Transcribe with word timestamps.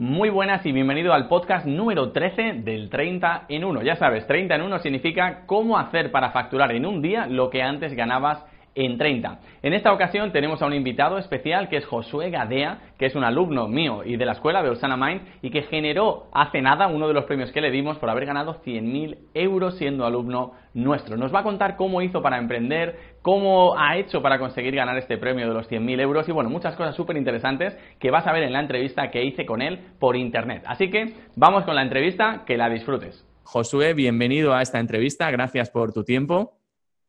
Muy 0.00 0.30
buenas 0.30 0.64
y 0.64 0.72
bienvenido 0.72 1.12
al 1.12 1.28
podcast 1.28 1.66
número 1.66 2.10
13 2.10 2.62
del 2.64 2.88
30 2.88 3.44
en 3.50 3.64
1. 3.66 3.82
Ya 3.82 3.96
sabes, 3.96 4.26
30 4.26 4.54
en 4.54 4.62
1 4.62 4.78
significa 4.78 5.42
cómo 5.44 5.78
hacer 5.78 6.10
para 6.10 6.30
facturar 6.30 6.72
en 6.72 6.86
un 6.86 7.02
día 7.02 7.26
lo 7.26 7.50
que 7.50 7.62
antes 7.62 7.92
ganabas 7.92 8.42
en 8.74 8.98
30. 8.98 9.40
En 9.62 9.74
esta 9.74 9.92
ocasión 9.92 10.32
tenemos 10.32 10.62
a 10.62 10.66
un 10.66 10.74
invitado 10.74 11.18
especial 11.18 11.68
que 11.68 11.76
es 11.76 11.86
Josué 11.86 12.30
Gadea, 12.30 12.92
que 12.98 13.06
es 13.06 13.14
un 13.14 13.24
alumno 13.24 13.68
mío 13.68 14.02
y 14.04 14.16
de 14.16 14.24
la 14.24 14.32
escuela 14.32 14.62
de 14.62 14.70
Osana 14.70 14.96
Mind 14.96 15.22
y 15.42 15.50
que 15.50 15.62
generó 15.62 16.26
hace 16.32 16.62
nada 16.62 16.86
uno 16.86 17.08
de 17.08 17.14
los 17.14 17.24
premios 17.24 17.50
que 17.52 17.60
le 17.60 17.70
dimos 17.70 17.98
por 17.98 18.10
haber 18.10 18.26
ganado 18.26 18.62
100.000 18.62 19.18
euros 19.34 19.76
siendo 19.76 20.06
alumno 20.06 20.52
nuestro. 20.72 21.16
Nos 21.16 21.34
va 21.34 21.40
a 21.40 21.44
contar 21.44 21.76
cómo 21.76 22.00
hizo 22.00 22.22
para 22.22 22.38
emprender, 22.38 22.96
cómo 23.22 23.76
ha 23.78 23.96
hecho 23.96 24.22
para 24.22 24.38
conseguir 24.38 24.74
ganar 24.74 24.96
este 24.98 25.18
premio 25.18 25.48
de 25.48 25.54
los 25.54 25.68
100.000 25.68 26.00
euros 26.00 26.28
y 26.28 26.32
bueno, 26.32 26.48
muchas 26.48 26.76
cosas 26.76 26.94
súper 26.94 27.16
interesantes 27.16 27.76
que 27.98 28.10
vas 28.10 28.26
a 28.26 28.32
ver 28.32 28.44
en 28.44 28.52
la 28.52 28.60
entrevista 28.60 29.10
que 29.10 29.24
hice 29.24 29.44
con 29.44 29.62
él 29.62 29.80
por 29.98 30.16
internet. 30.16 30.62
Así 30.66 30.90
que 30.90 31.14
vamos 31.36 31.64
con 31.64 31.74
la 31.74 31.82
entrevista, 31.82 32.44
que 32.46 32.56
la 32.56 32.68
disfrutes. 32.68 33.26
Josué, 33.42 33.94
bienvenido 33.94 34.54
a 34.54 34.62
esta 34.62 34.78
entrevista, 34.78 35.30
gracias 35.30 35.70
por 35.70 35.92
tu 35.92 36.04
tiempo. 36.04 36.59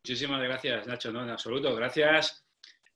Muchísimas 0.04 0.42
gracias, 0.42 0.88
Nacho, 0.88 1.12
no, 1.12 1.24
en 1.24 1.30
absoluto. 1.30 1.76
Gracias, 1.76 2.44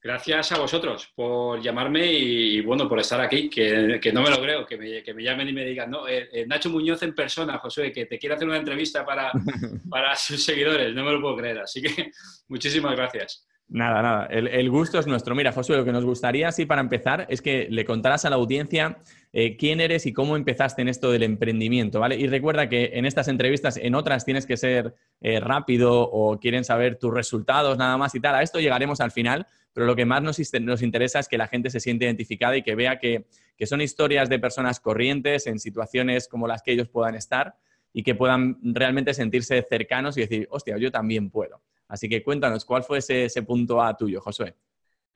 gracias 0.02 0.50
a 0.50 0.58
vosotros 0.58 1.12
por 1.14 1.60
llamarme 1.60 2.12
y, 2.12 2.60
bueno, 2.62 2.88
por 2.88 2.98
estar 2.98 3.20
aquí, 3.20 3.48
que, 3.48 4.10
no 4.12 4.22
me 4.22 4.30
lo 4.30 4.40
creo, 4.40 4.66
que 4.66 4.76
me, 4.76 5.22
llamen 5.22 5.48
y 5.48 5.52
me 5.52 5.64
digan, 5.64 5.88
no, 5.88 6.08
eh, 6.08 6.28
eh, 6.32 6.46
Nacho 6.48 6.68
Muñoz 6.68 7.04
en 7.04 7.14
persona, 7.14 7.58
José, 7.58 7.92
que 7.92 8.06
te 8.06 8.18
quiere 8.18 8.34
hacer 8.34 8.48
una 8.48 8.56
entrevista 8.56 9.06
para, 9.06 9.30
para 9.88 10.16
sus 10.16 10.44
seguidores, 10.44 10.92
no 10.94 11.04
me 11.04 11.12
lo 11.12 11.20
puedo 11.20 11.36
creer. 11.36 11.60
Así 11.60 11.80
que 11.80 12.10
muchísimas 12.48 12.96
gracias. 12.96 13.46
Nada, 13.68 14.00
nada, 14.00 14.26
el, 14.26 14.70
gusto 14.70 14.98
es 15.00 15.08
nuestro. 15.08 15.34
Mira, 15.34 15.50
Josué, 15.50 15.76
lo 15.76 15.84
que 15.84 15.90
nos 15.90 16.04
gustaría, 16.04 16.48
así 16.48 16.66
para 16.66 16.80
empezar, 16.80 17.26
es 17.28 17.42
que 17.42 17.66
le 17.68 17.84
contaras 17.84 18.24
a 18.24 18.30
la 18.30 18.36
audiencia 18.36 18.98
eh, 19.38 19.58
quién 19.58 19.82
eres 19.82 20.06
y 20.06 20.14
cómo 20.14 20.34
empezaste 20.34 20.80
en 20.80 20.88
esto 20.88 21.12
del 21.12 21.22
emprendimiento, 21.22 22.00
¿vale? 22.00 22.16
Y 22.16 22.26
recuerda 22.26 22.70
que 22.70 22.92
en 22.94 23.04
estas 23.04 23.28
entrevistas, 23.28 23.76
en 23.76 23.94
otras 23.94 24.24
tienes 24.24 24.46
que 24.46 24.56
ser 24.56 24.94
eh, 25.20 25.40
rápido 25.40 26.08
o 26.10 26.40
quieren 26.40 26.64
saber 26.64 26.96
tus 26.96 27.12
resultados 27.12 27.76
nada 27.76 27.98
más 27.98 28.14
y 28.14 28.20
tal. 28.20 28.34
A 28.34 28.40
esto 28.40 28.60
llegaremos 28.60 29.02
al 29.02 29.10
final, 29.10 29.46
pero 29.74 29.84
lo 29.84 29.94
que 29.94 30.06
más 30.06 30.22
nos, 30.22 30.38
interesa 30.38 31.18
es 31.18 31.28
que 31.28 31.36
la 31.36 31.48
gente 31.48 31.68
se 31.68 31.80
siente 31.80 32.06
identificada 32.06 32.56
y 32.56 32.62
que 32.62 32.74
vea 32.74 32.98
que, 32.98 33.26
que 33.58 33.66
son 33.66 33.82
historias 33.82 34.30
de 34.30 34.38
personas 34.38 34.80
corrientes 34.80 35.46
en 35.46 35.58
situaciones 35.58 36.28
como 36.28 36.48
las 36.48 36.62
que 36.62 36.72
ellos 36.72 36.88
puedan 36.88 37.14
estar 37.14 37.56
y 37.92 38.04
que 38.04 38.14
puedan 38.14 38.56
realmente 38.62 39.12
sentirse 39.12 39.60
cercanos 39.68 40.16
y 40.16 40.22
decir, 40.22 40.48
hostia, 40.50 40.78
yo 40.78 40.90
también 40.90 41.28
puedo. 41.28 41.60
Así 41.88 42.08
que 42.08 42.22
cuéntanos, 42.22 42.64
¿cuál 42.64 42.84
fue 42.84 43.00
ese, 43.00 43.42
punto 43.42 43.82
A 43.82 43.94
tuyo, 43.98 44.18
Josué? 44.22 44.54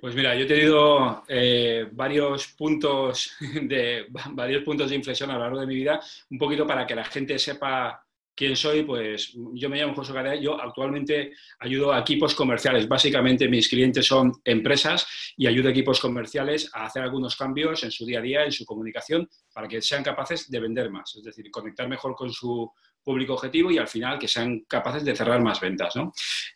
Pues 0.01 0.15
mira, 0.15 0.35
yo 0.35 0.45
he 0.45 0.49
tenido 0.49 1.25
eh, 1.29 1.87
varios, 1.93 2.49
puntos 2.57 3.37
de, 3.63 4.07
varios 4.33 4.63
puntos 4.63 4.89
de 4.89 4.97
inflexión 4.97 5.31
a 5.31 5.35
lo 5.35 5.41
largo 5.41 5.61
de 5.61 5.67
mi 5.67 5.75
vida, 5.75 6.01
un 6.31 6.39
poquito 6.39 6.67
para 6.67 6.87
que 6.87 6.95
la 6.95 7.05
gente 7.05 7.39
sepa 7.39 8.03
quién 8.35 8.57
soy, 8.57 8.85
pues 8.85 9.35
yo 9.53 9.69
me 9.69 9.77
llamo 9.77 9.95
José 9.95 10.15
Gadea, 10.15 10.37
yo 10.37 10.59
actualmente 10.59 11.35
ayudo 11.59 11.93
a 11.93 11.99
equipos 11.99 12.35
comerciales. 12.35 12.89
Básicamente 12.89 13.47
mis 13.47 13.69
clientes 13.69 14.07
son 14.07 14.33
empresas 14.43 15.07
y 15.37 15.47
ayudo 15.47 15.69
a 15.69 15.73
equipos 15.73 16.01
comerciales 16.01 16.71
a 16.73 16.87
hacer 16.87 17.03
algunos 17.03 17.37
cambios 17.37 17.85
en 17.85 17.91
su 17.91 18.07
día 18.07 18.21
a 18.21 18.23
día, 18.23 18.45
en 18.45 18.53
su 18.53 18.65
comunicación, 18.65 19.29
para 19.53 19.69
que 19.69 19.83
sean 19.83 20.03
capaces 20.03 20.51
de 20.51 20.59
vender 20.59 20.91
más, 20.91 21.15
es 21.17 21.25
decir, 21.25 21.51
conectar 21.51 21.87
mejor 21.87 22.15
con 22.15 22.33
su 22.33 22.73
público 23.03 23.35
objetivo 23.35 23.71
y 23.71 23.77
al 23.77 23.89
final 23.89 24.19
que 24.19 24.29
sean 24.29 24.61
capaces 24.61 25.05
de 25.05 25.15
cerrar 25.15 25.43
más 25.43 25.61
ventas. 25.61 25.93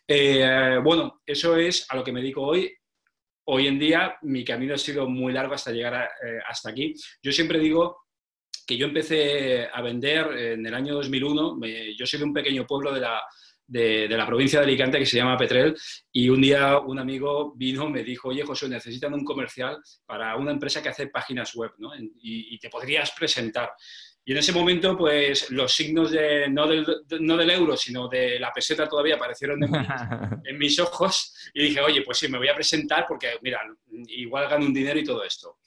Eh, 0.07 0.79
bueno, 0.83 1.21
eso 1.23 1.55
es 1.55 1.85
a 1.87 1.95
lo 1.95 2.03
que 2.03 2.11
me 2.11 2.21
dedico 2.21 2.41
hoy. 2.41 2.75
Hoy 3.45 3.67
en 3.67 3.77
día 3.77 4.17
mi 4.23 4.43
camino 4.43 4.73
ha 4.73 4.77
sido 4.77 5.07
muy 5.07 5.31
largo 5.31 5.53
hasta 5.53 5.71
llegar 5.71 5.93
eh, 5.93 6.39
hasta 6.47 6.69
aquí. 6.69 6.93
Yo 7.21 7.31
siempre 7.31 7.59
digo 7.59 8.05
que 8.65 8.77
yo 8.77 8.87
empecé 8.87 9.67
a 9.71 9.81
vender 9.81 10.25
en 10.37 10.65
el 10.65 10.73
año 10.73 10.95
2001. 10.95 11.59
yo 11.95 12.05
soy 12.05 12.19
de 12.19 12.25
un 12.25 12.33
pequeño 12.33 12.65
pueblo 12.65 12.91
de 12.91 13.01
la, 13.01 13.21
de, 13.67 14.07
la 14.09 14.25
provincia 14.25 14.59
de 14.59 14.65
Alicante 14.65 14.99
que 14.99 15.05
se 15.05 15.17
llama 15.17 15.37
Petrel 15.37 15.75
y 16.11 16.29
un 16.29 16.41
día 16.41 16.79
un 16.79 16.99
amigo 16.99 17.53
vino 17.55 17.89
me 17.89 18.03
dijo, 18.03 18.29
oye 18.29 18.43
José, 18.43 18.67
necesitan 18.67 19.13
un 19.13 19.23
comercial 19.23 19.77
para 20.05 20.35
una 20.35 20.51
empresa 20.51 20.81
que 20.81 20.89
hace 20.89 21.07
páginas 21.07 21.53
web 21.55 21.71
¿no? 21.77 21.95
y, 21.95 22.55
y, 22.55 22.59
te 22.59 22.69
podrías 22.69 23.11
presentar. 23.11 23.71
Y 24.27 24.31
en 24.31 24.39
ese 24.39 24.51
momento, 24.51 24.97
pues 24.97 25.51
los 25.51 25.71
signos 25.71 26.09
de, 26.09 26.49
no, 26.49 26.67
del, 26.67 26.83
no 27.19 27.37
del 27.37 27.49
euro, 27.51 27.77
sino 27.77 28.07
de 28.07 28.39
la 28.39 28.51
peseta 28.51 28.89
todavía 28.89 29.15
aparecieron 29.15 29.59
en, 30.43 30.57
mis 30.57 30.79
ojos 30.79 31.35
y 31.53 31.65
dije, 31.65 31.79
oye, 31.79 32.01
pues 32.01 32.17
sí, 32.17 32.27
me 32.27 32.39
voy 32.39 32.47
a 32.47 32.55
presentar 32.55 33.05
porque, 33.07 33.37
mira, 33.43 33.61
igual 34.07 34.49
gano 34.49 34.65
un 34.65 34.73
dinero 34.73 34.99
y 34.99 35.03
todo 35.03 35.23
esto. 35.23 35.59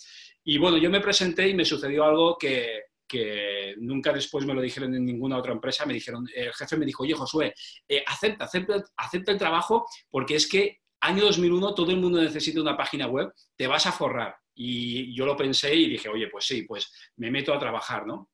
Y 0.42 0.58
bueno, 0.58 0.76
yo 0.76 0.90
me 0.90 1.00
presenté 1.00 1.48
y 1.48 1.54
me 1.54 1.64
sucedió 1.64 2.04
algo 2.04 2.36
que, 2.36 2.82
que 3.06 3.76
nunca 3.78 4.12
después 4.12 4.44
me 4.44 4.54
lo 4.54 4.60
dijeron 4.60 4.92
en 4.92 5.04
ninguna 5.04 5.38
otra 5.38 5.52
empresa. 5.52 5.86
Me 5.86 5.94
dijeron, 5.94 6.26
el 6.34 6.52
jefe 6.52 6.76
me 6.76 6.86
dijo, 6.86 7.04
oye, 7.04 7.14
Josué, 7.14 7.54
eh, 7.88 8.02
acepta, 8.04 8.46
acepta, 8.46 8.82
acepta 8.96 9.30
el 9.30 9.38
trabajo 9.38 9.86
porque 10.10 10.34
es 10.34 10.48
que 10.48 10.80
año 11.00 11.24
2001 11.26 11.74
todo 11.74 11.92
el 11.92 11.98
mundo 11.98 12.20
necesita 12.20 12.60
una 12.60 12.76
página 12.76 13.06
web, 13.06 13.32
te 13.54 13.68
vas 13.68 13.86
a 13.86 13.92
forrar. 13.92 14.34
Y 14.54 15.14
yo 15.14 15.24
lo 15.24 15.36
pensé 15.36 15.72
y 15.74 15.88
dije, 15.88 16.08
oye, 16.08 16.26
pues 16.28 16.44
sí, 16.44 16.62
pues 16.62 16.92
me 17.16 17.30
meto 17.30 17.54
a 17.54 17.58
trabajar, 17.60 18.04
¿no? 18.04 18.28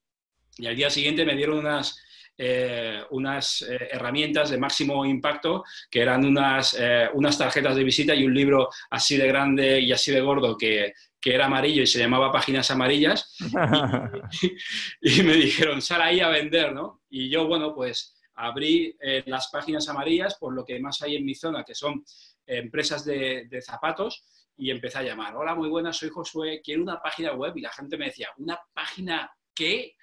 Y 0.59 0.66
al 0.66 0.76
día 0.76 0.91
siguiente 0.91 1.25
me 1.25 1.37
dieron 1.37 1.59
unas, 1.59 1.98
eh, 2.38 3.03
unas 3.10 3.62
eh, 3.62 3.88
herramientas 3.92 4.50
de 4.50 4.59
máximo 4.59 5.04
impacto, 5.04 5.65
que 5.91 6.00
eran 6.00 6.25
unas, 6.25 6.76
eh, 6.78 7.09
unas 7.15 7.38
tarjetas 7.38 7.76
de 7.76 7.84
visita 7.84 8.15
y 8.15 8.25
un 8.25 8.34
libro 8.34 8.69
así 8.91 9.16
de 9.16 9.26
grande 9.26 9.81
y 9.81 9.92
así 9.92 10.12
de 10.12 10.20
gordo 10.20 10.56
que, 10.56 10.92
que 11.20 11.34
era 11.34 11.47
amarillo 11.47 11.82
y 11.82 11.87
se 11.87 11.98
llamaba 11.98 12.32
Páginas 12.32 12.70
Amarillas. 12.70 13.37
y, 15.00 15.22
me 15.22 15.34
dijeron, 15.34 15.82
sal 15.82 16.03
ahí 16.03 16.20
a 16.20 16.28
vender, 16.28 16.72
¿no? 16.72 17.03
Y 17.09 17.28
yo, 17.28 17.47
bueno, 17.47 17.75
pues 17.75 18.15
abrí 18.36 18.97
las 19.26 19.48
páginas 19.48 19.88
amarillas 19.88 20.34
por 20.34 20.53
lo 20.53 20.65
que 20.65 20.81
más 20.81 21.00
hay 21.03 21.16
en 21.16 21.25
mi 21.25 21.36
zona, 21.36 21.62
que 21.62 21.75
son 21.75 22.04
empresas 22.47 23.04
de, 23.04 23.47
de 23.48 23.62
zapatos, 23.62 24.25
y 24.56 24.71
empecé 24.71 24.98
a 24.98 25.03
llamar, 25.03 25.36
hola, 25.36 25.54
muy 25.54 25.69
buenas, 25.69 25.97
soy 25.97 26.10
Josué, 26.10 26.60
quiero 26.62 26.82
una 26.82 27.00
página 27.00 27.32
web. 27.32 27.56
Y 27.56 27.60
la 27.60 27.72
gente 27.72 27.97
me 27.97 28.06
decía, 28.06 28.28
¿una 28.38 28.59
página 28.72 29.31
qué? 29.54 29.94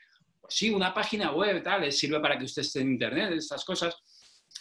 Sí, 0.47 0.69
una 0.69 0.94
página 0.94 1.31
web, 1.31 1.63
tal, 1.63 1.91
sirve 1.91 2.19
para 2.19 2.38
que 2.38 2.46
usted 2.46 2.62
esté 2.62 2.81
en 2.81 2.91
Internet, 2.91 3.34
estas 3.34 3.63
cosas. 3.66 3.96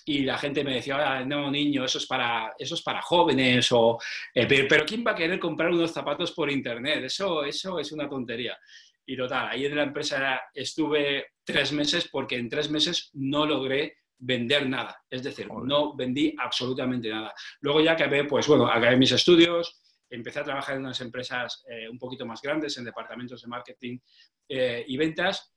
Y 0.04 0.20
la 0.20 0.38
gente 0.38 0.62
me 0.62 0.74
decía, 0.74 1.24
no, 1.24 1.50
niño, 1.50 1.84
eso 1.84 1.98
es 1.98 2.06
para, 2.06 2.54
eso 2.58 2.74
es 2.74 2.82
para 2.82 3.02
jóvenes, 3.02 3.70
o, 3.72 3.98
eh, 4.34 4.46
pero, 4.46 4.84
¿quién 4.86 5.04
va 5.04 5.12
a 5.12 5.16
querer 5.16 5.38
comprar 5.38 5.70
unos 5.70 5.90
zapatos 5.90 6.32
por 6.32 6.50
Internet? 6.50 7.04
Eso, 7.04 7.44
eso 7.44 7.78
es 7.78 7.90
una 7.92 8.08
tontería. 8.08 8.56
Y 9.04 9.16
total, 9.16 9.48
ahí 9.48 9.66
en 9.66 9.74
la 9.74 9.82
empresa 9.82 10.40
estuve 10.54 11.26
tres 11.42 11.72
meses 11.72 12.08
porque 12.10 12.36
en 12.36 12.48
tres 12.48 12.70
meses 12.70 13.10
no 13.14 13.44
logré 13.44 13.96
vender 14.18 14.68
nada. 14.68 15.02
Es 15.08 15.22
decir, 15.22 15.48
no 15.48 15.96
vendí 15.96 16.34
absolutamente 16.38 17.08
nada. 17.08 17.34
Luego 17.60 17.80
ya 17.80 17.92
acabé, 17.92 18.24
pues 18.24 18.46
bueno, 18.46 18.68
acabé 18.68 18.96
mis 18.96 19.12
estudios, 19.12 19.80
empecé 20.08 20.40
a 20.40 20.44
trabajar 20.44 20.76
en 20.76 20.82
unas 20.82 21.00
empresas 21.00 21.64
eh, 21.68 21.88
un 21.88 21.98
poquito 21.98 22.26
más 22.26 22.40
grandes, 22.42 22.76
en 22.78 22.84
departamentos 22.84 23.42
de 23.42 23.48
marketing 23.48 23.98
eh, 24.48 24.84
y 24.86 24.96
ventas, 24.96 25.52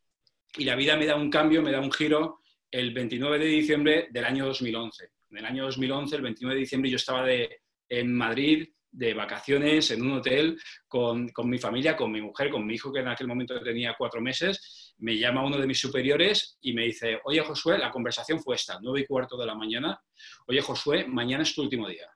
y 0.57 0.65
la 0.65 0.75
vida 0.75 0.95
me 0.95 1.05
da 1.05 1.15
un 1.15 1.29
cambio, 1.29 1.61
me 1.61 1.71
da 1.71 1.79
un 1.79 1.91
giro 1.91 2.39
el 2.69 2.93
29 2.93 3.39
de 3.39 3.45
diciembre 3.45 4.07
del 4.11 4.25
año 4.25 4.45
2011. 4.45 5.09
En 5.31 5.37
el 5.37 5.45
año 5.45 5.65
2011, 5.65 6.15
el 6.15 6.21
29 6.21 6.55
de 6.55 6.59
diciembre, 6.59 6.91
yo 6.91 6.97
estaba 6.97 7.23
de, 7.23 7.61
en 7.89 8.13
Madrid 8.13 8.67
de 8.91 9.13
vacaciones 9.15 9.89
en 9.89 10.03
un 10.03 10.13
hotel 10.13 10.57
con, 10.87 11.29
con, 11.29 11.49
mi 11.49 11.57
familia, 11.57 11.95
con 11.95 12.11
mi 12.11 12.21
mujer, 12.21 12.51
con 12.51 12.65
mi 12.65 12.75
hijo 12.75 12.93
que 12.93 12.99
en 12.99 13.07
aquel 13.07 13.27
momento 13.27 13.59
tenía 13.59 13.95
cuatro 13.97 14.21
meses. 14.21 14.93
Me 14.99 15.17
llama 15.17 15.43
uno 15.43 15.57
de 15.57 15.65
mis 15.65 15.79
superiores 15.79 16.57
y 16.61 16.73
me 16.73 16.83
dice, 16.83 17.19
oye 17.25 17.41
Josué, 17.41 17.79
la 17.79 17.89
conversación 17.89 18.39
fue 18.39 18.55
esta, 18.55 18.77
nueve 18.81 19.01
y 19.01 19.05
cuarto 19.05 19.35
de 19.35 19.47
la 19.47 19.55
mañana. 19.55 19.99
Oye 20.47 20.61
Josué, 20.61 21.07
mañana 21.07 21.41
es 21.41 21.55
tu 21.55 21.63
último 21.63 21.87
día. 21.89 22.07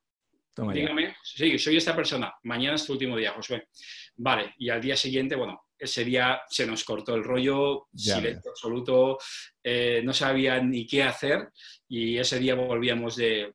Dígame, 0.73 1.15
sí, 1.23 1.57
soy 1.59 1.77
esta 1.77 1.95
persona, 1.95 2.33
mañana 2.43 2.75
es 2.75 2.85
tu 2.85 2.93
último 2.93 3.15
día, 3.15 3.31
Josué. 3.31 3.67
Vale, 4.15 4.53
y 4.57 4.69
al 4.69 4.81
día 4.81 4.95
siguiente, 4.95 5.35
bueno, 5.35 5.66
ese 5.77 6.03
día 6.03 6.41
se 6.49 6.65
nos 6.65 6.83
cortó 6.83 7.15
el 7.15 7.23
rollo, 7.23 7.87
silencio 7.95 8.51
absoluto, 8.51 9.17
eh, 9.63 10.01
no 10.03 10.13
sabía 10.13 10.59
ni 10.61 10.85
qué 10.85 11.03
hacer 11.03 11.49
y 11.87 12.17
ese 12.17 12.39
día 12.39 12.55
volvíamos 12.55 13.15
de, 13.15 13.53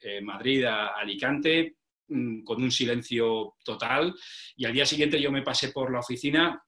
eh, 0.00 0.20
Madrid 0.22 0.64
a 0.64 0.88
Alicante 0.88 1.76
mm, 2.08 2.44
con 2.44 2.62
un 2.62 2.70
silencio 2.70 3.56
total 3.64 4.14
y 4.56 4.64
al 4.64 4.72
día 4.72 4.86
siguiente 4.86 5.20
yo 5.20 5.32
me 5.32 5.42
pasé 5.42 5.70
por 5.70 5.92
la 5.92 6.00
oficina 6.00 6.62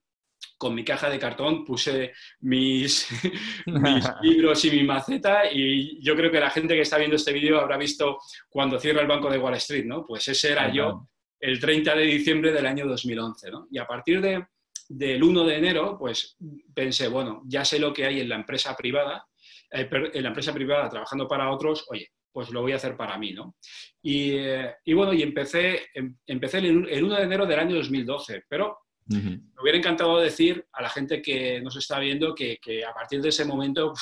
con 0.57 0.75
mi 0.75 0.83
caja 0.83 1.09
de 1.09 1.17
cartón, 1.17 1.65
puse 1.65 2.13
mis, 2.41 3.07
mis, 3.65 4.05
libros 4.21 4.63
y 4.65 4.71
mi 4.71 4.83
maceta 4.83 5.51
y 5.51 5.99
yo 6.03 6.15
creo 6.15 6.31
que 6.31 6.39
la 6.39 6.49
gente 6.49 6.75
que 6.75 6.81
está 6.81 6.97
viendo 6.97 7.15
este 7.15 7.33
vídeo 7.33 7.59
habrá 7.59 7.77
visto 7.77 8.19
cuando 8.49 8.79
cierra 8.79 9.01
el 9.01 9.07
banco 9.07 9.29
de 9.29 9.39
Wall 9.39 9.55
Street, 9.55 9.85
¿no? 9.85 10.05
Pues 10.05 10.27
ese 10.27 10.51
era 10.51 10.71
yo 10.71 11.09
el 11.41 11.59
30 11.59 11.95
de 11.95 12.03
diciembre 12.03 12.53
del 12.53 12.67
año 12.67 12.87
2011. 12.87 13.51
¿no? 13.51 13.67
Y 13.71 13.79
a 13.79 13.87
partir 13.87 14.21
de, 14.21 14.45
del 14.87 15.23
1 15.23 15.43
de 15.45 15.55
enero, 15.57 15.97
pues 15.99 16.37
pensé, 16.73 17.07
bueno, 17.07 17.41
ya 17.45 17.65
sé 17.65 17.79
lo 17.79 17.91
que 17.91 18.05
hay 18.05 18.21
en 18.21 18.29
la 18.29 18.35
empresa 18.35 18.75
privada, 18.77 19.25
eh, 19.71 19.89
en 20.13 20.23
la 20.23 20.29
empresa 20.29 20.53
privada 20.53 20.89
trabajando 20.89 21.27
para 21.27 21.49
otros, 21.51 21.85
oye, 21.89 22.11
pues 22.31 22.49
lo 22.51 22.61
voy 22.61 22.71
a 22.71 22.75
hacer 22.75 22.95
para 22.95 23.17
mí, 23.17 23.33
¿no? 23.33 23.55
Y, 24.01 24.31
eh, 24.37 24.75
bueno, 24.87 25.13
y 25.13 25.21
empecé, 25.21 25.87
em, 25.93 26.15
empecé 26.25 26.59
el, 26.59 27.03
1 27.03 27.15
de 27.17 27.23
enero 27.23 27.45
del 27.45 27.59
año 27.59 27.75
2012, 27.75 28.43
pero 28.47 28.77
Me 29.07 29.41
hubiera 29.61 29.77
encantado 29.77 30.19
decir 30.19 30.65
a 30.71 30.81
la 30.81 30.89
gente 30.89 31.21
que 31.21 31.59
nos 31.59 31.75
está 31.75 31.99
viendo 31.99 32.33
que, 32.33 32.57
a 32.87 32.93
partir 32.93 33.21
de 33.21 33.27
ese 33.27 33.43
momento, 33.43 33.93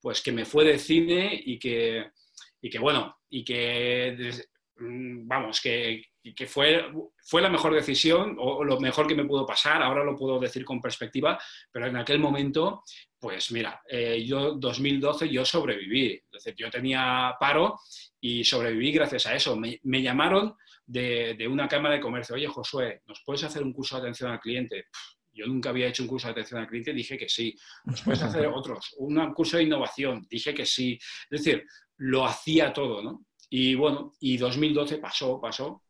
pues 0.00 0.22
que 0.22 0.30
me 0.30 0.44
fue 0.44 0.64
de 0.64 0.78
cine 0.78 1.42
y 1.44 1.58
que, 1.58 2.12
y 2.60 2.70
que 2.70 2.78
bueno, 2.78 3.16
y 3.28 3.42
que, 3.42 4.30
vamos, 4.76 5.60
que, 5.60 6.02
que 6.34 6.46
fue, 6.46 6.84
fue 7.22 7.42
la 7.42 7.48
mejor 7.48 7.74
decisión 7.74 8.36
o 8.38 8.64
lo 8.64 8.80
mejor 8.80 9.06
que 9.06 9.14
me 9.14 9.24
pudo 9.24 9.46
pasar, 9.46 9.82
ahora 9.82 10.04
lo 10.04 10.16
puedo 10.16 10.38
decir 10.38 10.64
con 10.64 10.80
perspectiva, 10.80 11.38
pero 11.70 11.86
en 11.86 11.96
aquel 11.96 12.18
momento, 12.18 12.82
pues 13.18 13.52
mira, 13.52 13.82
eh, 13.88 14.24
yo 14.24 14.54
2012 14.54 15.28
yo 15.28 15.44
sobreviví, 15.44 16.20
yo 16.56 16.70
tenía 16.70 17.34
paro 17.38 17.78
y 18.20 18.44
sobreviví 18.44 18.92
gracias 18.92 19.26
a 19.26 19.34
eso. 19.34 19.56
Me, 19.56 20.02
llamaron 20.02 20.56
de, 20.86 21.34
de, 21.34 21.46
una 21.46 21.68
cámara 21.68 21.94
de 21.94 22.00
comercio, 22.00 22.34
oye 22.34 22.48
Josué, 22.48 23.02
¿nos 23.06 23.22
puedes 23.24 23.44
hacer 23.44 23.62
un 23.62 23.72
curso 23.72 23.96
de 23.96 24.02
atención 24.02 24.30
al 24.30 24.40
cliente? 24.40 24.86
yo 25.34 25.46
nunca 25.46 25.70
había 25.70 25.88
hecho 25.88 26.04
un 26.04 26.08
curso 26.08 26.28
de 26.28 26.32
atención 26.32 26.60
al 26.60 26.68
cliente, 26.68 26.92
dije 26.92 27.18
que 27.18 27.28
sí. 27.28 27.54
¿Nos 27.84 28.02
puedes 28.02 28.22
hacer 28.22 28.46
otros? 28.46 28.94
Un 28.98 29.34
curso 29.34 29.56
de 29.56 29.64
innovación, 29.64 30.24
dije 30.30 30.54
que 30.54 30.64
sí. 30.64 30.96
Es 31.28 31.44
decir, 31.44 31.66
lo 31.96 32.24
hacía 32.24 32.72
todo, 32.72 33.02
¿no? 33.02 33.26
Y 33.56 33.76
bueno, 33.76 34.14
y 34.18 34.36
2012 34.36 34.98
pasó, 34.98 35.40
pasó, 35.40 35.84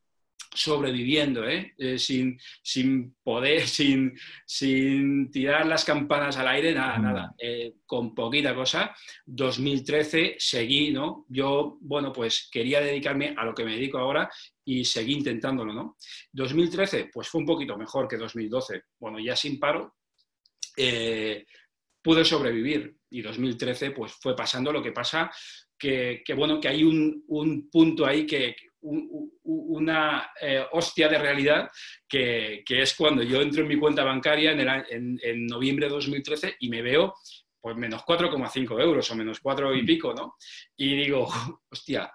sobreviviendo, 0.53 1.49
¿eh? 1.49 1.73
Eh, 1.79 1.97
sin, 1.97 2.39
sin, 2.61 3.15
poder, 3.23 3.67
sin, 3.67 4.15
sin, 4.45 5.31
tirar 5.31 5.65
las 5.65 5.83
campanas 5.83 6.37
al 6.37 6.47
aire, 6.49 6.75
nada, 6.75 6.99
nada, 6.99 7.33
eh, 7.39 7.77
con 7.87 8.13
poquita 8.13 8.53
cosa. 8.53 8.95
2013 9.25 10.35
seguí, 10.37 10.91
¿no? 10.91 11.25
Yo, 11.27 11.79
bueno, 11.81 12.13
pues 12.13 12.49
quería 12.51 12.81
dedicarme 12.81 13.33
a 13.35 13.43
lo 13.43 13.55
que 13.55 13.65
me 13.65 13.73
dedico 13.73 13.97
ahora 13.97 14.29
y 14.63 14.85
seguí 14.85 15.13
intentándolo, 15.13 15.73
¿no? 15.73 15.97
2013, 16.33 17.09
pues 17.11 17.27
fue 17.29 17.41
un 17.41 17.47
poquito 17.47 17.75
mejor 17.75 18.07
que 18.07 18.17
2012. 18.17 18.83
Bueno, 18.99 19.19
ya 19.19 19.35
sin 19.35 19.59
paro, 19.59 19.95
pude 22.03 22.23
sobrevivir 22.23 22.95
y 23.09 23.23
2013 23.23 23.89
pues 23.89 24.11
fue 24.11 24.35
pasando 24.35 24.71
lo 24.71 24.83
que 24.83 24.91
pasa 24.91 25.31
que, 25.77 26.23
bueno, 26.35 26.59
que 26.59 26.67
hay 26.67 26.83
un, 26.83 27.23
un 27.27 27.69
punto 27.69 28.05
ahí 28.05 28.25
que, 28.25 28.55
una 28.85 30.31
eh, 30.39 30.63
hostia 30.73 31.07
de 31.07 31.17
realidad 31.17 31.69
que, 32.07 32.63
es 32.67 32.95
cuando 32.95 33.23
yo 33.23 33.41
entro 33.41 33.63
en 33.63 33.67
mi 33.67 33.77
cuenta 33.77 34.03
bancaria 34.03 34.51
en, 34.51 35.19
en, 35.21 35.47
noviembre 35.47 35.87
de 35.87 35.93
2013 35.93 36.57
y 36.59 36.69
me 36.69 36.81
veo 36.81 37.15
pues 37.59 37.75
menos 37.75 38.03
4,5 38.03 38.79
euros 38.79 39.09
o 39.09 39.15
menos 39.15 39.39
4 39.39 39.75
y 39.75 39.81
mm. 39.81 39.85
pico, 39.87 40.13
¿no? 40.13 40.35
Y 40.77 40.95
digo, 40.97 41.27
hostia, 41.71 42.11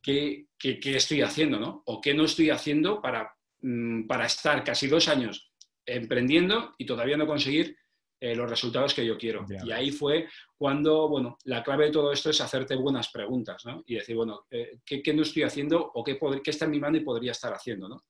¿qué, 0.00 0.46
estoy 0.60 1.22
haciendo, 1.22 1.58
no? 1.58 1.82
¿O 1.86 2.00
qué 2.00 2.14
no 2.14 2.24
estoy 2.24 2.50
haciendo 2.50 3.02
para, 3.02 3.34
mm, 3.62 4.06
para 4.06 4.26
estar 4.26 4.62
casi 4.62 4.86
dos 4.86 5.08
años 5.08 5.50
emprendiendo 5.84 6.74
y 6.78 6.86
todavía 6.86 7.16
no 7.16 7.26
conseguir 7.26 7.76
eh, 8.22 8.34
los 8.34 8.50
resultados 8.50 8.92
que 8.92 9.06
yo 9.06 9.16
quiero. 9.16 9.46
Y 9.64 9.72
ahí 9.72 9.90
fue 9.90 10.28
cuando, 10.58 11.08
bueno, 11.08 11.38
la 11.44 11.62
clave 11.62 11.86
de 11.86 11.90
todo 11.90 12.12
esto 12.12 12.28
es 12.28 12.40
hacerte 12.42 12.76
buenas 12.76 13.08
preguntas, 13.08 13.64
¿no? 13.64 13.82
Y 13.86 13.94
decir, 13.94 14.14
bueno, 14.14 14.46
eh, 14.50 14.78
¿qué, 14.84 15.14
no 15.14 15.22
estoy 15.22 15.44
haciendo 15.44 15.90
o 15.94 16.04
qué, 16.04 16.18
qué, 16.44 16.50
está 16.50 16.66
en 16.66 16.72
mi 16.72 16.78
mano 16.78 16.98
y 16.98 17.00
podría 17.00 17.32
estar 17.32 17.50
haciendo, 17.54 17.88
¿no? 17.88 18.04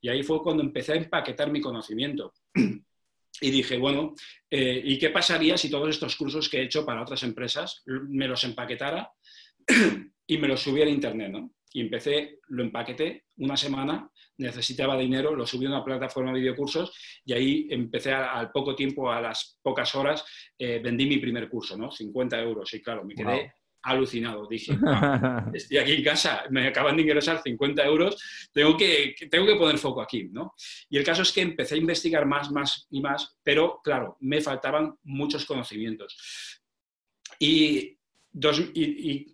Y 0.00 0.08
ahí 0.08 0.22
fue 0.22 0.42
cuando 0.42 0.62
empecé 0.62 0.92
a 0.92 0.96
empaquetar 0.96 1.50
mi 1.50 1.60
conocimiento. 1.60 2.32
Y 3.40 3.50
dije, 3.50 3.76
bueno, 3.78 4.14
eh, 4.48 4.80
¿y 4.84 4.98
qué 4.98 5.08
pasaría 5.08 5.56
si 5.56 5.68
todos 5.68 5.88
estos 5.88 6.14
cursos 6.16 6.48
que 6.48 6.58
he 6.58 6.64
hecho 6.64 6.84
para 6.84 7.02
otras 7.02 7.24
empresas 7.24 7.82
me 7.86 8.28
los 8.28 8.44
empaquetara 8.44 9.10
y 10.26 10.38
me 10.38 10.46
los 10.46 10.60
subiera 10.60 10.88
a 10.88 10.94
Internet, 10.94 11.32
¿no? 11.32 11.52
Y 11.72 11.80
empecé, 11.80 12.38
lo 12.48 12.62
empaqueté 12.62 13.24
una 13.38 13.56
semana 13.56 14.08
necesitaba 14.38 14.96
dinero, 14.98 15.34
lo 15.34 15.46
subí 15.46 15.66
a 15.66 15.70
una 15.70 15.84
plataforma 15.84 16.32
de 16.32 16.40
videocursos 16.40 16.92
y 17.24 17.32
ahí 17.32 17.68
empecé 17.70 18.12
al 18.12 18.50
poco 18.50 18.74
tiempo, 18.74 19.10
a 19.10 19.20
las 19.20 19.58
pocas 19.62 19.94
horas, 19.94 20.24
eh, 20.58 20.80
vendí 20.82 21.06
mi 21.06 21.18
primer 21.18 21.48
curso, 21.48 21.76
¿no? 21.76 21.90
50 21.90 22.40
euros. 22.40 22.72
Y 22.74 22.82
claro, 22.82 23.04
me 23.04 23.14
quedé 23.14 23.52
alucinado. 23.82 24.46
Dije, 24.46 24.72
estoy 25.54 25.78
aquí 25.78 25.92
en 25.92 26.04
casa, 26.04 26.44
me 26.50 26.68
acaban 26.68 26.96
de 26.96 27.02
ingresar 27.02 27.42
50 27.42 27.84
euros, 27.84 28.50
tengo 28.52 28.76
que, 28.76 29.14
tengo 29.30 29.46
que 29.46 29.56
poner 29.56 29.78
foco 29.78 30.00
aquí, 30.00 30.28
¿no? 30.30 30.54
Y 30.88 30.98
el 30.98 31.04
caso 31.04 31.22
es 31.22 31.32
que 31.32 31.42
empecé 31.42 31.74
a 31.74 31.78
investigar 31.78 32.26
más, 32.26 32.50
más 32.50 32.86
y 32.90 33.00
más, 33.00 33.36
pero 33.42 33.80
claro, 33.82 34.16
me 34.20 34.40
faltaban 34.40 34.94
muchos 35.02 35.44
conocimientos. 35.44 36.60
Y, 37.38 37.98
y 38.74 39.26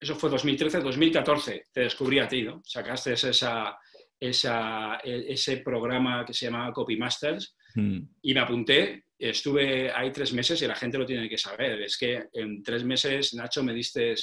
eso 0.00 0.16
fue 0.16 0.30
2013, 0.30 0.80
2014, 0.80 1.66
te 1.72 1.82
descubrí 1.82 2.18
a 2.18 2.26
ti, 2.26 2.42
¿no? 2.42 2.60
Sacaste 2.64 3.12
esa, 3.12 3.78
ese 4.22 5.56
programa 5.58 6.24
que 6.24 6.32
se 6.32 6.46
llamaba 6.46 6.72
Copy 6.72 6.96
Masters 6.96 7.56
hmm. 7.74 7.98
y 8.22 8.34
me 8.34 8.40
apunté. 8.40 9.04
Estuve 9.18 9.92
ahí 9.92 10.10
tres 10.10 10.32
meses 10.32 10.60
y 10.62 10.66
la 10.66 10.74
gente 10.74 10.98
lo 10.98 11.06
tiene 11.06 11.28
que 11.28 11.38
saber. 11.38 11.80
Es 11.82 11.96
que 11.96 12.24
en 12.32 12.62
tres 12.62 12.84
meses, 12.84 13.34
Nacho, 13.34 13.62
me 13.62 13.74
diste 13.74 14.14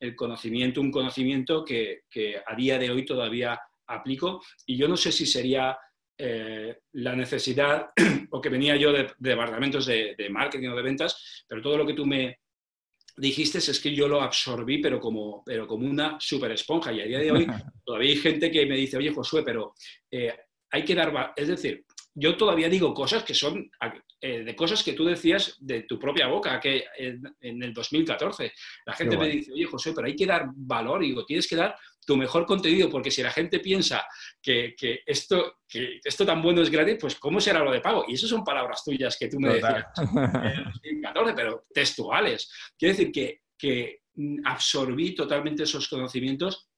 el 0.00 0.16
conocimiento, 0.16 0.80
un 0.80 0.90
conocimiento 0.90 1.64
que, 1.64 2.02
a 2.46 2.54
día 2.56 2.78
de 2.78 2.90
hoy 2.90 3.04
todavía 3.04 3.58
aplico. 3.86 4.42
Y 4.66 4.76
yo 4.76 4.88
no 4.88 4.96
sé 4.96 5.12
si 5.12 5.26
sería 5.26 5.78
eh, 6.16 6.78
la 6.92 7.14
necesidad 7.14 7.90
o 8.30 8.40
que 8.40 8.48
venía 8.48 8.76
yo 8.76 8.92
de, 8.92 9.12
departamentos 9.18 9.86
de, 9.86 10.28
marketing 10.30 10.68
o 10.68 10.76
de 10.76 10.82
ventas, 10.82 11.44
pero 11.48 11.62
todo 11.62 11.78
lo 11.78 11.86
que 11.86 11.94
tú 11.94 12.04
me, 12.04 12.38
dijiste 13.18 13.58
es 13.58 13.80
que 13.80 13.94
yo 13.94 14.08
lo 14.08 14.22
absorbí, 14.22 14.78
pero 14.78 15.00
como, 15.00 15.42
pero 15.44 15.66
como 15.66 15.88
una 15.88 16.18
super 16.20 16.50
esponja. 16.52 16.92
Y 16.92 17.00
a 17.00 17.06
día 17.06 17.18
de 17.18 17.32
hoy 17.32 17.46
todavía 17.84 18.10
hay 18.10 18.16
gente 18.16 18.50
que 18.50 18.66
me 18.66 18.76
dice, 18.76 18.96
oye, 18.96 19.12
Josué, 19.12 19.42
pero 19.42 19.74
eh, 20.10 20.34
hay 20.70 20.84
que 20.84 20.94
dar... 20.94 21.32
Es 21.36 21.48
decir, 21.48 21.84
yo 22.14 22.36
todavía 22.36 22.68
digo 22.68 22.92
cosas 22.94 23.22
que 23.22 23.34
son 23.34 23.70
eh, 24.20 24.42
de 24.42 24.56
cosas 24.56 24.82
que 24.82 24.94
tú 24.94 25.04
decías 25.04 25.56
de 25.60 25.82
tu 25.82 25.98
propia 25.98 26.26
boca 26.26 26.58
que 26.58 26.84
en, 26.96 27.62
el 27.62 27.72
2014. 27.72 28.52
La 28.86 28.94
gente 28.94 29.16
me 29.16 29.28
dice, 29.28 29.52
oye, 29.52 29.64
José, 29.64 29.92
pero 29.94 30.06
hay 30.06 30.16
que 30.16 30.26
dar 30.26 30.46
valor. 30.54 31.04
Y 31.04 31.08
digo, 31.08 31.24
tienes 31.24 31.46
que 31.46 31.56
dar 31.56 31.76
tu 32.08 32.16
mejor 32.16 32.46
contenido, 32.46 32.88
porque 32.88 33.10
si 33.10 33.22
la 33.22 33.30
gente 33.30 33.60
piensa 33.60 34.08
que, 34.40 34.74
esto, 35.04 35.58
que 35.68 36.00
esto 36.02 36.24
tan 36.24 36.40
bueno 36.40 36.62
es 36.62 36.70
gratis, 36.70 36.96
pues 36.98 37.16
¿cómo 37.16 37.38
será 37.38 37.62
lo 37.62 37.70
de 37.70 37.82
pago? 37.82 38.06
Y 38.08 38.14
eso 38.14 38.26
son 38.26 38.42
palabras 38.42 38.82
tuyas 38.82 39.14
que 39.18 39.28
tú 39.28 39.38
me 39.38 39.52
decías 39.52 39.84
en 39.98 40.64
2014, 41.02 41.34
pero 41.34 41.66
textuales. 41.70 42.50
Quiero 42.78 42.96
decir 42.96 43.12
que, 43.12 43.42
que 43.58 44.04
absorbí 44.42 45.14
totalmente 45.14 45.64
esos 45.64 45.86
conocimientos 45.86 46.70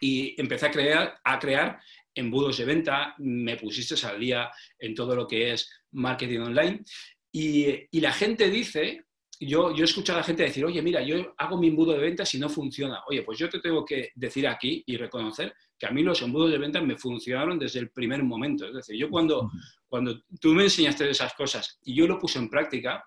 y 0.00 0.34
empecé 0.36 0.66
a 0.66 0.70
crear, 0.72 1.20
a 1.22 1.38
crear 1.38 1.80
embudos 2.12 2.58
de 2.58 2.64
venta, 2.64 3.14
me 3.18 3.56
pusiste 3.56 4.04
al 4.04 4.18
día 4.18 4.50
en 4.80 4.96
todo 4.96 5.14
lo 5.14 5.28
que 5.28 5.52
es 5.52 5.70
marketing 5.92 6.40
online. 6.40 6.84
Y, 7.30 8.00
la 8.00 8.12
gente 8.12 8.50
dice, 8.50 9.04
yo, 9.40 9.74
yo 9.74 9.82
he 9.82 9.84
escuchado 9.84 10.18
a 10.18 10.20
la 10.22 10.26
gente 10.26 10.42
decir, 10.42 10.64
oye, 10.64 10.80
mira, 10.82 11.02
yo 11.02 11.34
hago 11.36 11.58
mi 11.58 11.68
embudo 11.68 11.92
de 11.92 11.98
venta 11.98 12.24
si 12.24 12.38
no 12.38 12.48
funciona. 12.48 13.02
Oye, 13.08 13.22
pues 13.22 13.38
yo 13.38 13.48
te 13.48 13.60
tengo 13.60 13.84
que 13.84 14.10
decir 14.14 14.46
aquí 14.46 14.82
y 14.86 14.96
reconocer 14.96 15.54
que 15.78 15.86
a 15.86 15.90
mí 15.90 16.02
los 16.02 16.22
embudos 16.22 16.50
de 16.50 16.58
venta 16.58 16.80
me 16.80 16.96
funcionaron 16.96 17.58
desde 17.58 17.80
el 17.80 17.90
primer 17.90 18.22
momento. 18.22 18.66
Es 18.66 18.74
decir, 18.74 18.96
yo 18.96 19.10
cuando, 19.10 19.50
cuando 19.88 20.22
tú 20.40 20.54
me 20.54 20.64
enseñaste 20.64 21.08
esas 21.10 21.34
cosas 21.34 21.78
y 21.82 21.94
yo 21.94 22.06
lo 22.06 22.18
puse 22.18 22.38
en 22.38 22.48
práctica, 22.48 23.04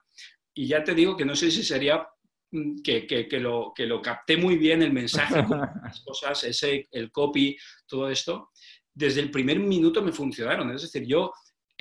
y 0.54 0.68
ya 0.68 0.84
te 0.84 0.94
digo 0.94 1.16
que 1.16 1.26
no 1.26 1.36
sé 1.36 1.50
si 1.52 1.64
sería 1.64 2.08
mm, 2.52 2.82
que, 2.84 3.08
que, 3.08 3.40
lo, 3.40 3.74
que 3.76 3.86
lo 3.86 4.02
capté 4.02 4.38
muy 4.38 4.58
bien 4.58 4.82
el 4.82 4.94
mensaje, 4.94 5.36
las 5.84 6.02
cosas, 6.02 6.44
ese, 6.44 6.88
el 6.92 7.12
copy, 7.12 7.58
todo 7.88 8.10
esto, 8.10 8.50
desde 8.94 9.22
el 9.22 9.32
primer 9.32 9.60
minuto 9.60 10.02
me 10.02 10.12
funcionaron. 10.12 10.70
Es 10.72 10.82
decir, 10.84 11.08
yo 11.08 11.32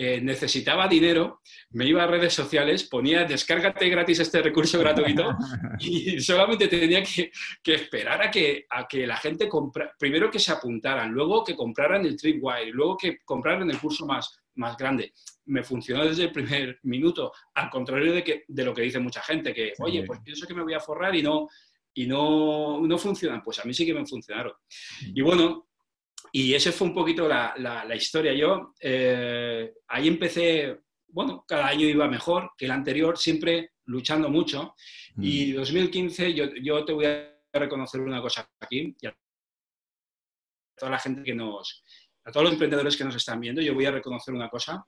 eh, 0.01 0.21
necesitaba 0.21 0.87
dinero, 0.87 1.41
me 1.71 1.85
iba 1.85 2.05
a 2.05 2.07
redes 2.07 2.33
sociales, 2.33 2.85
ponía 2.85 3.25
descárgate 3.25 3.89
gratis 3.89 4.21
este 4.21 4.41
recurso 4.41 4.79
gratuito 4.79 5.37
y 5.81 6.21
solamente 6.21 6.69
tenía 6.69 7.03
que, 7.03 7.33
esperar 7.65 8.23
a 8.23 8.31
que, 8.31 8.65
a 8.71 8.87
que 8.87 9.09
la 9.09 9.17
gente 9.17 9.49
compra, 9.49 9.93
primero 9.99 10.31
que 10.31 10.39
se 10.39 10.53
apuntaran, 10.53 11.11
luego 11.11 11.43
que 11.43 11.57
compraran 11.57 12.07
el 12.07 12.17
Tripwire, 12.17 12.71
luego 12.71 12.97
que 12.97 13.19
compraran 13.25 13.69
el 13.69 13.81
curso 13.81 14.07
más, 14.07 14.39
más 14.55 14.77
grande. 14.77 15.13
Me 15.47 15.65
funcionó 15.65 16.05
desde 16.05 16.27
el 16.27 16.33
primer 16.33 16.79
minuto, 16.85 17.33
al 17.55 17.69
contrario 17.69 18.13
de, 18.13 18.23
que, 18.23 18.45
de 18.47 18.65
lo 18.65 18.73
que 18.73 18.83
dice 18.83 19.01
mucha 19.01 19.21
gente, 19.23 19.53
que, 19.53 19.73
oye, 19.81 20.05
pues 20.05 20.21
pienso 20.21 20.47
que 20.47 20.55
me 20.55 20.63
voy 20.63 20.75
a 20.75 20.81
forrar 20.81 21.17
y 21.17 21.25
no, 21.25 21.49
y 21.93 22.07
no, 22.07 22.81
no 22.81 22.99
funcionan. 22.99 23.43
Pues 23.43 23.59
a 23.59 23.65
mí 23.65 23.75
sí 23.75 23.85
que 23.85 23.95
me 23.95 24.07
funcionaron. 24.07 24.53
Y 25.13 25.21
bueno, 25.23 25.68
y 26.33 26.55
esa 26.55 26.73
fue 26.73 26.89
un 26.89 26.95
poquito 26.95 27.29
la, 27.29 27.55
la, 27.57 27.97
historia. 27.97 28.35
Yo 28.35 28.75
eh, 28.81 29.73
ahí 29.89 30.09
empecé, 30.09 30.81
bueno, 31.09 31.45
cada 31.47 31.67
año 31.67 31.87
iba 31.87 32.09
mejor 32.09 32.53
que 32.57 32.67
el 32.67 32.71
anterior, 32.71 33.17
siempre 33.17 33.73
luchando 33.87 34.29
mucho. 34.29 34.75
Mm. 35.17 35.23
Y 35.25 35.53
2015 35.53 36.35
yo, 36.35 36.47
yo, 36.63 36.85
te 36.85 36.93
voy 36.93 37.07
a 37.07 37.35
reconocer 37.53 38.01
una 38.01 38.21
cosa 38.21 38.49
aquí, 38.61 38.95
y 39.01 39.07
a 39.07 39.17
toda 40.77 40.93
la 40.93 40.99
gente 40.99 41.23
que 41.23 41.35
nos, 41.35 41.83
a 42.25 42.31
todos 42.31 42.45
los 42.45 42.53
emprendedores 42.53 42.97
que 42.97 43.05
nos 43.05 43.17
están 43.17 43.41
viendo, 43.41 43.63
yo 43.63 43.75
voy 43.75 43.87
a 43.87 43.91
reconocer 43.91 44.35
una 44.35 44.49
cosa 44.49 44.85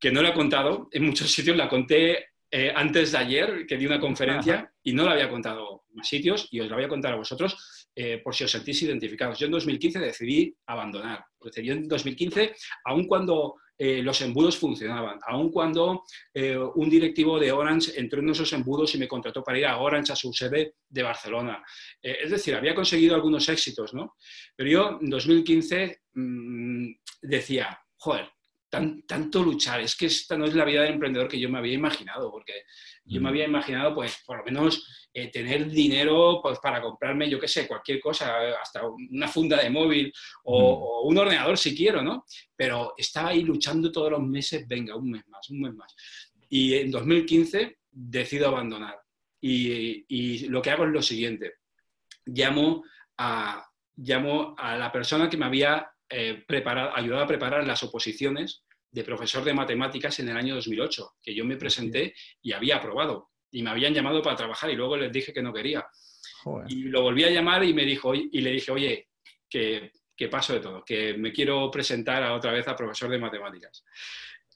que 0.00 0.10
no 0.10 0.22
la 0.22 0.30
he 0.30 0.34
contado 0.34 0.88
en 0.90 1.04
muchos 1.04 1.30
sitios, 1.30 1.56
la 1.56 1.68
conté 1.68 2.32
eh, 2.50 2.72
antes 2.74 3.12
de 3.12 3.18
ayer 3.18 3.66
que 3.66 3.76
di 3.76 3.86
una 3.86 4.00
conferencia 4.00 4.72
y 4.82 4.92
no 4.92 5.04
la 5.04 5.12
había 5.12 5.30
contado 5.30 5.84
en 5.88 5.96
más 5.96 6.08
sitios 6.08 6.48
y 6.50 6.60
os 6.60 6.68
la 6.68 6.76
voy 6.76 6.84
a 6.84 6.88
contar 6.88 7.12
a 7.12 7.16
vosotros 7.16 7.81
eh, 7.94 8.20
por 8.24 8.34
si 8.34 8.44
os 8.44 8.50
sentís 8.50 8.82
identificados. 8.82 9.38
Yo 9.38 9.46
en 9.46 9.52
2015 9.52 9.98
decidí 9.98 10.56
abandonar. 10.66 11.24
Yo 11.62 11.72
en 11.74 11.86
2015, 11.88 12.54
aun 12.84 13.06
cuando 13.06 13.56
eh, 13.76 14.02
los 14.02 14.20
embudos 14.22 14.56
funcionaban, 14.56 15.18
aun 15.26 15.50
cuando 15.50 16.04
eh, 16.32 16.56
un 16.56 16.88
directivo 16.88 17.38
de 17.38 17.52
Orange 17.52 17.98
entró 18.00 18.20
en 18.20 18.30
esos 18.30 18.52
embudos 18.52 18.94
y 18.94 18.98
me 18.98 19.08
contrató 19.08 19.42
para 19.42 19.58
ir 19.58 19.66
a 19.66 19.78
Orange 19.78 20.12
a 20.12 20.16
su 20.16 20.32
sede 20.32 20.76
de 20.88 21.02
Barcelona. 21.02 21.62
Es 22.00 22.30
decir, 22.30 22.54
había 22.54 22.74
conseguido 22.74 23.14
algunos 23.14 23.48
éxitos, 23.48 23.92
¿no? 23.92 24.16
Pero 24.56 24.70
yo 24.70 24.98
en 25.00 25.10
2015 25.10 26.02
mm, 26.14 26.92
decía, 27.22 27.78
joder, 27.96 28.30
tanto 28.72 29.42
luchar, 29.42 29.82
es 29.82 29.94
que 29.94 30.06
esta 30.06 30.36
no 30.36 30.46
es 30.46 30.54
la 30.54 30.64
vida 30.64 30.80
del 30.80 30.94
emprendedor 30.94 31.28
que 31.28 31.38
yo 31.38 31.50
me 31.50 31.58
había 31.58 31.74
imaginado, 31.74 32.30
porque 32.30 32.64
yo 33.04 33.20
me 33.20 33.24
mm. 33.24 33.26
había 33.26 33.44
imaginado, 33.44 33.94
pues, 33.94 34.22
por 34.24 34.38
lo 34.38 34.44
menos 34.44 35.08
eh, 35.12 35.30
tener 35.30 35.68
dinero 35.68 36.40
pues, 36.42 36.58
para 36.58 36.80
comprarme, 36.80 37.28
yo 37.28 37.38
qué 37.38 37.48
sé, 37.48 37.68
cualquier 37.68 38.00
cosa, 38.00 38.58
hasta 38.62 38.80
una 38.86 39.28
funda 39.28 39.62
de 39.62 39.68
móvil 39.68 40.10
o, 40.44 41.04
mm. 41.04 41.08
un 41.08 41.18
ordenador 41.18 41.58
si 41.58 41.76
quiero, 41.76 42.02
¿no? 42.02 42.24
Pero 42.56 42.94
estaba 42.96 43.28
ahí 43.28 43.42
luchando 43.42 43.92
todos 43.92 44.10
los 44.12 44.22
meses, 44.22 44.66
venga, 44.66 44.96
un 44.96 45.10
mes 45.10 45.28
más, 45.28 45.50
un 45.50 45.60
mes 45.60 45.74
más. 45.74 45.94
Y 46.48 46.74
en 46.74 46.90
2015 46.90 47.78
decido 47.90 48.48
abandonar. 48.48 48.98
Y, 49.38 50.48
lo 50.48 50.62
que 50.62 50.70
hago 50.70 50.84
es 50.84 50.92
lo 50.92 51.02
siguiente, 51.02 51.54
llamo 52.24 52.84
a, 53.18 53.66
llamo 53.96 54.54
a 54.56 54.76
la 54.76 54.90
persona 54.90 55.28
que 55.28 55.36
me 55.36 55.46
había 55.46 55.91
eh, 56.12 56.44
ayudado 56.94 57.24
a 57.24 57.26
preparar 57.26 57.66
las 57.66 57.82
oposiciones 57.82 58.64
de 58.90 59.04
profesor 59.04 59.42
de 59.42 59.54
matemáticas 59.54 60.18
en 60.20 60.28
el 60.28 60.36
año 60.36 60.54
2008, 60.54 61.14
que 61.22 61.34
yo 61.34 61.44
me 61.44 61.56
presenté 61.56 62.14
y 62.42 62.52
había 62.52 62.76
aprobado. 62.76 63.30
Y 63.50 63.62
me 63.62 63.70
habían 63.70 63.94
llamado 63.94 64.22
para 64.22 64.36
trabajar 64.36 64.70
y 64.70 64.76
luego 64.76 64.96
les 64.96 65.12
dije 65.12 65.32
que 65.32 65.42
no 65.42 65.52
quería. 65.52 65.84
Y 66.68 66.84
lo 66.84 67.02
volví 67.02 67.24
a 67.24 67.30
llamar 67.30 67.64
y, 67.64 67.74
me 67.74 67.84
dijo, 67.84 68.14
y 68.14 68.40
le 68.40 68.50
dije, 68.50 68.72
oye, 68.72 69.08
que, 69.48 69.92
que 70.16 70.28
paso 70.28 70.52
de 70.54 70.60
todo, 70.60 70.84
que 70.84 71.14
me 71.14 71.32
quiero 71.32 71.70
presentar 71.70 72.22
a 72.22 72.34
otra 72.34 72.52
vez 72.52 72.66
a 72.68 72.76
profesor 72.76 73.10
de 73.10 73.18
matemáticas. 73.18 73.84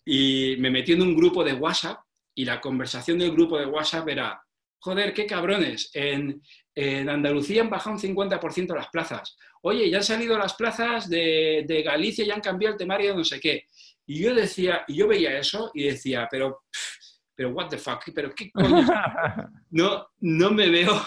Y 0.04 0.56
me 0.58 0.70
metí 0.70 0.92
en 0.92 1.02
un 1.02 1.16
grupo 1.16 1.42
de 1.42 1.54
WhatsApp 1.54 1.98
y 2.34 2.44
la 2.44 2.60
conversación 2.60 3.18
del 3.18 3.32
grupo 3.32 3.58
de 3.58 3.66
WhatsApp 3.66 4.08
era, 4.08 4.40
joder, 4.86 5.12
qué 5.12 5.26
cabrones, 5.26 5.90
en, 5.94 6.40
en 6.72 7.08
Andalucía 7.08 7.60
han 7.60 7.68
bajado 7.68 7.96
un 7.96 8.00
50% 8.00 8.72
las 8.72 8.86
plazas. 8.86 9.36
Oye, 9.62 9.90
ya 9.90 9.96
han 9.96 10.04
salido 10.04 10.38
las 10.38 10.54
plazas 10.54 11.08
de, 11.08 11.64
de 11.66 11.82
Galicia, 11.82 12.24
ya 12.24 12.34
han 12.34 12.40
cambiado 12.40 12.74
el 12.74 12.78
temario 12.78 13.10
de 13.10 13.16
no 13.16 13.24
sé 13.24 13.40
qué. 13.40 13.64
Y 14.06 14.20
yo 14.20 14.32
decía, 14.32 14.84
y 14.86 14.94
yo 14.94 15.08
veía 15.08 15.36
eso 15.36 15.72
y 15.74 15.82
decía, 15.82 16.28
pero, 16.30 16.62
pero 17.34 17.50
what 17.50 17.68
the 17.68 17.78
fuck, 17.78 18.04
pero 18.14 18.32
qué 18.32 18.48
coño. 18.52 18.86
No, 19.70 20.06
no 20.20 20.52
me 20.52 20.70
veo, 20.70 21.04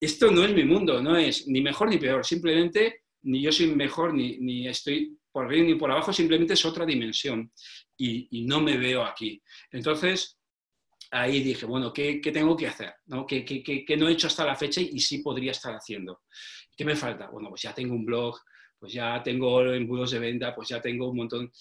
esto 0.00 0.30
no 0.30 0.44
es 0.44 0.54
mi 0.54 0.62
mundo, 0.62 1.02
no 1.02 1.16
es 1.16 1.48
ni 1.48 1.60
mejor 1.60 1.88
ni 1.88 1.98
peor, 1.98 2.24
simplemente 2.24 3.02
ni 3.22 3.42
yo 3.42 3.50
soy 3.50 3.74
mejor 3.74 4.14
ni, 4.14 4.38
ni 4.38 4.68
estoy 4.68 5.18
por 5.32 5.46
arriba 5.46 5.66
ni 5.66 5.74
por 5.74 5.90
abajo, 5.90 6.12
simplemente 6.12 6.54
es 6.54 6.64
otra 6.64 6.86
dimensión 6.86 7.50
y, 7.96 8.28
y 8.30 8.44
no 8.46 8.60
me 8.60 8.78
veo 8.78 9.02
aquí. 9.04 9.42
Entonces, 9.72 10.38
ahí 11.10 11.42
dije, 11.42 11.66
bueno, 11.66 11.92
¿qué, 11.92 12.20
qué 12.20 12.32
tengo 12.32 12.56
que 12.56 12.66
hacer? 12.66 12.94
¿no? 13.06 13.26
¿Qué, 13.26 13.44
qué, 13.44 13.62
qué, 13.62 13.96
no 13.96 14.08
he 14.08 14.12
hecho 14.12 14.26
hasta 14.26 14.44
la 14.44 14.56
fecha 14.56 14.80
y, 14.80 14.98
sí 15.00 15.18
podría 15.18 15.52
estar 15.52 15.74
haciendo? 15.74 16.22
¿Qué 16.76 16.84
me 16.84 16.96
falta? 16.96 17.28
Bueno, 17.28 17.48
pues 17.50 17.62
ya 17.62 17.74
tengo 17.74 17.94
un 17.94 18.04
blog, 18.04 18.38
pues 18.78 18.92
ya 18.92 19.22
tengo 19.22 19.62
embudos 19.72 20.10
de 20.10 20.18
venta, 20.18 20.54
pues 20.54 20.68
ya 20.68 20.80
tengo 20.80 21.10
un 21.10 21.16
montón. 21.16 21.52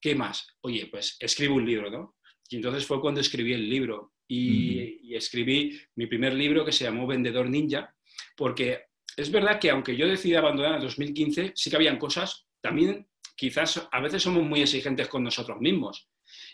¿Qué 0.00 0.14
más? 0.14 0.46
Oye, 0.62 0.86
pues 0.86 1.16
escribo 1.20 1.56
un 1.56 1.66
libro, 1.66 1.90
¿no? 1.90 2.16
Y 2.48 2.56
entonces 2.56 2.86
fue 2.86 3.00
cuando 3.00 3.20
escribí 3.20 3.52
el 3.52 3.68
libro. 3.68 4.14
Y, 4.28 5.00
y 5.02 5.14
escribí 5.14 5.78
mi 5.96 6.06
primer 6.06 6.32
libro 6.32 6.64
que 6.64 6.72
se 6.72 6.84
llamó 6.84 7.06
Vendedor 7.06 7.50
Ninja, 7.50 7.94
porque 8.34 8.86
es 9.16 9.30
verdad 9.30 9.60
que 9.60 9.68
aunque 9.68 9.94
yo 9.94 10.06
decidí 10.06 10.34
abandonar 10.34 10.76
en 10.76 10.80
2015, 10.80 11.52
sí 11.54 11.68
que 11.68 11.76
habían 11.76 11.98
cosas, 11.98 12.46
también 12.62 13.06
quizás 13.36 13.86
a 13.90 14.00
veces 14.00 14.22
somos 14.22 14.42
muy 14.42 14.62
exigentes 14.62 15.08
con 15.08 15.22
nosotros 15.22 15.60
mismos 15.60 16.08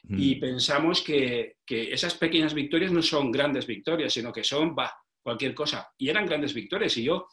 y 0.09 0.37
pensamos 0.37 1.03
que, 1.03 1.57
esas 1.67 2.15
pequeñas 2.15 2.55
victorias 2.55 2.93
no 2.93 3.03
son 3.03 3.31
grandes 3.31 3.67
victorias, 3.67 4.13
sino 4.13 4.33
que 4.33 4.45
son, 4.45 4.75
va, 4.79 4.93
cualquier 5.23 5.55
cosa. 5.55 5.89
Y 5.99 6.09
eran 6.09 6.27
grandes 6.27 6.55
victorias. 6.55 6.97
Y 6.97 7.05
yo, 7.05 7.29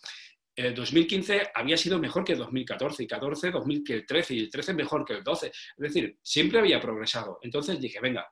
el 0.56 0.74
2015 0.74 1.52
había 1.54 1.78
sido 1.78 2.00
mejor 2.00 2.24
que 2.24 2.34
el 2.34 2.40
2014, 2.40 3.04
y 3.04 3.08
14, 3.08 3.52
2013, 3.52 4.34
y 4.34 4.40
el 4.40 4.50
13 4.50 4.74
mejor 4.74 5.06
que 5.06 5.14
el 5.14 5.24
12. 5.24 5.48
Es 5.48 5.54
decir, 5.78 6.18
siempre 6.22 6.60
había 6.60 6.80
progresado. 6.80 7.40
Entonces 7.42 7.80
dije, 7.80 8.00
venga, 8.02 8.28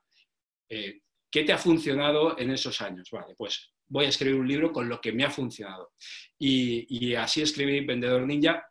eh, 0.69 1.01
¿qué 1.29 1.43
te 1.43 1.53
ha 1.53 1.57
funcionado 1.57 2.37
en 2.37 2.51
esos 2.51 2.81
años? 2.81 3.09
Vale, 3.11 3.35
pues 3.37 3.73
voy 3.87 4.05
a 4.05 4.09
escribir 4.09 4.39
un 4.39 4.47
libro 4.47 4.71
con 4.71 4.89
lo 4.89 4.99
que 4.99 5.11
me 5.11 5.23
ha 5.23 5.29
funcionado. 5.29 5.93
Y, 6.39 6.85
y 6.89 7.15
así 7.15 7.41
escribí 7.41 7.85
Vendedor 7.85 8.25
Ninja. 8.25 8.65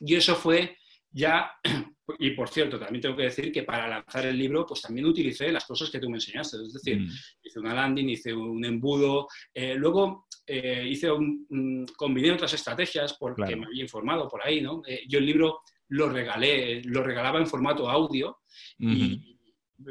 Y 0.00 0.14
eso 0.14 0.36
fue 0.36 0.76
ya 1.10 1.52
y 2.18 2.30
por 2.30 2.48
cierto, 2.48 2.78
también 2.78 3.00
tengo 3.00 3.16
que 3.16 3.24
decir 3.24 3.52
que 3.52 3.62
para 3.62 3.88
lanzar 3.88 4.26
el 4.26 4.36
libro, 4.36 4.66
pues 4.66 4.82
también 4.82 5.06
utilicé 5.06 5.50
las 5.52 5.64
cosas 5.64 5.90
que 5.90 5.98
tú 5.98 6.08
me 6.08 6.16
enseñaste. 6.16 6.58
Es 6.58 6.72
decir, 6.72 7.00
mm. 7.00 7.10
hice 7.42 7.60
una 7.60 7.74
landing, 7.74 8.08
hice 8.08 8.32
un 8.32 8.64
embudo, 8.64 9.28
eh, 9.52 9.74
luego 9.74 10.26
eh, 10.46 10.86
hice 10.88 11.10
un, 11.10 11.86
combiné 11.96 12.32
otras 12.32 12.52
estrategias 12.54 13.16
porque 13.18 13.56
me 13.56 13.66
había 13.66 13.82
informado 13.82 14.28
por 14.28 14.44
ahí, 14.44 14.60
¿no? 14.60 14.82
Eh, 14.86 15.04
yo 15.08 15.18
el 15.18 15.26
libro 15.26 15.60
lo 15.88 16.08
regalé, 16.08 16.82
lo 16.84 17.02
regalaba 17.02 17.38
en 17.38 17.46
formato 17.46 17.88
audio 17.88 18.38
y 18.78 19.20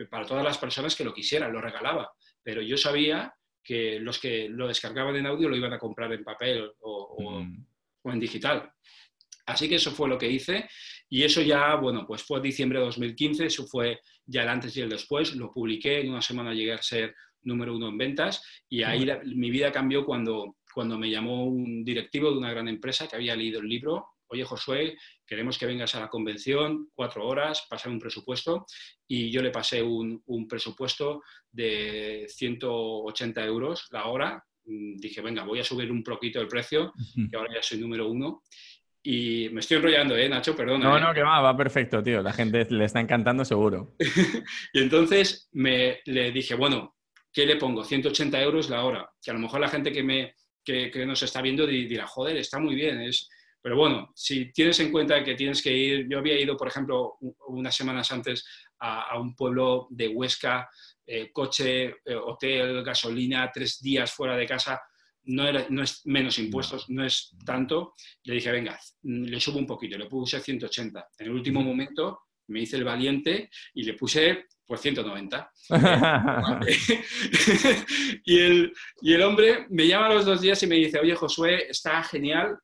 para 0.09 0.25
todas 0.25 0.43
las 0.43 0.57
personas 0.57 0.95
que 0.95 1.03
lo 1.03 1.13
quisieran, 1.13 1.53
lo 1.53 1.61
regalaba. 1.61 2.11
Pero 2.43 2.61
yo 2.61 2.77
sabía 2.77 3.33
que 3.63 3.99
los 3.99 4.19
que 4.19 4.49
lo 4.49 4.67
descargaban 4.67 5.15
en 5.15 5.27
audio 5.27 5.47
lo 5.47 5.55
iban 5.55 5.73
a 5.73 5.79
comprar 5.79 6.11
en 6.13 6.23
papel 6.23 6.71
o, 6.79 7.41
mm. 7.43 7.65
o 8.01 8.11
en 8.11 8.19
digital. 8.19 8.71
Así 9.51 9.67
que 9.67 9.75
eso 9.75 9.91
fue 9.91 10.09
lo 10.09 10.17
que 10.17 10.29
hice. 10.29 10.69
Y 11.09 11.23
eso 11.23 11.41
ya, 11.41 11.75
bueno, 11.75 12.05
pues 12.07 12.23
fue 12.23 12.41
diciembre 12.41 12.79
de 12.79 12.85
2015, 12.85 13.45
eso 13.45 13.67
fue 13.67 13.99
ya 14.25 14.43
el 14.43 14.49
antes 14.49 14.75
y 14.77 14.81
el 14.81 14.89
después, 14.89 15.35
lo 15.35 15.51
publiqué, 15.51 15.99
en 15.99 16.09
una 16.09 16.21
semana 16.21 16.53
llegué 16.53 16.73
a 16.73 16.81
ser 16.81 17.13
número 17.43 17.75
uno 17.75 17.89
en 17.89 17.97
ventas. 17.97 18.41
Y 18.69 18.83
ahí 18.83 19.05
mi 19.25 19.51
vida 19.51 19.71
cambió 19.71 20.05
cuando, 20.05 20.55
cuando 20.73 20.97
me 20.97 21.09
llamó 21.09 21.45
un 21.45 21.83
directivo 21.83 22.31
de 22.31 22.37
una 22.37 22.51
gran 22.51 22.67
empresa 22.67 23.07
que 23.07 23.17
había 23.17 23.35
leído 23.35 23.59
el 23.59 23.67
libro, 23.67 24.07
oye 24.31 24.45
Josué, 24.45 24.97
queremos 25.27 25.57
que 25.57 25.65
vengas 25.65 25.93
a 25.95 25.99
la 25.99 26.09
convención, 26.09 26.89
cuatro 26.93 27.27
horas, 27.27 27.67
pasar 27.69 27.91
un 27.91 27.99
presupuesto. 27.99 28.65
Y 29.07 29.29
yo 29.29 29.41
le 29.41 29.51
pasé 29.51 29.83
un, 29.83 30.21
un 30.27 30.47
presupuesto 30.47 31.21
de 31.51 32.25
180 32.29 33.45
euros 33.45 33.87
la 33.91 34.05
hora, 34.05 34.43
mm, 34.63 34.95
dije, 34.95 35.21
venga, 35.21 35.43
voy 35.43 35.59
a 35.59 35.63
subir 35.65 35.91
un 35.91 36.03
poquito 36.03 36.39
el 36.39 36.47
precio, 36.47 36.93
que 37.29 37.35
ahora 37.35 37.55
ya 37.55 37.61
soy 37.61 37.79
número 37.79 38.07
uno. 38.07 38.43
Y 39.03 39.49
me 39.49 39.61
estoy 39.61 39.77
enrollando, 39.77 40.15
¿eh, 40.15 40.29
Nacho? 40.29 40.55
Perdona. 40.55 40.87
No, 40.87 40.97
¿eh? 40.97 41.01
no, 41.01 41.13
que 41.13 41.23
va, 41.23 41.41
va 41.41 41.57
perfecto, 41.57 42.03
tío. 42.03 42.21
La 42.21 42.33
gente 42.33 42.67
le 42.69 42.85
está 42.85 42.99
encantando 42.99 43.43
seguro. 43.43 43.95
y 44.73 44.81
entonces 44.81 45.49
me, 45.53 46.01
le 46.05 46.31
dije, 46.31 46.53
bueno, 46.53 46.95
¿qué 47.33 47.45
le 47.45 47.55
pongo? 47.55 47.83
180 47.83 48.39
euros 48.41 48.69
la 48.69 48.83
hora. 48.83 49.09
Que 49.21 49.31
a 49.31 49.33
lo 49.33 49.39
mejor 49.39 49.59
la 49.59 49.69
gente 49.69 49.91
que, 49.91 50.03
me, 50.03 50.35
que, 50.63 50.91
que 50.91 51.05
nos 51.05 51.23
está 51.23 51.41
viendo 51.41 51.65
dirá, 51.65 52.05
joder, 52.05 52.37
está 52.37 52.59
muy 52.59 52.75
bien. 52.75 53.01
Es... 53.01 53.27
Pero 53.59 53.75
bueno, 53.75 54.11
si 54.15 54.51
tienes 54.51 54.79
en 54.79 54.91
cuenta 54.91 55.23
que 55.23 55.35
tienes 55.35 55.61
que 55.61 55.71
ir, 55.71 56.07
yo 56.09 56.19
había 56.19 56.39
ido, 56.39 56.55
por 56.55 56.67
ejemplo, 56.67 57.17
unas 57.47 57.75
semanas 57.75 58.11
antes 58.11 58.45
a, 58.79 59.03
a 59.03 59.19
un 59.19 59.35
pueblo 59.35 59.87
de 59.89 60.09
Huesca, 60.09 60.69
eh, 61.05 61.31
coche, 61.31 61.95
eh, 62.05 62.15
hotel, 62.15 62.83
gasolina, 62.83 63.51
tres 63.51 63.81
días 63.81 64.11
fuera 64.11 64.35
de 64.37 64.45
casa 64.45 64.81
no, 65.25 65.47
era, 65.47 65.65
no 65.69 65.83
es 65.83 66.05
menos 66.05 66.37
impuestos, 66.39 66.89
no. 66.89 67.05
es 67.05 67.35
tanto. 67.45 67.93
Le 68.23 68.35
dije, 68.35 68.51
venga, 68.51 68.79
le 69.03 69.39
subo 69.39 69.59
un 69.59 69.67
poquito, 69.67 69.97
le 69.97 70.07
puse 70.07 70.39
180. 70.39 71.07
En 71.17 71.27
el 71.27 71.33
último 71.33 71.61
momento 71.61 72.21
me 72.47 72.61
hice 72.61 72.77
el 72.77 72.83
valiente 72.83 73.49
y 73.73 73.83
le 73.83 73.93
puse 73.93 74.45
pues 74.65 74.81
190. 74.81 75.51
y, 78.25 78.39
el, 78.39 78.73
y 79.01 79.13
el 79.13 79.21
hombre 79.21 79.65
me 79.69 79.87
llama 79.87 80.07
a 80.07 80.13
los 80.13 80.25
dos 80.25 80.41
días 80.41 80.61
y 80.63 80.67
me 80.67 80.75
dice, 80.75 80.99
oye 80.99 81.15
Josué, 81.15 81.69
está 81.69 82.01
genial, 82.03 82.57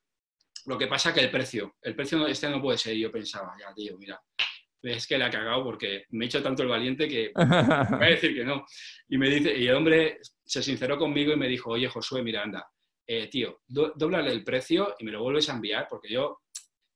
lo 0.66 0.76
que 0.78 0.86
pasa 0.86 1.14
que 1.14 1.20
el 1.20 1.30
precio, 1.30 1.76
el 1.82 1.94
precio 1.94 2.26
este 2.26 2.48
no 2.50 2.60
puede 2.60 2.78
ser. 2.78 2.94
Y 2.96 3.00
yo 3.00 3.10
pensaba, 3.10 3.54
ya 3.58 3.72
tío, 3.74 3.96
mira, 3.98 4.20
es 4.82 5.06
que 5.06 5.18
le 5.18 5.24
ha 5.24 5.30
cagado 5.30 5.64
porque 5.64 6.04
me 6.10 6.24
he 6.24 6.28
hecho 6.28 6.42
tanto 6.42 6.62
el 6.62 6.68
valiente 6.68 7.08
que 7.08 7.32
voy 7.34 7.46
a 7.46 8.10
decir 8.10 8.34
que 8.34 8.44
no. 8.44 8.64
Y 9.08 9.18
me 9.18 9.28
dice, 9.28 9.56
y 9.56 9.66
el 9.66 9.74
hombre 9.74 10.18
se 10.48 10.62
sinceró 10.62 10.96
conmigo 10.98 11.32
y 11.32 11.36
me 11.36 11.46
dijo, 11.46 11.70
oye 11.70 11.88
Josué, 11.88 12.22
mira, 12.22 12.42
anda, 12.42 12.66
eh, 13.06 13.28
tío, 13.28 13.60
dóblale 13.66 14.32
el 14.32 14.42
precio 14.42 14.94
y 14.98 15.04
me 15.04 15.12
lo 15.12 15.22
vuelves 15.22 15.48
a 15.50 15.54
enviar 15.54 15.86
porque 15.88 16.10
yo 16.10 16.40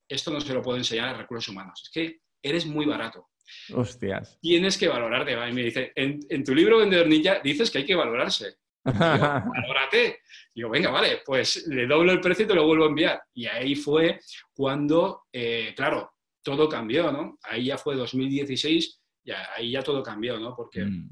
esto 0.09 0.31
no 0.31 0.41
se 0.41 0.55
lo 0.55 0.63
puedo 0.63 0.79
enseñar 0.79 1.11
a 1.11 1.19
recursos 1.19 1.49
humanos. 1.49 1.83
Es 1.85 1.91
que 1.91 2.21
eres 2.43 2.67
muy 2.67 2.87
barato. 2.87 3.29
Hostias. 3.75 4.39
Tienes 4.41 4.79
que 4.79 4.89
valorarte. 4.89 5.33
Y 5.33 5.53
me 5.53 5.63
dice, 5.63 5.93
en, 5.95 6.45
tu 6.45 6.55
libro 6.55 6.79
Vendedor 6.79 7.07
Ninja 7.07 7.41
dices 7.41 7.71
que 7.71 7.79
hay 7.79 7.85
que 7.85 7.95
valorarse. 7.95 8.57
valórate. 8.85 10.21
Digo, 10.55 10.71
venga, 10.71 10.91
vale, 10.91 11.23
pues 11.25 11.67
le 11.67 11.87
doblo 11.87 12.13
el 12.13 12.21
precio 12.21 12.45
y 12.45 12.49
te 12.49 12.55
lo 12.55 12.67
vuelvo 12.67 12.85
a 12.85 12.89
enviar. 12.89 13.23
Y 13.35 13.47
ahí 13.47 13.75
fue 13.75 14.19
cuando, 14.55 15.25
eh, 15.33 15.73
claro, 15.77 16.13
todo 16.43 16.69
cambió, 16.69 17.13
¿no? 17.13 17.39
Ahí 17.43 17.67
ya 17.67 17.79
fue 17.79 17.97
2016, 17.97 19.01
ya, 19.25 19.49
ahí 19.57 19.73
ya 19.73 19.83
todo 19.83 20.03
cambió, 20.03 20.39
¿no? 20.39 20.55
Porque 20.55 20.85
mm. 20.85 21.11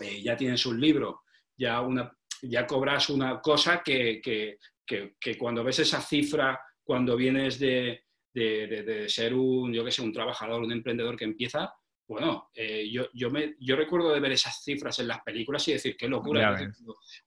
eh, 0.00 0.22
ya 0.22 0.36
tienes 0.36 0.64
un 0.66 0.80
libro, 0.80 1.22
ya, 1.58 1.80
una, 1.80 2.10
ya 2.42 2.66
cobras 2.66 3.10
una 3.10 3.40
cosa 3.40 3.82
que, 3.82 4.20
que, 4.22 4.58
que, 4.86 5.36
cuando 5.36 5.62
ves 5.62 5.80
esa 5.80 6.00
cifra, 6.00 6.58
cuando 6.82 7.16
vienes 7.16 7.58
de, 7.58 8.04
de, 8.32 8.66
de, 8.66 9.08
ser 9.08 9.34
un, 9.34 9.72
yo 9.72 9.84
qué 9.84 9.90
sé, 9.90 10.00
un 10.00 10.12
trabajador, 10.12 10.62
un 10.62 10.72
emprendedor 10.72 11.16
que 11.16 11.24
empieza, 11.24 11.72
bueno, 12.08 12.48
eh, 12.54 12.88
yo, 12.90 13.06
yo, 13.12 13.30
me, 13.30 13.54
yo 13.60 13.76
recuerdo 13.76 14.14
de 14.14 14.20
ver 14.20 14.32
esas 14.32 14.64
cifras 14.64 14.98
en 14.98 15.08
las 15.08 15.20
películas 15.20 15.68
y 15.68 15.72
decir, 15.72 15.94
qué 15.94 16.08
locura. 16.08 16.58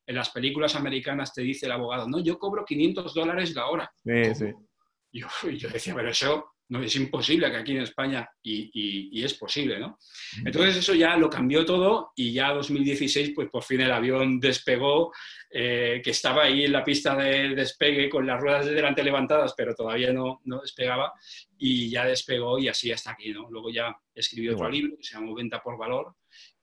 En 0.07 0.15
las 0.15 0.31
películas 0.31 0.75
americanas 0.75 1.33
te 1.33 1.43
dice 1.43 1.67
el 1.67 1.73
abogado, 1.73 2.07
no, 2.07 2.19
yo 2.19 2.39
cobro 2.39 2.65
500 2.65 3.13
dólares 3.13 3.53
la 3.53 3.67
hora. 3.67 3.93
Sí, 4.03 4.33
sí. 4.33 4.45
Yo, 5.13 5.27
yo, 5.51 5.69
decía, 5.69 5.93
pero 5.93 6.09
eso 6.09 6.55
no 6.71 6.81
es 6.81 6.95
imposible 6.95 7.51
que 7.51 7.57
aquí 7.57 7.71
en 7.73 7.81
España 7.81 8.29
y, 8.41 9.21
es 9.21 9.33
posible, 9.33 9.77
¿no? 9.77 9.99
Entonces 10.45 10.77
eso 10.77 10.93
ya 10.93 11.17
lo 11.17 11.29
cambió 11.29 11.65
todo 11.65 12.13
y 12.15 12.31
ya 12.31 12.53
2016, 12.53 13.33
pues 13.35 13.49
por 13.49 13.61
fin 13.61 13.81
el 13.81 13.91
avión 13.91 14.39
despegó, 14.39 15.11
eh, 15.49 16.01
que 16.01 16.11
estaba 16.11 16.43
ahí 16.43 16.63
en 16.63 16.71
la 16.71 16.81
pista 16.81 17.13
de 17.13 17.49
despegue 17.49 18.09
con 18.09 18.25
las 18.25 18.39
ruedas 18.39 18.65
de 18.65 18.73
delante 18.73 19.03
levantadas, 19.03 19.53
pero 19.55 19.75
todavía 19.75 20.13
no, 20.13 20.39
no 20.45 20.61
despegaba 20.61 21.11
y 21.57 21.89
ya 21.89 22.05
despegó 22.05 22.57
y 22.57 22.69
así 22.69 22.89
hasta 22.89 23.11
aquí, 23.11 23.33
¿no? 23.33 23.51
Luego 23.51 23.69
ya 23.69 23.93
escribió 24.15 24.53
otro 24.53 24.69
libro 24.69 24.95
que 24.95 25.03
se 25.03 25.15
llamó 25.15 25.35
Venta 25.35 25.61
por 25.61 25.77
Valor 25.77 26.15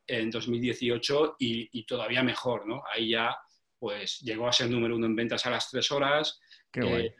en 0.06 0.30
2018 0.30 1.36
y, 1.38 1.84
todavía 1.84 2.22
mejor, 2.22 2.66
¿no? 2.66 2.82
Ahí 2.90 3.10
ya 3.10 3.36
pues 3.78 4.20
llegó 4.20 4.48
a 4.48 4.52
ser 4.52 4.70
número 4.70 4.96
uno 4.96 5.04
en 5.04 5.14
ventas 5.14 5.44
a 5.44 5.50
las 5.50 5.70
tres 5.70 5.92
horas, 5.92 6.40
eh, 6.72 7.14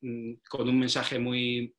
mm, 0.00 0.32
con 0.48 0.68
un 0.68 0.80
mensaje 0.80 1.18
muy 1.20 1.74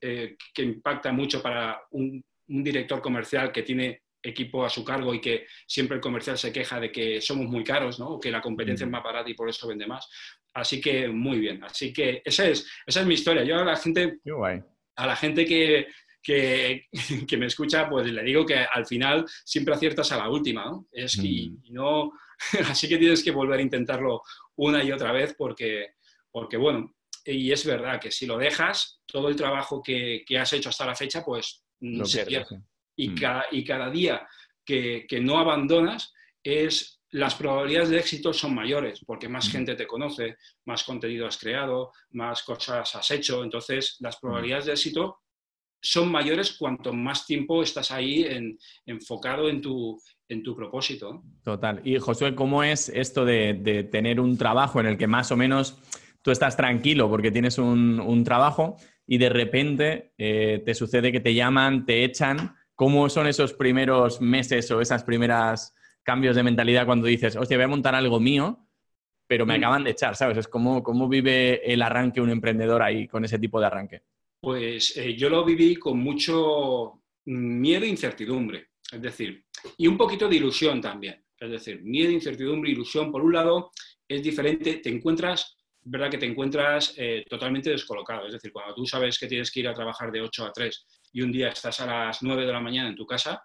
eh, 0.00 0.36
que 0.54 0.62
impacta 0.62 1.12
mucho 1.12 1.42
para 1.42 1.80
un, 1.92 2.24
director 2.44 3.00
comercial 3.00 3.50
que 3.50 3.62
tiene 3.62 4.02
equipo 4.22 4.64
a 4.64 4.68
su 4.68 4.84
cargo 4.84 5.14
y 5.14 5.20
que 5.20 5.46
siempre 5.66 5.94
el 5.94 6.02
comercial 6.02 6.36
se 6.36 6.52
queja 6.52 6.78
de 6.78 6.92
que 6.92 7.20
somos 7.20 7.46
muy 7.46 7.64
caros, 7.64 7.98
¿no? 7.98 8.20
que 8.20 8.30
la 8.30 8.42
competencia 8.42 8.84
es 8.84 8.90
más 8.90 9.02
barata 9.02 9.30
y 9.30 9.34
por 9.34 9.48
eso 9.48 9.66
vende 9.66 9.86
más. 9.86 10.06
Así 10.52 10.80
que 10.80 11.08
muy 11.08 11.38
bien. 11.38 11.64
Así 11.64 11.92
que 11.92 12.20
esa 12.24 12.46
es, 12.46 12.68
esa 12.86 13.00
es 13.00 13.06
mi 13.06 13.14
historia. 13.14 13.42
Yo 13.44 13.58
a 13.58 13.64
la 13.64 13.76
gente, 13.76 14.18
a 14.96 15.06
la 15.06 15.16
gente 15.16 15.46
que, 15.46 15.86
que, 16.22 16.86
que, 17.26 17.36
me 17.36 17.46
escucha, 17.46 17.88
pues 17.88 18.06
le 18.06 18.22
digo 18.22 18.44
que 18.44 18.56
al 18.56 18.86
final 18.86 19.24
siempre 19.44 19.74
aciertas 19.74 20.12
a 20.12 20.18
la 20.18 20.28
última, 20.28 20.64
¿no? 20.66 20.86
Es 20.92 21.16
y, 21.18 21.56
no, 21.70 22.12
así 22.68 22.88
que 22.88 22.98
tienes 22.98 23.22
que 23.24 23.30
volver 23.30 23.60
a 23.60 23.62
intentarlo 23.62 24.22
una 24.56 24.82
y 24.84 24.92
otra 24.92 25.12
vez 25.12 25.34
porque, 25.36 25.94
porque, 26.30 26.56
bueno, 26.56 26.94
y 27.24 27.52
es 27.52 27.64
verdad 27.64 28.00
que 28.00 28.10
si 28.10 28.26
lo 28.26 28.38
dejas, 28.38 29.00
todo 29.06 29.28
el 29.28 29.36
trabajo 29.36 29.82
que, 29.82 30.24
que 30.26 30.38
has 30.38 30.52
hecho 30.52 30.68
hasta 30.68 30.86
la 30.86 30.94
fecha, 30.94 31.24
pues 31.24 31.64
no 31.80 32.04
se 32.04 32.24
pierde. 32.24 32.62
Y, 32.96 33.10
mm. 33.10 33.14
cada, 33.14 33.44
y 33.50 33.64
cada 33.64 33.90
día 33.90 34.26
que, 34.64 35.06
que, 35.08 35.20
no 35.20 35.38
abandonas, 35.38 36.12
es, 36.42 37.00
las 37.10 37.34
probabilidades 37.34 37.90
de 37.90 37.98
éxito 37.98 38.32
son 38.32 38.54
mayores, 38.54 39.02
porque 39.06 39.28
más 39.28 39.48
mm. 39.48 39.50
gente 39.50 39.74
te 39.74 39.86
conoce, 39.86 40.36
más 40.64 40.84
contenido 40.84 41.26
has 41.26 41.38
creado, 41.38 41.92
más 42.10 42.42
cosas 42.42 42.94
has 42.94 43.10
hecho, 43.10 43.42
entonces 43.44 43.96
las 44.00 44.16
mm. 44.16 44.20
probabilidades 44.20 44.66
de 44.66 44.72
éxito 44.72 45.22
son 45.82 46.10
mayores 46.10 46.56
cuanto 46.56 46.92
más 46.92 47.26
tiempo 47.26 47.62
estás 47.62 47.90
ahí 47.90 48.24
enfocado 48.86 49.48
en 49.48 49.60
tu, 49.60 50.00
en 50.28 50.42
tu 50.42 50.54
propósito. 50.54 51.22
Total. 51.44 51.80
Y 51.84 51.98
Josué, 51.98 52.34
¿cómo 52.34 52.62
es 52.62 52.88
esto 52.88 53.24
de, 53.24 53.88
tener 53.90 54.20
un 54.20 54.38
trabajo 54.38 54.80
en 54.80 54.86
el 54.86 54.96
que 54.96 55.08
más 55.08 55.32
o 55.32 55.36
menos 55.36 55.76
tú 56.22 56.30
estás 56.30 56.56
tranquilo 56.56 57.08
porque 57.10 57.30
tienes 57.30 57.58
un, 57.58 58.22
trabajo 58.24 58.76
y 59.06 59.18
de 59.18 59.28
repente 59.28 60.12
eh, 60.16 60.62
te 60.64 60.74
sucede 60.74 61.12
que 61.12 61.20
te 61.20 61.34
llaman, 61.34 61.84
te 61.84 62.04
echan? 62.04 62.54
¿Cómo 62.74 63.08
son 63.08 63.26
esos 63.26 63.52
primeros 63.52 64.20
meses 64.20 64.70
o 64.70 64.80
esas 64.80 65.04
primeras 65.04 65.74
cambios 66.02 66.34
de 66.36 66.42
mentalidad 66.42 66.86
cuando 66.86 67.06
dices, 67.06 67.36
hostia, 67.36 67.56
voy 67.56 67.64
a 67.64 67.68
montar 67.68 67.94
algo 67.94 68.18
mío, 68.18 68.66
pero 69.26 69.46
me 69.46 69.54
mm. 69.54 69.58
acaban 69.58 69.84
de 69.84 69.90
echar, 69.90 70.16
¿sabes? 70.16 70.38
Es 70.38 70.48
como 70.48 70.82
cómo 70.82 71.08
vive 71.08 71.72
el 71.72 71.82
arranque 71.82 72.20
un 72.20 72.30
emprendedor 72.30 72.82
ahí 72.82 73.06
con 73.06 73.24
ese 73.24 73.38
tipo 73.38 73.60
de 73.60 73.66
arranque. 73.66 74.02
Pues 74.40 74.96
eh, 74.96 75.14
yo 75.16 75.28
lo 75.28 75.44
viví 75.44 75.76
con 75.76 75.98
mucho 75.98 77.02
miedo 77.26 77.84
e 77.84 77.88
incertidumbre, 77.88 78.70
es 78.90 79.00
decir, 79.00 79.44
y 79.76 79.86
un 79.86 79.96
poquito 79.96 80.28
de 80.28 80.36
ilusión 80.36 80.80
también. 80.80 81.22
Es 81.38 81.50
decir, 81.50 81.82
miedo, 81.82 82.10
incertidumbre, 82.10 82.70
ilusión. 82.70 83.10
Por 83.10 83.22
un 83.22 83.32
lado, 83.32 83.72
es 84.06 84.22
diferente, 84.22 84.74
te 84.76 84.90
encuentras, 84.90 85.56
verdad 85.84 86.10
que 86.10 86.18
te 86.18 86.26
encuentras 86.26 86.94
eh, 86.96 87.24
totalmente 87.28 87.70
descolocado. 87.70 88.26
Es 88.26 88.32
decir, 88.32 88.52
cuando 88.52 88.74
tú 88.74 88.86
sabes 88.86 89.18
que 89.18 89.26
tienes 89.26 89.50
que 89.50 89.60
ir 89.60 89.68
a 89.68 89.74
trabajar 89.74 90.10
de 90.10 90.20
8 90.20 90.46
a 90.46 90.52
3 90.52 90.86
y 91.12 91.22
un 91.22 91.32
día 91.32 91.48
estás 91.48 91.80
a 91.80 91.86
las 91.86 92.22
9 92.22 92.46
de 92.46 92.52
la 92.52 92.60
mañana 92.60 92.88
en 92.88 92.96
tu 92.96 93.06
casa, 93.06 93.42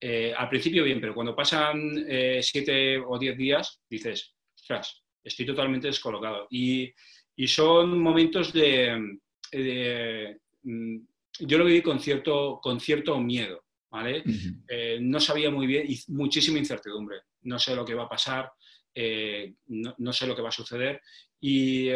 eh, 0.00 0.34
al 0.36 0.48
principio 0.48 0.84
bien, 0.84 1.00
pero 1.00 1.14
cuando 1.14 1.34
pasan 1.34 2.04
7 2.40 2.98
o 3.06 3.18
10 3.18 3.36
días, 3.36 3.80
dices, 3.88 4.34
ostras, 4.54 5.02
estoy 5.22 5.46
totalmente 5.46 5.86
descolocado. 5.86 6.46
y 6.50 6.92
son 7.46 7.98
momentos 7.98 8.52
de, 8.52 9.18
eh, 9.52 10.38
mm, 10.62 10.96
yo 11.40 11.58
lo 11.58 11.66
viví 11.66 11.82
con 11.82 12.00
cierto, 12.00 12.58
con 12.62 12.80
cierto 12.80 13.18
miedo, 13.20 13.64
¿vale? 13.90 14.24
Eh, 14.68 14.98
no 15.00 15.20
sabía 15.20 15.50
muy 15.50 15.66
bien 15.66 15.84
y 15.86 15.98
muchísima 16.08 16.58
incertidumbre. 16.58 17.18
No 17.42 17.58
sé 17.58 17.76
lo 17.76 17.84
que 17.84 17.94
va 17.94 18.04
a 18.04 18.08
pasar, 18.08 18.50
eh, 18.94 19.54
no, 19.66 20.12
sé 20.12 20.26
lo 20.26 20.36
que 20.36 20.42
va 20.42 20.48
a 20.48 20.52
suceder. 20.52 21.00
Y, 21.40 21.90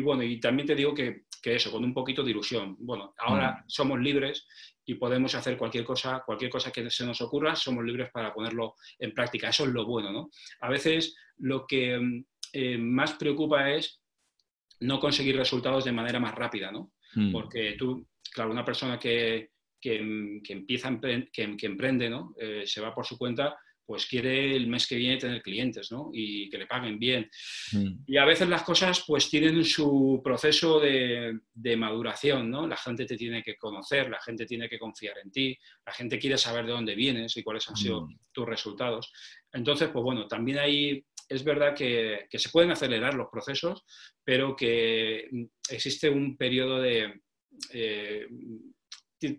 bueno, 0.00 0.22
y 0.22 0.38
también 0.38 0.66
te 0.66 0.74
digo 0.74 0.94
que, 0.94 1.24
eso, 1.42 1.70
con 1.70 1.84
un 1.84 1.94
poquito 1.94 2.22
de 2.22 2.30
ilusión. 2.30 2.76
Bueno, 2.78 3.14
ahora 3.18 3.64
somos 3.66 3.98
libres 3.98 4.46
y 4.84 4.94
podemos 4.94 5.34
hacer 5.34 5.56
cualquier 5.56 5.84
cosa, 5.84 6.22
cualquier 6.24 6.50
cosa 6.50 6.70
que 6.70 6.90
se 6.90 7.06
nos 7.06 7.20
ocurra, 7.20 7.54
somos 7.56 7.84
libres 7.84 8.10
para 8.12 8.32
ponerlo 8.32 8.74
en 8.98 9.12
práctica. 9.12 9.48
Eso 9.48 9.64
es 9.64 9.70
lo 9.70 9.86
bueno, 9.86 10.12
¿no? 10.12 10.30
A 10.60 10.68
veces 10.68 11.16
lo 11.38 11.66
que 11.66 12.24
más 12.78 13.14
preocupa 13.14 13.70
es 13.70 14.00
no 14.80 14.98
conseguir 14.98 15.36
resultados 15.36 15.84
de 15.84 15.92
manera 15.92 16.18
más 16.18 16.34
rápida, 16.34 16.70
¿no? 16.70 16.92
Hmm. 17.14 17.32
Porque 17.32 17.74
tú, 17.78 18.06
claro, 18.32 18.50
una 18.50 18.64
persona 18.64 18.98
que, 18.98 19.50
que, 19.80 20.40
que 20.42 20.52
empieza, 20.52 20.98
que, 21.32 21.56
emprende, 21.62 22.10
¿no? 22.10 22.34
Eh, 22.38 22.62
se 22.66 22.80
va 22.80 22.94
por 22.94 23.06
su 23.06 23.18
cuenta, 23.18 23.58
pues 23.90 24.06
quiere 24.06 24.54
el 24.54 24.68
mes 24.68 24.86
que 24.86 24.94
viene 24.94 25.16
tener 25.16 25.42
clientes, 25.42 25.90
¿no? 25.90 26.10
Y 26.12 26.48
que 26.48 26.58
le 26.58 26.68
paguen 26.68 26.96
bien. 26.96 27.28
Hmm. 27.72 28.04
Y 28.06 28.18
a 28.18 28.24
veces 28.24 28.48
las 28.48 28.62
cosas, 28.62 29.02
pues 29.04 29.28
tienen 29.28 29.64
su 29.64 30.20
proceso 30.22 30.78
de, 30.78 31.40
de, 31.52 31.76
maduración, 31.76 32.48
¿no? 32.52 32.68
La 32.68 32.76
gente 32.76 33.04
te 33.04 33.16
tiene 33.16 33.42
que 33.42 33.56
conocer, 33.56 34.08
la 34.08 34.20
gente 34.20 34.46
tiene 34.46 34.68
que 34.68 34.78
confiar 34.78 35.18
en 35.18 35.32
ti, 35.32 35.58
la 35.84 35.92
gente 35.92 36.20
quiere 36.20 36.38
saber 36.38 36.66
de 36.66 36.70
dónde 36.70 36.94
vienes 36.94 37.36
y 37.36 37.42
cuáles 37.42 37.68
han 37.68 37.74
sido 37.74 38.02
hmm. 38.02 38.18
tus 38.30 38.46
resultados. 38.46 39.12
Entonces, 39.52 39.88
pues 39.88 40.04
bueno, 40.04 40.28
también 40.28 40.60
hay 40.60 41.04
es 41.28 41.42
verdad 41.42 41.74
que, 41.74 42.28
se 42.30 42.48
pueden 42.50 42.70
acelerar 42.70 43.14
los 43.14 43.26
procesos, 43.28 43.84
pero 44.22 44.54
que 44.54 45.28
existe 45.68 46.08
un 46.08 46.36
periodo 46.36 46.80
de... 46.80 47.22
Eh, 47.72 48.28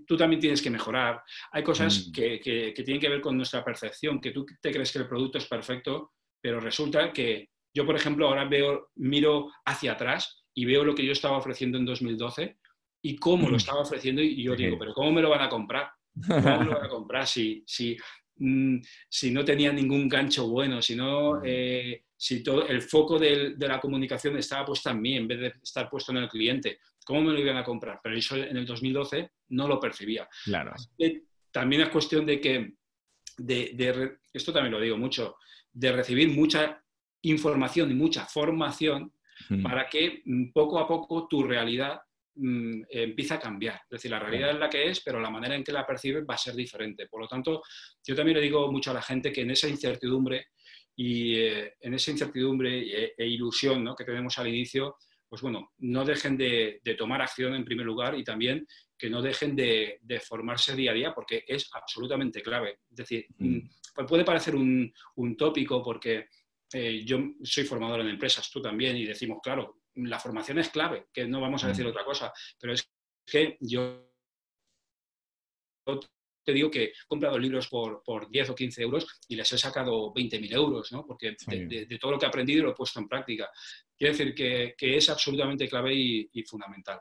tú 0.05 0.17
también 0.17 0.39
tienes 0.39 0.61
que 0.61 0.69
mejorar. 0.69 1.21
Hay 1.51 1.63
cosas 1.63 2.07
mm. 2.07 2.11
que, 2.11 2.73
tienen 2.75 2.99
que 2.99 3.09
ver 3.09 3.21
con 3.21 3.35
nuestra 3.35 3.63
percepción, 3.63 4.19
que 4.19 4.31
tú 4.31 4.45
te 4.61 4.71
crees 4.71 4.91
que 4.91 4.99
el 4.99 5.07
producto 5.07 5.37
es 5.37 5.47
perfecto, 5.47 6.13
pero 6.41 6.59
resulta 6.59 7.11
que 7.11 7.49
yo, 7.73 7.85
por 7.85 7.95
ejemplo, 7.95 8.27
ahora 8.27 8.45
veo, 8.45 8.89
miro 8.95 9.49
hacia 9.65 9.93
atrás 9.93 10.43
y 10.53 10.65
veo 10.65 10.83
lo 10.83 10.95
que 10.95 11.05
yo 11.05 11.11
estaba 11.11 11.37
ofreciendo 11.37 11.77
en 11.77 11.85
2012 11.85 12.57
y 13.03 13.15
cómo 13.15 13.49
lo 13.49 13.57
estaba 13.57 13.81
ofreciendo 13.81 14.21
y 14.21 14.43
yo 14.43 14.55
digo, 14.55 14.77
pero 14.77 14.93
¿cómo 14.93 15.11
me 15.11 15.21
lo 15.21 15.29
van 15.29 15.41
a 15.41 15.49
comprar? 15.49 15.89
¿Cómo 16.27 16.59
me 16.59 16.65
lo 16.65 16.75
van 16.75 16.85
a 16.85 16.89
comprar 16.89 17.25
si, 17.25 17.63
si 17.65 17.97
Mm, 18.43 18.81
si 19.07 19.29
no 19.29 19.45
tenía 19.45 19.71
ningún 19.71 20.09
gancho 20.09 20.47
bueno, 20.47 20.81
si, 20.81 20.95
no, 20.95 21.43
eh, 21.45 22.05
si 22.17 22.41
todo, 22.41 22.67
el 22.67 22.81
foco 22.81 23.19
de 23.19 23.55
la 23.59 23.79
comunicación 23.79 24.35
estaba 24.35 24.65
puesto 24.65 24.89
en 24.89 24.99
mí 24.99 25.15
en 25.15 25.27
vez 25.27 25.39
de 25.39 25.53
estar 25.61 25.87
puesto 25.87 26.11
en 26.11 26.17
el 26.17 26.27
cliente. 26.27 26.79
¿Cómo 27.05 27.21
me 27.21 27.33
lo 27.33 27.39
iban 27.39 27.57
a 27.57 27.63
comprar? 27.63 27.99
Pero 28.01 28.17
eso 28.17 28.35
en 28.35 28.57
el 28.57 28.65
2012 28.65 29.31
no 29.49 29.67
lo 29.67 29.79
percibía. 29.79 30.27
Claro. 30.43 30.73
También 31.51 31.83
es 31.83 31.89
cuestión 31.89 32.25
de 32.25 32.41
que, 32.41 32.73
de, 33.37 34.17
esto 34.33 34.51
también 34.51 34.73
lo 34.73 34.81
digo 34.81 34.97
mucho, 34.97 35.35
de 35.71 35.91
recibir 35.91 36.29
mucha 36.29 36.83
información 37.21 37.91
y 37.91 37.93
mucha 37.93 38.25
formación 38.25 39.13
para 39.61 39.87
que 39.87 40.21
mm, 40.25 40.51
poco 40.51 40.79
a 40.79 40.87
poco 40.87 41.27
tu 41.27 41.43
realidad 41.43 42.01
Mm, 42.35 42.83
empieza 42.89 43.35
a 43.35 43.39
cambiar. 43.39 43.75
Es 43.83 43.89
decir, 43.89 44.09
la 44.09 44.19
realidad 44.19 44.51
es 44.51 44.57
la 44.59 44.69
que 44.69 44.89
es, 44.89 45.01
pero 45.01 45.19
la 45.19 45.29
manera 45.29 45.53
en 45.53 45.63
que 45.63 45.73
la 45.73 45.85
percibes 45.85 46.23
va 46.29 46.35
a 46.35 46.37
ser 46.37 46.55
diferente. 46.55 47.07
Por 47.07 47.21
lo 47.21 47.27
tanto, 47.27 47.61
yo 48.05 48.15
también 48.15 48.37
le 48.37 48.43
digo 48.43 48.71
mucho 48.71 48.91
a 48.91 48.93
la 48.93 49.01
gente 49.01 49.33
que 49.33 49.41
en 49.41 49.51
esa 49.51 49.67
incertidumbre 49.67 50.47
y 50.95 51.35
eh, 51.35 51.73
en 51.81 51.93
esa 51.93 52.11
incertidumbre 52.11 52.79
e, 52.79 53.13
e, 53.17 53.27
ilusión 53.27 53.83
¿no? 53.83 53.95
que 53.95 54.05
tenemos 54.05 54.37
al 54.37 54.47
inicio, 54.47 54.95
pues 55.27 55.41
bueno, 55.41 55.71
no 55.79 56.05
dejen 56.05 56.37
de, 56.37 56.81
tomar 56.97 57.21
acción 57.21 57.53
en 57.53 57.65
primer 57.65 57.85
lugar 57.85 58.17
y 58.17 58.23
también 58.23 58.65
que 58.97 59.09
no 59.09 59.21
dejen 59.21 59.55
de, 59.55 59.99
formarse 60.25 60.75
día 60.75 60.91
a 60.91 60.93
día 60.93 61.13
porque 61.13 61.43
es 61.45 61.69
absolutamente 61.73 62.41
clave. 62.41 62.79
Es 62.89 62.95
decir, 62.95 63.25
mm. 63.37 63.55
Mm, 63.55 63.69
pues 63.93 64.07
puede 64.07 64.23
parecer 64.23 64.55
un, 64.55 64.93
tópico 65.37 65.83
porque 65.83 66.27
eh, 66.73 67.03
yo 67.03 67.19
soy 67.43 67.65
formador 67.65 68.01
en 68.01 68.09
empresas, 68.09 68.49
tú 68.49 68.61
también, 68.61 68.95
y 68.95 69.05
decimos, 69.05 69.39
claro, 69.43 69.80
la 69.95 70.19
formación 70.19 70.59
es 70.59 70.69
clave, 70.69 71.07
que 71.13 71.25
no 71.27 71.41
vamos 71.41 71.63
a 71.63 71.67
decir 71.67 71.85
mm. 71.85 71.89
otra 71.89 72.05
cosa, 72.05 72.33
pero 72.59 72.73
es 72.73 72.89
que 73.25 73.57
yo 73.59 74.07
te 76.43 76.53
digo 76.53 76.71
que 76.71 76.83
he 76.85 76.93
comprado 77.07 77.37
libros 77.37 77.67
por, 77.67 78.01
por 78.03 78.29
10 78.29 78.49
o 78.49 78.55
15 78.55 78.81
euros 78.81 79.07
y 79.27 79.35
les 79.35 79.51
he 79.51 79.57
sacado 79.57 80.13
20.000 80.13 80.53
euros, 80.53 80.91
¿no? 80.91 81.05
Porque 81.05 81.35
de, 81.47 81.97
todo 81.99 82.11
lo 82.11 82.19
que 82.19 82.25
he 82.25 82.29
aprendido 82.29 82.63
lo 82.63 82.71
he 82.71 82.75
puesto 82.75 82.99
en 82.99 83.07
práctica. 83.07 83.49
Quiero 83.97 84.13
decir 84.13 84.33
que, 84.33 84.75
es 84.79 85.09
absolutamente 85.09 85.67
clave 85.67 85.93
y, 85.93 86.43
fundamental. 86.43 86.99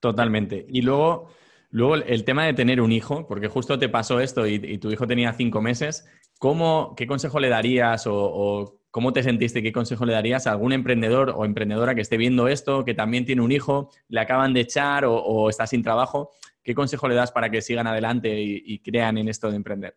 Totalmente. 0.00 0.66
Y 0.68 0.82
luego, 0.82 1.30
Luego, 1.70 1.96
el 1.96 2.22
tema 2.22 2.46
de 2.46 2.54
tener 2.54 2.80
un 2.80 2.92
hijo, 2.92 3.26
porque 3.26 3.48
justo 3.48 3.76
te 3.76 3.88
pasó 3.88 4.20
esto 4.20 4.46
y, 4.46 4.78
tu 4.78 4.92
hijo 4.92 5.08
tenía 5.08 5.32
cinco 5.32 5.60
meses, 5.60 6.06
¿cómo, 6.38 6.94
¿qué 6.96 7.06
consejo 7.06 7.40
le 7.40 7.48
darías 7.48 8.04
o, 8.06 8.80
cómo 8.90 9.12
te 9.12 9.22
sentiste? 9.22 9.62
¿Qué 9.62 9.72
consejo 9.72 10.04
le 10.04 10.12
darías 10.12 10.46
a 10.46 10.52
algún 10.52 10.72
emprendedor 10.72 11.32
o 11.36 11.44
emprendedora 11.44 11.94
que 11.94 12.00
esté 12.00 12.16
viendo 12.16 12.48
esto, 12.48 12.84
que 12.84 12.94
también 12.94 13.24
tiene 13.24 13.42
un 13.42 13.52
hijo, 13.52 13.90
le 14.08 14.20
acaban 14.20 14.52
de 14.52 14.60
echar 14.60 15.04
o, 15.06 15.48
está 15.48 15.66
sin 15.66 15.82
trabajo? 15.82 16.30
¿Qué 16.62 16.74
consejo 16.74 17.08
le 17.08 17.14
das 17.14 17.32
para 17.32 17.50
que 17.50 17.60
sigan 17.60 17.86
adelante 17.86 18.40
y, 18.40 18.78
crean 18.78 19.18
en 19.18 19.28
esto 19.28 19.50
de 19.50 19.56
emprender? 19.56 19.96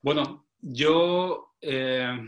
Bueno, 0.00 0.46
yo... 0.60 1.54
Eh, 1.60 2.18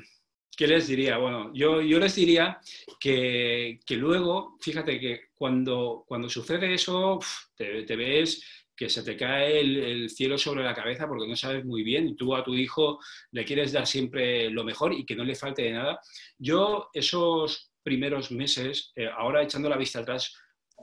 ¿Qué 0.57 0.69
les 0.69 0.87
diría? 0.87 1.19
Bueno, 1.19 1.53
yo, 1.53 1.81
yo 1.81 1.99
les 1.99 2.15
diría 2.15 2.61
que, 3.01 3.81
que, 3.85 3.97
luego, 3.97 4.57
fíjate 4.61 5.01
que 5.01 5.23
cuando, 5.35 6.05
cuando 6.07 6.29
sucede 6.29 6.75
eso, 6.75 7.19
te, 7.57 7.83
te 7.83 7.97
ves 7.97 8.64
que 8.77 8.89
se 8.89 9.03
te 9.03 9.17
cae 9.17 9.61
el, 9.61 10.11
cielo 10.11 10.37
sobre 10.37 10.65
la 10.65 10.75
cabeza 10.75 11.07
porque 11.07 11.29
no 11.29 11.37
sabes 11.37 11.65
muy 11.65 11.83
bien 11.83 12.09
y 12.09 12.17
tú 12.17 12.35
a 12.35 12.45
tu 12.45 12.55
hijo 12.55 12.99
le 13.31 13.45
quieres 13.45 13.73
dar 13.73 13.87
siempre 13.87 14.51
lo 14.51 14.65
mejor 14.65 14.93
y 14.93 15.05
que 15.05 15.17
no 15.17 15.25
le 15.25 15.35
falte 15.35 15.63
de 15.63 15.73
nada. 15.73 16.01
Yo 16.39 16.89
esos 16.93 17.73
primeros 17.83 18.31
meses, 18.31 18.93
eh, 18.97 19.09
ahora 19.09 19.43
echando 19.43 19.69
la 19.69 19.77
vista 19.77 20.01
atrás, 20.01 20.35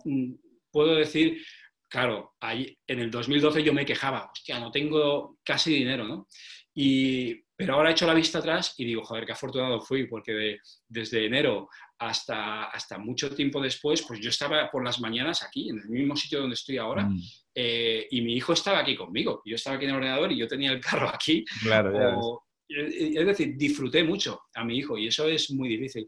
mm, 0.05 0.33
puedo 0.71 0.95
decir, 0.95 1.43
claro, 1.89 2.35
ahí, 2.39 2.77
en 2.87 2.99
el 2.99 3.11
2012 3.11 3.63
yo 3.63 3.73
me 3.73 3.85
quejaba, 3.85 4.31
hostia, 4.31 4.59
no 4.59 4.71
tengo 4.71 5.37
casi 5.43 5.73
dinero, 5.73 6.05
¿no? 6.05 6.27
Y, 6.73 7.35
pero 7.55 7.73
ahora 7.73 7.89
he 7.89 7.91
hecho 7.91 8.07
la 8.07 8.13
vista 8.13 8.39
atrás 8.39 8.75
y 8.77 8.85
digo, 8.85 9.03
joder, 9.03 9.25
qué 9.25 9.33
afortunado 9.33 9.81
fui, 9.81 10.07
porque 10.07 10.59
desde 10.87 11.25
enero 11.25 11.69
hasta, 11.99 12.65
hasta 12.65 12.97
mucho 12.97 13.35
tiempo 13.35 13.61
después, 13.61 14.03
pues 14.03 14.19
yo 14.19 14.29
estaba 14.29 14.71
por 14.71 14.83
las 14.83 14.99
mañanas 15.01 15.43
aquí, 15.43 15.69
en 15.69 15.79
el 15.79 15.89
mismo 15.89 16.15
sitio 16.15 16.39
donde 16.39 16.55
estoy 16.55 16.77
ahora, 16.77 17.03
mm. 17.03 17.19
Eh, 17.53 18.07
y 18.09 18.21
mi 18.21 18.33
hijo 18.33 18.53
estaba 18.53 18.79
aquí 18.79 18.95
conmigo. 18.95 19.41
Yo 19.45 19.55
estaba 19.55 19.75
aquí 19.75 19.85
en 19.85 19.91
el 19.91 19.97
ordenador 19.97 20.31
y 20.31 20.37
yo 20.37 20.47
tenía 20.47 20.71
el 20.71 20.79
carro 20.81 21.09
aquí. 21.09 21.45
Claro, 21.63 22.43
es 22.73 23.25
decir, 23.25 23.57
disfruté 23.57 24.01
mucho 24.01 24.43
a 24.53 24.63
mi 24.63 24.77
hijo 24.77 24.97
y 24.97 25.07
eso 25.07 25.27
es 25.27 25.51
muy 25.51 25.67
difícil. 25.67 26.07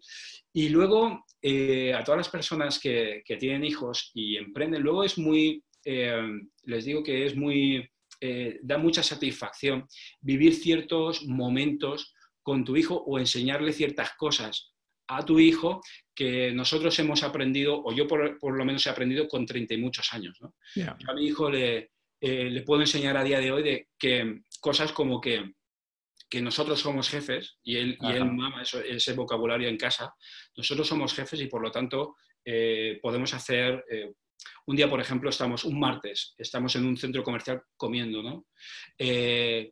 Y 0.54 0.70
luego, 0.70 1.26
eh, 1.42 1.94
a 1.94 2.04
todas 2.06 2.20
las 2.20 2.30
personas 2.30 2.80
que, 2.80 3.22
que, 3.26 3.36
tienen 3.36 3.66
hijos 3.66 4.12
y 4.14 4.38
emprenden, 4.38 4.82
luego 4.82 5.04
es 5.04 5.18
muy, 5.18 5.62
eh, 5.84 6.24
les 6.64 6.86
digo 6.86 7.04
que 7.04 7.26
es 7.26 7.36
muy 7.36 7.86
eh, 8.26 8.60
da 8.64 8.78
mucha 8.78 9.04
satisfacción 9.04 9.86
vivir 10.22 10.56
ciertos 10.56 11.26
momentos 11.26 12.14
con 12.42 12.64
tu 12.64 12.78
hijo 12.78 12.96
o 12.96 13.20
enseñarle 13.20 13.74
ciertas 13.74 14.12
cosas 14.18 14.73
a 15.18 15.26
tu 15.26 15.40
hijo 15.40 15.82
que 16.16 16.52
nosotros 16.52 16.98
hemos 17.00 17.24
aprendido, 17.24 17.82
o 17.84 17.94
yo 17.94 18.08
por, 18.08 18.38
lo 18.42 18.66
menos 18.66 18.86
he 18.86 18.90
aprendido 18.90 19.28
con 19.28 19.46
30 19.46 19.74
y 19.74 19.78
muchos 19.78 20.14
años. 20.14 20.38
a 21.08 21.14
mi 21.14 21.26
hijo 21.26 21.50
le, 21.50 21.92
eh, 22.22 22.50
le, 22.50 22.62
puedo 22.62 22.82
enseñar 22.82 23.18
a 23.18 23.24
día 23.24 23.40
de 23.40 23.52
hoy 23.52 23.64
de 23.64 23.88
que 23.98 24.42
cosas 24.60 24.92
como 24.92 25.20
que, 25.20 25.54
que 26.30 26.42
nosotros 26.42 26.80
somos 26.80 27.10
jefes 27.10 27.58
y 27.64 27.78
él, 27.78 27.98
y 28.00 28.12
él 28.12 28.26
mama 28.26 28.64
ese 28.64 29.14
vocabulario 29.14 29.70
en 29.70 29.78
casa, 29.78 30.14
nosotros 30.56 30.88
somos 30.88 31.14
jefes 31.14 31.42
y 31.42 31.48
por 31.48 31.62
lo 31.62 31.72
tanto 31.72 32.16
eh, 32.46 33.00
podemos 33.02 33.34
hacer 33.34 33.84
un 34.66 34.76
día, 34.76 34.90
por 34.90 35.02
ejemplo, 35.02 35.30
estamos, 35.30 35.64
un 35.66 35.80
martes, 35.80 36.34
estamos 36.38 36.76
en 36.76 36.86
un 36.86 36.98
centro 36.98 37.24
comercial 37.24 37.62
comiendo, 37.76 38.24
¿no? 38.24 38.46
Eh, 38.98 39.72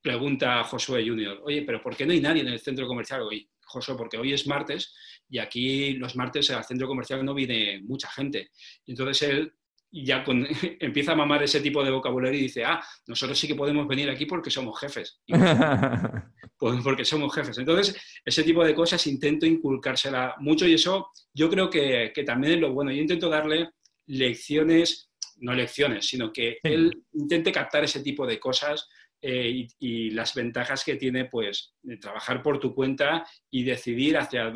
pregunta 0.00 0.64
Josué 0.64 1.06
Junior, 1.06 1.40
oye, 1.44 1.62
pero 1.62 1.82
¿por 1.82 1.96
qué 1.96 2.06
no 2.06 2.12
hay 2.12 2.20
nadie 2.20 2.42
en 2.42 2.48
el 2.48 2.60
centro 2.60 2.86
comercial 2.86 3.22
hoy? 3.22 3.48
Porque 3.96 4.18
hoy 4.18 4.32
es 4.32 4.46
martes 4.46 4.94
y 5.28 5.38
aquí 5.38 5.94
los 5.94 6.16
martes 6.16 6.50
al 6.50 6.64
centro 6.64 6.88
comercial 6.88 7.24
no 7.24 7.34
viene 7.34 7.80
mucha 7.82 8.10
gente. 8.10 8.50
Entonces 8.86 9.28
él 9.28 9.52
ya 9.92 10.24
empieza 10.80 11.12
a 11.12 11.16
mamar 11.16 11.42
ese 11.42 11.60
tipo 11.60 11.82
de 11.84 11.90
vocabulario 11.90 12.38
y 12.38 12.44
dice, 12.44 12.64
ah, 12.64 12.82
nosotros 13.06 13.38
sí 13.38 13.46
que 13.46 13.54
podemos 13.54 13.86
venir 13.86 14.08
aquí 14.10 14.26
porque 14.26 14.50
somos 14.50 14.78
jefes. 14.78 15.20
Pues 16.60 16.78
porque 16.84 17.06
somos 17.06 17.34
jefes. 17.34 17.56
Entonces, 17.56 17.96
ese 18.22 18.42
tipo 18.42 18.62
de 18.62 18.74
cosas 18.74 19.06
intento 19.06 19.46
inculcársela 19.46 20.34
mucho 20.40 20.66
y 20.66 20.74
eso 20.74 21.08
yo 21.32 21.48
creo 21.48 21.70
que, 21.70 22.12
que 22.14 22.22
también 22.22 22.52
es 22.52 22.60
lo 22.60 22.74
bueno. 22.74 22.92
Yo 22.92 23.00
intento 23.00 23.30
darle 23.30 23.70
lecciones, 24.04 25.10
no 25.38 25.54
lecciones, 25.54 26.06
sino 26.06 26.30
que 26.30 26.58
él 26.62 27.02
intente 27.14 27.50
captar 27.50 27.84
ese 27.84 28.02
tipo 28.02 28.26
de 28.26 28.38
cosas 28.38 28.86
eh, 29.22 29.66
y, 29.78 30.10
las 30.10 30.34
ventajas 30.34 30.82
que 30.82 30.96
tiene 30.96 31.26
pues 31.26 31.74
de 31.82 31.98
trabajar 31.98 32.42
por 32.42 32.58
tu 32.58 32.74
cuenta 32.74 33.26
y 33.50 33.64
decidir 33.64 34.16
hacia 34.16 34.52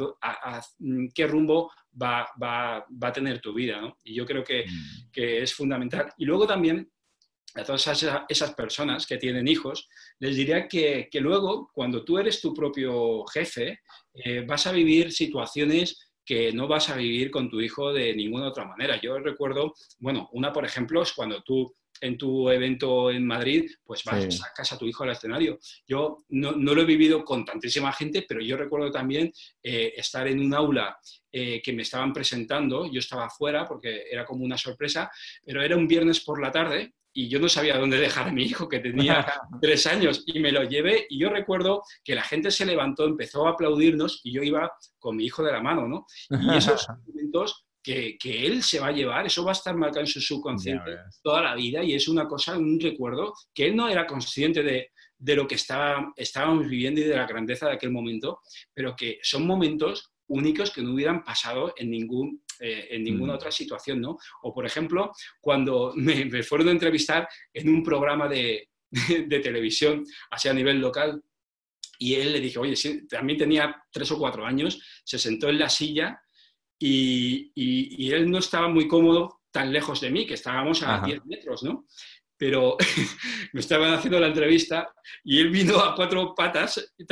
qué 1.14 1.27
rumbo 1.27 1.70
va, 2.00 2.29
a 2.42 3.12
tener 3.12 3.40
tu 3.40 3.53
vida. 3.53 3.94
Y 4.03 4.14
yo 4.14 4.24
creo 4.24 4.42
mm. 4.42 5.11
que, 5.12 5.42
es 5.42 5.55
fundamental. 5.55 6.12
Y 6.16 6.24
luego 6.24 6.46
también 6.46 6.90
a 7.55 7.62
todas 7.62 7.87
esas, 7.87 8.55
personas 8.55 9.07
que 9.07 9.16
tienen 9.16 9.46
hijos, 9.46 9.88
les 10.18 10.35
diría 10.35 10.66
que, 10.66 11.09
luego, 11.20 11.70
cuando 11.72 12.05
tú 12.05 12.18
eres 12.18 12.40
tu 12.40 12.53
propio 12.53 13.24
jefe, 13.27 13.81
eh, 14.14 14.44
vas 14.46 14.66
a 14.66 14.72
vivir 14.72 15.12
situaciones 15.12 16.11
que 16.24 16.53
no 16.53 16.66
vas 16.66 16.88
a 16.88 16.96
vivir 16.96 17.31
con 17.31 17.50
tu 17.50 17.61
hijo 17.61 17.92
de 17.92 18.14
ninguna 18.14 18.48
otra 18.48 18.64
manera. 18.64 19.00
Yo 19.00 19.18
recuerdo, 19.18 19.74
bueno, 19.98 20.29
una 20.33 20.53
por 20.53 20.64
ejemplo 20.64 21.03
es 21.03 21.12
cuando 21.12 21.42
tú 21.42 21.77
en 22.00 22.18
tu 22.18 22.48
evento 22.50 23.11
en 23.11 23.26
Madrid, 23.26 23.70
pues 23.85 24.04
vas, 24.04 24.37
sacas 24.37 24.72
a 24.72 24.78
tu 24.78 24.87
hijo 24.87 25.04
al 25.04 25.11
escenario. 25.11 25.59
Yo 25.87 26.24
no, 26.30 26.52
lo 26.52 26.83
he 26.83 26.85
vivido 26.85 27.24
con 27.24 27.44
tantísima 27.44 27.92
gente, 27.92 28.24
pero 28.28 28.40
yo 28.40 28.57
recuerdo 28.57 28.90
también 28.90 29.33
eh, 29.62 29.92
estar 29.96 30.26
en 30.26 30.40
un 30.40 30.54
aula 30.54 30.96
eh, 31.33 31.61
que 31.62 31.72
me 31.72 31.83
estaban 31.83 32.12
presentando, 32.12 32.90
yo 32.90 32.98
estaba 32.98 33.26
afuera 33.26 33.66
porque 33.66 34.04
era 34.11 34.24
como 34.24 34.44
una 34.44 34.59
sorpresa, 34.59 35.11
pero 35.44 35.62
era 35.62 35.76
un 35.76 35.88
viernes 35.88 36.20
por 36.20 36.40
la 36.40 36.52
tarde 36.52 36.94
y 37.16 37.28
yo 37.28 37.38
no 37.38 37.48
sabía 37.48 37.78
dónde 37.78 37.98
dejar 37.98 38.28
a 38.28 38.33
mi 38.33 38.42
hijo, 38.42 38.68
que 38.68 38.80
tenía 38.80 39.24
tres 39.62 39.87
años, 39.87 40.24
y 40.26 40.40
me 40.40 40.50
lo 40.50 40.64
llevé. 40.64 41.07
Y 41.09 41.20
yo 41.20 41.30
recuerdo 41.30 41.85
que 42.02 42.16
la 42.16 42.24
gente 42.24 42.50
se 42.50 42.66
levantó, 42.66 43.04
empezó 43.04 43.46
a 43.46 43.50
aplaudirnos 43.50 44.20
y 44.24 44.33
yo 44.33 44.42
iba 44.42 44.72
con 44.98 45.16
mi 45.16 45.24
hijo 45.24 45.42
de 45.44 45.52
la 45.52 45.62
mano, 45.62 45.87
¿no? 45.87 46.07
Y 46.28 46.57
esos 46.57 46.87
momentos 47.07 47.64
que, 47.84 48.16
que 48.18 48.46
él 48.46 48.62
se 48.62 48.80
va 48.80 48.88
a 48.88 48.92
llevar, 48.92 49.26
eso 49.26 49.44
va 49.44 49.50
a 49.50 49.52
estar 49.52 49.76
marcado 49.76 50.00
en 50.00 50.06
su 50.06 50.20
subconsciente 50.20 50.96
toda 51.22 51.42
la 51.42 51.54
vida 51.54 51.84
y 51.84 51.94
es 51.94 52.08
una 52.08 52.26
cosa, 52.26 52.56
un 52.56 52.80
recuerdo 52.80 53.34
que 53.52 53.66
él 53.66 53.76
no 53.76 53.88
era 53.88 54.06
consciente 54.06 54.62
de, 54.62 54.90
de 55.18 55.36
lo 55.36 55.46
que 55.46 55.56
estaba, 55.56 56.12
estábamos 56.16 56.66
viviendo 56.66 57.00
y 57.00 57.04
de 57.04 57.16
la 57.16 57.26
grandeza 57.26 57.66
de 57.66 57.74
aquel 57.74 57.90
momento, 57.90 58.40
pero 58.72 58.96
que 58.96 59.18
son 59.22 59.46
momentos 59.46 60.12
únicos 60.28 60.70
que 60.70 60.80
no 60.80 60.94
hubieran 60.94 61.22
pasado 61.22 61.74
en 61.76 61.90
ningún 61.90 62.42
eh, 62.60 62.88
en 62.90 63.02
ninguna 63.02 63.32
mm. 63.32 63.36
otra 63.36 63.50
situación, 63.50 64.00
¿no? 64.00 64.16
O, 64.42 64.54
por 64.54 64.64
ejemplo, 64.64 65.12
cuando 65.40 65.92
me, 65.96 66.42
fueron 66.42 66.68
a 66.68 66.72
entrevistar 66.72 67.28
en 67.52 67.68
un 67.68 67.82
programa 67.82 68.28
de, 68.28 68.68
televisión, 69.42 70.04
así 70.30 70.48
a 70.48 70.54
nivel 70.54 70.78
local, 70.78 71.20
y 71.98 72.14
él 72.14 72.32
le 72.32 72.40
dije, 72.40 72.58
oye, 72.58 72.74
también 73.08 73.38
tenía 73.38 73.76
tres 73.90 74.10
o 74.12 74.18
cuatro 74.18 74.46
años, 74.46 74.80
se 75.04 75.18
sentó 75.18 75.48
en 75.48 75.58
la 75.58 75.68
silla 75.68 76.20
y, 76.86 77.52
y, 77.54 78.12
él 78.12 78.30
no 78.30 78.38
estaba 78.38 78.68
muy 78.68 78.86
cómodo 78.86 79.40
tan 79.50 79.72
lejos 79.72 80.00
de 80.00 80.10
mí, 80.10 80.26
que 80.26 80.34
estábamos 80.34 80.82
a 80.82 81.00
10 81.00 81.24
metros, 81.26 81.62
¿no? 81.62 81.86
pero 82.36 82.76
me 83.52 83.60
estaban 83.60 83.92
haciendo 83.94 84.20
la 84.20 84.26
entrevista 84.26 84.92
y 85.22 85.40
él 85.40 85.50
vino 85.50 85.78
a 85.78 85.94
cuatro 85.94 86.34
patas 86.34 86.94
y, 86.98 87.04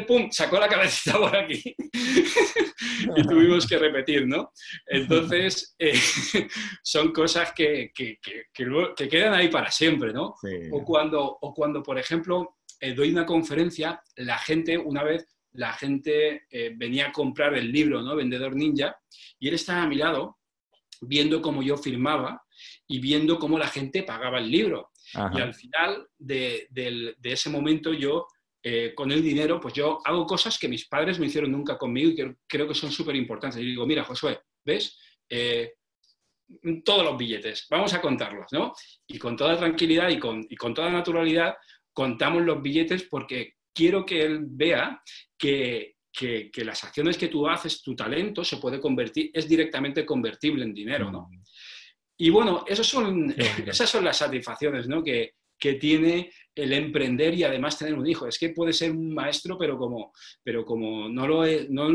pum, 0.00 0.30
sacó 0.30 0.58
la 0.58 0.68
cabecita 0.68 1.18
por 1.18 1.34
aquí 1.36 1.74
y 3.16 3.22
tuvimos 3.22 3.66
que 3.66 3.78
repetir, 3.78 4.26
¿no? 4.26 4.52
Entonces, 4.86 5.74
eh, 5.78 5.94
son 6.82 7.12
cosas 7.12 7.52
que, 7.54 7.90
que, 7.94 8.18
que, 8.20 9.08
quedan 9.08 9.34
ahí 9.34 9.48
para 9.48 9.70
siempre, 9.70 10.12
¿no? 10.12 10.34
O, 10.72 10.84
cuando, 10.84 11.22
o 11.40 11.54
cuando, 11.54 11.82
por 11.82 11.98
ejemplo, 11.98 12.56
eh, 12.80 12.94
doy 12.94 13.12
una 13.12 13.24
conferencia, 13.24 14.02
la 14.16 14.38
gente, 14.38 14.76
una 14.76 15.02
vez, 15.02 15.26
la 15.54 15.72
gente 15.72 16.46
eh, 16.50 16.72
venía 16.76 17.08
a 17.08 17.12
comprar 17.12 17.54
el 17.54 17.70
libro, 17.70 18.02
¿no? 18.02 18.16
Vendedor 18.16 18.54
Ninja, 18.54 18.96
y 19.38 19.48
él 19.48 19.54
estaba 19.54 19.82
a 19.82 19.86
mi 19.86 19.96
lado 19.96 20.38
viendo 21.00 21.40
cómo 21.40 21.62
yo 21.62 21.76
firmaba 21.76 22.42
y 22.86 22.98
viendo 23.00 23.38
cómo 23.38 23.58
la 23.58 23.68
gente 23.68 24.02
pagaba 24.02 24.38
el 24.38 24.50
libro. 24.50 24.90
Y 25.32 25.40
al 25.40 25.54
final 25.54 26.08
de, 26.18 26.68
ese 27.22 27.48
momento 27.48 27.92
yo, 27.92 28.26
eh, 28.62 28.94
con 28.96 29.12
el 29.12 29.22
dinero, 29.22 29.60
pues 29.60 29.74
yo 29.74 30.00
hago 30.04 30.26
cosas 30.26 30.58
que 30.58 30.68
mis 30.68 30.88
padres 30.88 31.20
me 31.20 31.26
hicieron 31.26 31.52
nunca 31.52 31.78
conmigo 31.78 32.10
y 32.10 32.14
que 32.16 32.34
creo 32.48 32.66
que 32.66 32.74
son 32.74 32.90
súper 32.90 33.14
importantes. 33.14 33.60
Y 33.60 33.66
digo, 33.66 33.86
mira, 33.86 34.02
Josué, 34.02 34.40
¿ves? 34.64 34.98
Eh, 35.28 35.74
todos 36.84 37.04
los 37.04 37.16
billetes, 37.16 37.66
vamos 37.70 37.94
a 37.94 38.00
contarlos, 38.00 38.46
¿no? 38.52 38.72
Y 39.06 39.18
con 39.18 39.36
toda 39.36 39.56
tranquilidad 39.56 40.08
y 40.08 40.18
con, 40.18 40.44
y 40.48 40.56
con 40.56 40.74
toda 40.74 40.90
naturalidad 40.90 41.54
contamos 41.92 42.42
los 42.42 42.60
billetes 42.60 43.04
porque 43.04 43.54
quiero 43.72 44.04
que 44.04 44.24
él 44.24 44.40
vea 44.42 45.00
que, 45.44 45.96
que, 46.10 46.50
que, 46.50 46.64
las 46.64 46.82
acciones 46.84 47.18
que 47.18 47.28
tú 47.28 47.46
haces, 47.46 47.82
tu 47.82 47.94
talento 47.94 48.42
se 48.42 48.56
puede 48.56 48.80
convertir, 48.80 49.30
es 49.34 49.46
directamente 49.46 50.06
convertible 50.06 50.64
en 50.64 50.72
dinero, 50.72 51.10
¿no? 51.10 51.28
Mm. 51.30 51.42
Y 52.16 52.30
bueno, 52.30 52.64
esos 52.66 52.86
son, 52.86 53.34
esas 53.66 53.90
son 53.90 54.04
las 54.04 54.16
satisfacciones 54.16 54.88
¿no? 54.88 55.02
que, 55.02 55.34
que, 55.58 55.74
tiene 55.74 56.32
el 56.54 56.72
emprender 56.72 57.34
y 57.34 57.42
además 57.42 57.76
tener 57.76 57.94
un 57.94 58.06
hijo. 58.06 58.26
Es 58.26 58.38
que 58.38 58.50
puede 58.50 58.72
ser 58.72 58.92
un 58.92 59.12
maestro, 59.12 59.58
pero 59.58 59.76
como, 59.76 60.12
pero 60.42 60.64
como 60.64 61.08
no, 61.08 61.26
lo 61.26 61.44
no, 61.68 61.90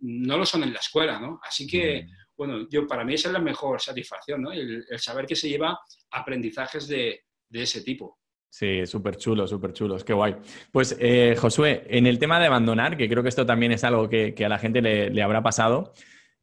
no, 0.00 0.38
lo 0.38 0.46
son 0.46 0.62
en 0.62 0.72
la 0.72 0.78
escuela. 0.78 1.18
¿no? 1.18 1.40
Así 1.42 1.66
que, 1.66 2.04
mm. 2.04 2.08
bueno, 2.36 2.68
yo, 2.70 2.86
para 2.86 3.04
mí 3.04 3.14
esa 3.14 3.30
es 3.30 3.32
la 3.32 3.40
mejor 3.40 3.80
satisfacción, 3.80 4.42
¿no? 4.42 4.52
el, 4.52 4.84
saber 4.98 5.26
que 5.26 5.36
se 5.36 5.48
lleva 5.48 5.76
aprendizajes 6.10 6.86
de, 6.86 7.24
ese 7.50 7.82
tipo. 7.82 8.20
Sí, 8.52 8.84
súper 8.84 9.16
chulo, 9.16 9.46
súper 9.46 9.72
chulo, 9.72 9.96
qué 10.04 10.12
guay. 10.12 10.36
Pues 10.70 10.94
eh, 11.00 11.34
Josué, 11.38 11.84
en 11.88 12.06
el 12.06 12.18
tema 12.18 12.38
de 12.38 12.48
abandonar, 12.48 12.98
que 12.98 13.08
creo 13.08 13.22
que 13.22 13.30
esto 13.30 13.46
también 13.46 13.72
es 13.72 13.82
algo 13.82 14.10
que, 14.10 14.34
a 14.44 14.48
la 14.50 14.58
gente 14.58 14.82
le, 14.82 15.22
habrá 15.22 15.42
pasado 15.42 15.94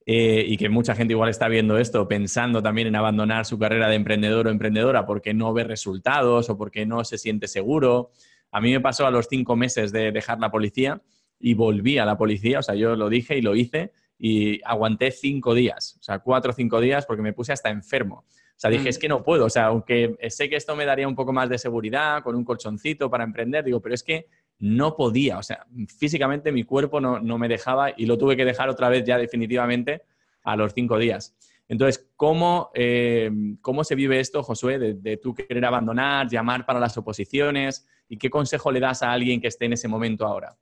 eh, 0.07 0.43
y 0.47 0.57
que 0.57 0.69
mucha 0.69 0.95
gente 0.95 1.13
igual 1.13 1.29
está 1.29 1.47
viendo 1.47 1.77
esto 1.77 2.07
pensando 2.07 2.63
también 2.63 2.87
en 2.87 2.95
abandonar 2.95 3.45
su 3.45 3.59
carrera 3.59 3.89
de 3.89 3.95
emprendedor 3.95 4.47
o 4.47 4.49
emprendedora 4.49 5.05
porque 5.05 5.35
no 5.35 5.53
ve 5.53 5.65
resultados 5.65 6.49
o 6.49 6.57
porque 6.57 6.83
no 6.83 7.03
se 7.03 7.19
siente 7.19 7.47
seguro. 7.47 8.09
A 8.51 8.59
mí 8.59 8.71
me 8.71 8.81
pasó 8.81 9.05
a 9.05 9.11
los 9.11 9.27
cinco 9.29 9.55
meses 9.55 9.91
de 9.91 10.11
dejar 10.11 10.39
la 10.39 10.49
policía 10.49 11.03
y 11.39 11.53
volví 11.53 11.99
a 11.99 12.05
la 12.05 12.17
policía, 12.17 12.57
o 12.57 12.63
sea, 12.63 12.73
yo 12.73 12.95
lo 12.95 13.09
dije 13.09 13.37
y 13.37 13.43
lo 13.43 13.55
hice 13.55 13.93
y 14.17 14.59
aguanté 14.63 15.11
cinco 15.11 15.53
días, 15.53 15.97
o 15.99 16.03
sea, 16.03 16.17
cuatro 16.17 16.53
o 16.53 16.55
cinco 16.55 16.81
días 16.81 17.05
porque 17.05 17.21
me 17.21 17.33
puse 17.33 17.53
hasta 17.53 17.69
enfermo. 17.69 18.25
O 18.59 18.61
sea, 18.61 18.69
dije, 18.69 18.83
mm. 18.83 18.87
es 18.87 18.99
que 18.99 19.07
no 19.07 19.23
puedo, 19.23 19.45
o 19.45 19.49
sea, 19.49 19.67
aunque 19.67 20.17
sé 20.27 20.49
que 20.49 20.57
esto 20.57 20.75
me 20.75 20.83
daría 20.83 21.07
un 21.07 21.15
poco 21.15 21.31
más 21.31 21.47
de 21.47 21.57
seguridad 21.57 22.21
con 22.21 22.35
un 22.35 22.43
colchoncito 22.43 23.09
para 23.09 23.23
emprender, 23.23 23.63
digo, 23.63 23.79
pero 23.79 23.95
es 23.95 24.03
que 24.03 24.27
no 24.57 24.97
podía, 24.97 25.37
o 25.37 25.43
sea, 25.43 25.65
físicamente 25.97 26.51
mi 26.51 26.65
cuerpo 26.65 26.99
no, 26.99 27.37
me 27.37 27.47
dejaba 27.47 27.93
y 27.95 28.05
lo 28.05 28.17
tuve 28.17 28.35
que 28.35 28.43
dejar 28.43 28.67
otra 28.67 28.89
vez 28.89 29.05
ya 29.05 29.17
definitivamente 29.17 30.01
a 30.43 30.57
los 30.57 30.73
cinco 30.73 30.97
días. 30.97 31.37
Entonces, 31.69 32.09
¿cómo, 32.17 32.69
eh, 32.73 33.31
¿cómo 33.61 33.85
se 33.85 33.95
vive 33.95 34.19
esto, 34.19 34.43
Josué, 34.43 34.77
de, 34.77 34.93
de, 34.95 35.15
tú 35.15 35.33
querer 35.33 35.63
abandonar, 35.63 36.27
llamar 36.27 36.65
para 36.65 36.81
las 36.81 36.97
oposiciones? 36.97 37.87
¿Y 38.09 38.17
qué 38.17 38.29
consejo 38.29 38.73
le 38.73 38.81
das 38.81 39.03
a 39.03 39.13
alguien 39.13 39.39
que 39.39 39.47
esté 39.47 39.67
en 39.67 39.73
ese 39.73 39.87
momento 39.87 40.25
ahora? 40.25 40.57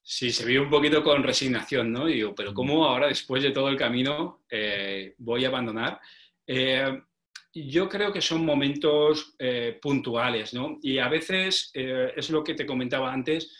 Sí, 0.00 0.30
se 0.30 0.46
vive 0.46 0.60
un 0.60 0.70
poquito 0.70 1.02
con 1.02 1.22
resignación, 1.22 1.92
¿no? 1.92 2.08
Y 2.08 2.14
digo, 2.14 2.34
pero 2.34 2.54
¿cómo 2.54 2.86
ahora, 2.86 3.08
después 3.08 3.42
de 3.42 3.50
todo 3.50 3.68
el 3.68 3.76
camino, 3.76 4.40
eh, 4.50 5.14
voy 5.18 5.44
a 5.44 5.48
abandonar? 5.48 6.00
Eh, 6.46 7.00
yo 7.52 7.88
creo 7.88 8.12
que 8.12 8.20
son 8.20 8.44
momentos 8.44 9.34
eh, 9.38 9.78
puntuales, 9.80 10.54
¿no? 10.54 10.78
Y 10.82 10.98
a 10.98 11.08
veces, 11.08 11.70
es 11.72 12.30
lo 12.30 12.42
que 12.42 12.54
te 12.54 12.66
comentaba 12.66 13.12
antes, 13.12 13.52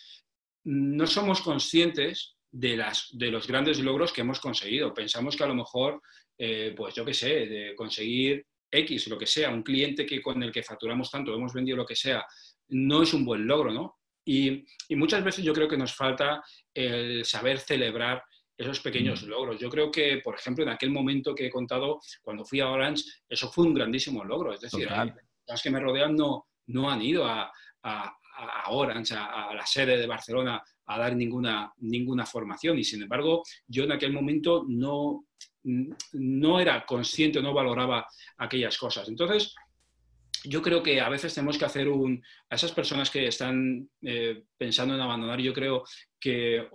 no 0.64 1.06
somos 1.06 1.40
conscientes 1.42 2.36
de, 2.50 2.76
las, 2.76 3.08
de 3.12 3.30
los 3.30 3.46
grandes 3.46 3.78
logros 3.78 4.12
que 4.12 4.22
hemos 4.22 4.40
conseguido. 4.40 4.92
Pensamos 4.92 5.36
que 5.36 5.44
a 5.44 5.48
lo 5.48 5.54
mejor, 5.54 6.00
pues 6.76 6.94
yo 6.94 7.04
qué 7.04 7.14
sé, 7.14 7.74
conseguir 7.76 8.44
X, 8.74 9.06
lo 9.08 9.18
que 9.18 9.26
sea, 9.26 9.50
un 9.50 9.62
cliente 9.62 10.04
que, 10.04 10.20
con 10.20 10.42
el 10.42 10.50
que 10.50 10.62
facturamos 10.62 11.10
tanto, 11.10 11.34
hemos 11.34 11.52
vendido 11.52 11.76
lo 11.76 11.86
que 11.86 11.94
sea, 11.96 12.26
no 12.68 13.02
es 13.02 13.14
un 13.14 13.24
buen 13.24 13.46
logro, 13.46 13.72
¿no? 13.72 13.98
Y, 14.26 14.64
muchas 14.90 15.22
veces 15.22 15.44
yo 15.44 15.52
creo 15.52 15.68
que 15.68 15.76
nos 15.76 15.94
falta 15.94 16.42
el 16.72 17.24
saber 17.24 17.58
celebrar 17.58 18.22
esos 18.56 18.80
pequeños 18.80 19.24
mm. 19.24 19.28
logros. 19.28 19.60
Yo 19.60 19.68
creo 19.68 19.90
que, 19.90 20.20
por 20.22 20.34
ejemplo, 20.34 20.64
en 20.64 20.70
aquel 20.70 20.90
momento 20.90 21.34
que 21.34 21.46
he 21.46 21.50
contado, 21.50 22.00
cuando 22.22 22.44
fui 22.44 22.60
a 22.60 22.68
Orange, 22.68 23.04
eso 23.28 23.50
fue 23.50 23.66
un 23.66 23.74
grandísimo 23.74 24.24
logro. 24.24 24.52
Es 24.52 24.60
decir, 24.60 24.88
las 25.46 25.62
que 25.62 25.70
me 25.70 25.80
rodean 25.80 26.14
no, 26.14 26.46
no 26.66 26.90
han 26.90 27.02
ido 27.02 27.26
a, 27.26 27.52
a, 27.82 28.16
Orange, 28.70 29.14
a, 29.14 29.52
la 29.54 29.66
sede 29.66 29.96
de 29.96 30.06
Barcelona, 30.06 30.62
a 30.86 30.98
dar 30.98 31.16
ninguna, 31.16 31.72
ninguna 31.78 32.26
formación. 32.26 32.78
Y 32.78 32.84
sin 32.84 33.02
embargo, 33.02 33.42
yo 33.66 33.84
en 33.84 33.92
aquel 33.92 34.12
momento 34.12 34.64
no, 34.68 35.26
no 36.12 36.60
era 36.60 36.84
consciente, 36.84 37.42
no 37.42 37.54
valoraba 37.54 38.06
aquellas 38.38 38.76
cosas. 38.78 39.08
Entonces, 39.08 39.54
yo 40.44 40.60
creo 40.60 40.82
que 40.82 41.00
a 41.00 41.08
veces 41.08 41.34
tenemos 41.34 41.58
que 41.58 41.64
hacer 41.64 41.88
un... 41.88 42.22
A 42.50 42.54
esas 42.54 42.72
personas 42.72 43.10
que 43.10 43.26
están 43.26 43.88
eh, 44.02 44.44
pensando 44.56 44.94
en 44.94 45.00
abandonar, 45.00 45.40
yo 45.40 45.52
creo 45.52 45.84
que... 46.20 46.68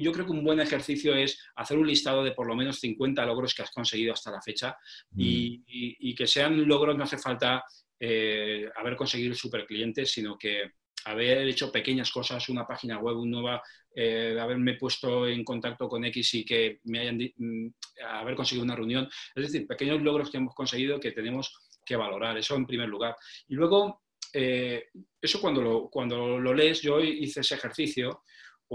yo 0.00 0.12
creo 0.12 0.26
que 0.26 0.32
un 0.32 0.44
buen 0.44 0.60
ejercicio 0.60 1.14
es 1.14 1.38
hacer 1.56 1.78
un 1.78 1.86
listado 1.86 2.22
de 2.22 2.32
por 2.32 2.46
lo 2.46 2.54
menos 2.54 2.80
50 2.80 3.24
logros 3.26 3.54
que 3.54 3.62
has 3.62 3.70
conseguido 3.70 4.12
hasta 4.12 4.30
la 4.30 4.42
fecha 4.42 4.76
mm. 5.10 5.20
y, 5.20 6.14
que 6.14 6.26
sean 6.26 6.66
logros, 6.66 6.96
no 6.96 7.04
hace 7.04 7.18
falta 7.18 7.64
eh, 7.98 8.68
haber 8.76 8.96
conseguido 8.96 9.34
super 9.34 9.66
clientes, 9.66 10.10
sino 10.10 10.36
que 10.38 10.72
haber 11.04 11.46
hecho 11.48 11.70
pequeñas 11.70 12.10
cosas, 12.10 12.48
una 12.48 12.66
página 12.66 12.98
web, 12.98 13.18
un 13.18 13.30
nueva, 13.30 13.62
eh, 13.94 14.36
haberme 14.40 14.74
puesto 14.74 15.26
en 15.28 15.44
contacto 15.44 15.88
con 15.88 16.04
X 16.04 16.34
y 16.34 16.44
que 16.44 16.80
me 16.84 17.00
hayan, 17.00 17.18
mm, 17.18 17.68
haber 18.08 18.34
conseguido 18.34 18.64
una 18.64 18.76
reunión. 18.76 19.08
Es 19.34 19.44
decir, 19.44 19.66
pequeños 19.66 20.02
logros 20.02 20.30
que 20.30 20.38
hemos 20.38 20.54
conseguido 20.54 20.98
que 20.98 21.12
tenemos 21.12 21.54
que 21.84 21.96
valorar, 21.96 22.36
eso 22.38 22.56
en 22.56 22.66
primer 22.66 22.88
lugar. 22.88 23.14
Y 23.48 23.54
luego, 23.54 24.02
eh, 24.32 24.86
eso 25.20 25.40
cuando 25.40 25.60
lo, 25.62 25.88
cuando 25.90 26.38
lo 26.38 26.54
lees, 26.54 26.80
yo 26.80 27.00
hice 27.00 27.40
ese 27.40 27.54
ejercicio 27.54 28.22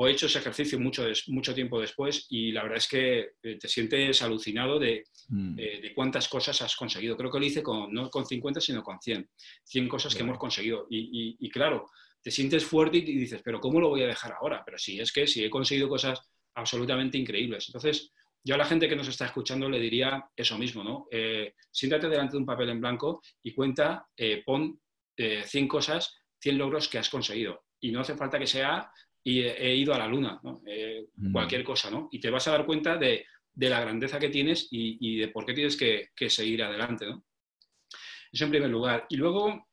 o 0.02 0.08
he 0.08 0.12
hecho 0.12 0.28
ese 0.28 0.40
ejercicio 0.40 0.80
mucho, 0.80 1.06
mucho 1.28 1.54
tiempo 1.54 1.78
después 1.78 2.26
y 2.30 2.54
la 2.54 2.64
verdad 2.64 2.78
es 2.78 2.88
que 2.88 3.32
eh, 3.44 3.58
te 3.60 3.68
sientes 3.68 4.22
alucinado 4.22 4.80
de, 4.80 5.04
mm. 5.28 5.60
eh, 5.60 5.82
de, 5.82 5.94
cuántas 5.94 6.30
cosas 6.30 6.62
has 6.62 6.74
conseguido. 6.78 7.18
Creo 7.18 7.30
que 7.30 7.38
lo 7.38 7.46
hice 7.46 7.62
con, 7.62 7.94
no 7.94 8.10
con 8.10 8.26
50, 8.26 8.62
sino 8.62 8.82
con 8.82 8.98
100. 9.02 9.30
100 9.66 9.90
cosas 9.90 10.16
que 10.16 10.22
hemos 10.22 10.38
conseguido. 10.38 10.88
Y, 10.90 11.36
y, 11.38 11.50
claro, 11.50 11.90
te 12.22 12.32
sientes 12.32 12.64
fuerte 12.64 13.00
y 13.00 13.02
dices, 13.02 13.42
pero 13.44 13.60
¿cómo 13.60 13.82
lo 13.82 13.90
voy 13.90 14.04
a 14.04 14.08
dejar 14.08 14.32
ahora? 14.40 14.64
Pero 14.64 14.78
sí, 14.78 14.98
es 15.02 15.12
que 15.12 15.28
sí, 15.28 15.44
he 15.44 15.50
conseguido 15.50 15.90
cosas 15.90 16.22
absolutamente 16.56 17.18
increíbles. 17.18 17.68
Entonces, 17.68 18.14
yo 18.42 18.56
a 18.56 18.58
la 18.58 18.66
gente 18.66 18.88
que 18.88 18.96
nos 18.96 19.10
está 19.10 19.26
escuchando 19.26 19.70
le 19.70 19.82
diría 19.82 20.30
eso 20.34 20.58
mismo, 20.58 20.82
¿no? 20.82 21.08
Eh, 21.12 21.56
siéntate 21.70 22.08
delante 22.08 22.32
de 22.32 22.38
un 22.38 22.46
papel 22.46 22.70
en 22.70 22.80
blanco 22.80 23.22
y 23.44 23.54
cuenta, 23.54 24.08
eh, 24.16 24.44
pon 24.46 24.80
100 25.18 25.66
eh, 25.66 25.68
cosas, 25.68 26.16
100 26.40 26.58
logros 26.58 26.88
que 26.88 27.00
has 27.00 27.10
conseguido. 27.10 27.66
Y 27.82 27.92
no 27.92 28.00
hace 28.00 28.16
falta 28.16 28.40
que 28.40 28.48
sea 28.48 28.90
y 29.24 29.42
he 29.42 29.76
ido 29.76 29.94
a 29.94 29.98
la 29.98 30.08
luna, 30.08 30.40
¿no? 30.44 30.62
Mm. 31.16 31.32
Cualquier 31.32 31.64
cosa, 31.64 31.90
¿no? 31.90 32.10
Y 32.12 32.20
te 32.20 32.30
vas 32.30 32.48
a 32.48 32.52
dar 32.52 32.66
cuenta 32.66 32.98
de, 32.98 33.26
la 33.56 33.82
grandeza 33.82 34.20
que 34.20 34.30
tienes 34.30 34.68
y, 34.72 35.18
de 35.18 35.28
por 35.28 35.46
qué 35.46 35.54
tienes 35.54 35.76
que, 35.76 36.30
seguir 36.30 36.64
adelante, 36.64 37.06
¿no? 37.06 37.26
Eso 38.32 38.46
en 38.46 38.52
primer 38.52 38.70
lugar. 38.70 39.06
Y 39.10 39.18
luego, 39.18 39.68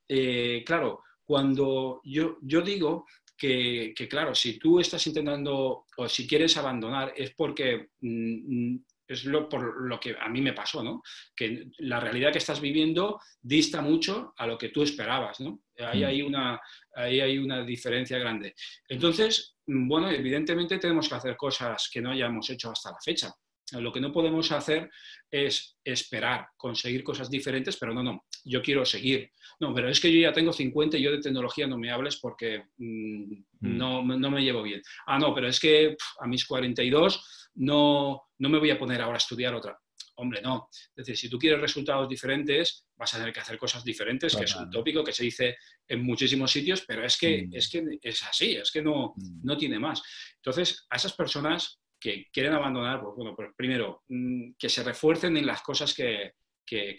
claro, 0.64 1.02
cuando 1.24 2.00
yo, 2.04 2.38
yo 2.42 2.62
digo 2.62 3.06
que, 3.36 3.94
claro, 4.08 4.34
si 4.34 4.58
tú 4.58 4.80
estás 4.80 5.06
intentando 5.06 5.84
o 5.96 6.08
si 6.08 6.26
quieres 6.26 6.56
abandonar 6.56 7.12
es 7.16 7.34
porque 7.34 7.90
mm, 8.00 8.72
mm, 8.72 8.84
es 9.08 9.24
lo, 9.24 9.48
por 9.48 9.82
lo 9.82 10.00
que 10.00 10.16
a 10.18 10.28
mí 10.28 10.40
me 10.40 10.52
pasó, 10.52 10.82
¿no? 10.82 11.02
Que 11.34 11.68
la 11.78 12.00
realidad 12.00 12.32
que 12.32 12.38
estás 12.38 12.60
viviendo 12.60 13.20
dista 13.40 13.80
mucho 13.80 14.34
a 14.36 14.46
lo 14.46 14.58
que 14.58 14.70
tú 14.70 14.82
esperabas, 14.82 15.40
¿no? 15.40 15.60
Ahí 15.78 16.02
mm. 16.02 16.06
hay 16.06 16.22
una, 16.22 16.60
ahí 16.94 17.20
hay 17.20 17.38
una 17.38 17.62
diferencia 17.64 18.18
grande. 18.18 18.54
Entonces, 18.88 19.56
bueno, 19.66 20.10
evidentemente 20.10 20.78
tenemos 20.78 21.08
que 21.08 21.14
hacer 21.14 21.36
cosas 21.36 21.88
que 21.92 22.00
no 22.00 22.10
hayamos 22.10 22.48
hecho 22.50 22.70
hasta 22.70 22.90
la 22.90 22.98
fecha. 23.04 23.32
Lo 23.72 23.92
que 23.92 24.00
no 24.00 24.12
podemos 24.12 24.52
hacer 24.52 24.88
es 25.28 25.76
esperar, 25.82 26.48
conseguir 26.56 27.02
cosas 27.02 27.28
diferentes, 27.28 27.76
pero 27.76 27.92
no, 27.92 28.02
no, 28.02 28.24
yo 28.44 28.62
quiero 28.62 28.84
seguir. 28.84 29.32
No, 29.58 29.74
pero 29.74 29.88
es 29.88 30.00
que 30.00 30.12
yo 30.12 30.20
ya 30.20 30.32
tengo 30.32 30.52
50 30.52 30.96
y 30.96 31.02
yo 31.02 31.10
de 31.10 31.20
tecnología 31.20 31.66
no 31.66 31.76
me 31.76 31.90
hables 31.90 32.18
porque 32.18 32.66
mm, 32.76 33.32
mm. 33.32 33.42
no, 33.60 34.04
no, 34.04 34.30
me 34.30 34.42
llevo 34.42 34.62
bien. 34.62 34.82
Ah, 35.06 35.18
no, 35.18 35.34
pero 35.34 35.48
es 35.48 35.58
que 35.58 35.96
a 36.20 36.26
mis 36.28 36.46
42 36.46 37.50
no, 37.56 38.25
no 38.38 38.48
me 38.48 38.58
voy 38.58 38.70
a 38.70 38.78
poner 38.78 39.00
ahora 39.00 39.16
a 39.16 39.18
estudiar 39.18 39.54
otra. 39.54 39.78
Hombre, 40.18 40.40
no. 40.40 40.68
Es 40.72 40.94
decir, 40.94 41.16
si 41.16 41.28
tú 41.28 41.38
quieres 41.38 41.60
resultados 41.60 42.08
diferentes, 42.08 42.86
vas 42.96 43.12
a 43.12 43.18
tener 43.18 43.32
que 43.32 43.40
hacer 43.40 43.58
cosas 43.58 43.84
diferentes, 43.84 44.34
que 44.34 44.44
es 44.44 44.56
un 44.56 44.70
tópico 44.70 45.04
que 45.04 45.12
se 45.12 45.24
dice 45.24 45.56
en 45.86 46.02
muchísimos 46.02 46.50
sitios, 46.50 46.84
pero 46.86 47.04
es 47.04 47.18
que, 47.18 47.46
mm. 47.46 47.54
es, 47.54 47.68
que 47.68 47.98
es 48.00 48.22
así, 48.22 48.56
es 48.56 48.70
que 48.70 48.82
no, 48.82 49.14
no 49.42 49.56
tiene 49.56 49.78
más. 49.78 50.02
Entonces, 50.36 50.86
a 50.88 50.96
esas 50.96 51.12
personas 51.12 51.80
que 52.00 52.26
quieren 52.32 52.54
abandonar, 52.54 53.02
pues 53.02 53.14
bueno, 53.14 53.34
pues 53.34 53.50
primero, 53.56 54.04
mm, 54.08 54.52
que 54.58 54.68
se 54.68 54.82
refuercen 54.82 55.36
en 55.36 55.46
las 55.46 55.62
cosas 55.62 55.94
que, 55.94 56.32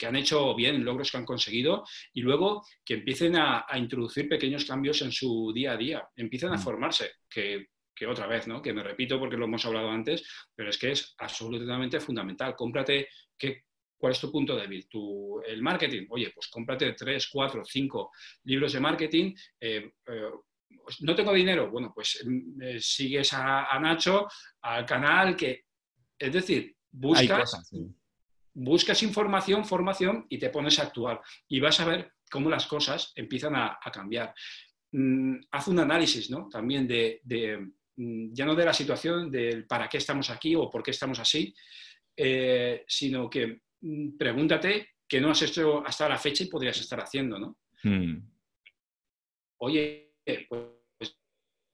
han 0.06 0.16
hecho 0.16 0.56
bien, 0.56 0.86
logros 0.86 1.12
que 1.12 1.18
han 1.18 1.26
conseguido, 1.26 1.86
y 2.14 2.22
luego 2.22 2.64
que 2.86 2.96
empiecen 2.96 3.36
a, 3.36 3.66
introducir 3.76 4.30
pequeños 4.30 4.66
cambios 4.66 5.02
en 5.02 5.12
su 5.12 5.52
día 5.54 5.74
a 5.74 5.78
día, 5.78 6.08
empiecen 6.16 6.50
a 6.50 6.58
mm. 6.58 6.62
formarse, 6.62 7.12
que, 7.30 7.68
otra 8.06 8.28
vez, 8.28 8.48
¿no? 8.48 8.62
Que 8.62 8.74
me 8.74 8.84
repito 8.84 9.18
porque 9.18 9.38
lo 9.38 9.46
hemos 9.46 9.66
hablado 9.66 9.90
antes, 9.90 10.28
pero 10.54 10.70
es 10.70 10.78
que 10.78 10.92
es 10.92 11.16
absolutamente 11.18 12.00
fundamental. 12.00 12.56
Cómprate 12.56 13.08
qué, 13.38 13.64
¿Cuál 13.98 14.14
es 14.14 14.20
tu 14.20 14.32
punto 14.32 14.56
débil? 14.56 14.88
Tu, 14.88 15.42
el 15.48 15.62
marketing. 15.62 16.06
Oye, 16.10 16.32
pues 16.34 16.48
cómprate 16.50 16.94
tres, 16.94 17.28
cuatro, 17.32 17.64
cinco 17.66 18.12
libros 18.44 18.74
de 18.74 18.80
marketing, 18.80 19.34
eh, 19.60 19.92
eh, 20.06 20.30
no 21.02 21.16
tengo 21.16 21.34
dinero, 21.34 21.70
bueno, 21.70 21.92
pues 21.94 22.24
mm, 22.26 22.62
eh, 22.62 22.80
sigues 22.80 23.34
a, 23.34 23.78
Nacho, 23.80 24.28
al 24.62 24.86
canal, 24.86 25.36
que, 25.36 25.66
es 26.18 26.34
decir, 26.34 26.76
buscas, 26.92 27.72
buscas 28.54 29.04
información, 29.04 29.66
formación 29.66 30.26
y 30.30 30.38
te 30.38 30.50
pones 30.50 30.80
a 30.80 30.84
actuar 30.84 31.22
y 31.48 31.60
vas 31.60 31.80
a 31.80 31.86
ver 31.86 32.14
cómo 32.30 32.50
las 32.50 32.68
cosas 32.68 33.14
empiezan 33.16 33.56
a, 33.56 33.80
cambiar. 33.92 34.34
Mm, 34.92 35.38
haz 35.52 35.68
un 35.68 35.80
análisis, 35.80 36.30
¿no? 36.30 36.48
También 36.50 36.88
de, 36.88 37.22
ya 37.98 38.46
no 38.46 38.56
de 38.56 38.66
la 38.66 38.74
situación, 38.74 39.32
del 39.32 39.66
para 39.66 39.90
qué 39.90 39.98
estamos 39.98 40.30
aquí 40.30 40.56
o 40.56 40.70
por 40.70 40.84
qué 40.84 40.92
estamos 40.92 41.20
así, 41.20 41.54
eh, 42.16 42.84
sino 42.88 43.30
que 43.30 43.62
pregúntate 44.18 44.90
qué 45.08 45.20
no 45.20 45.32
has 45.32 45.42
hecho 45.42 45.86
hasta 45.86 46.10
la 46.10 46.18
fecha 46.18 46.44
y 46.44 46.48
podrías 46.48 46.80
estar 46.80 47.00
haciendo, 47.00 47.40
¿no? 47.40 47.58
Hmm. 47.84 48.18
Oye, 49.60 50.14
pues 50.48 50.78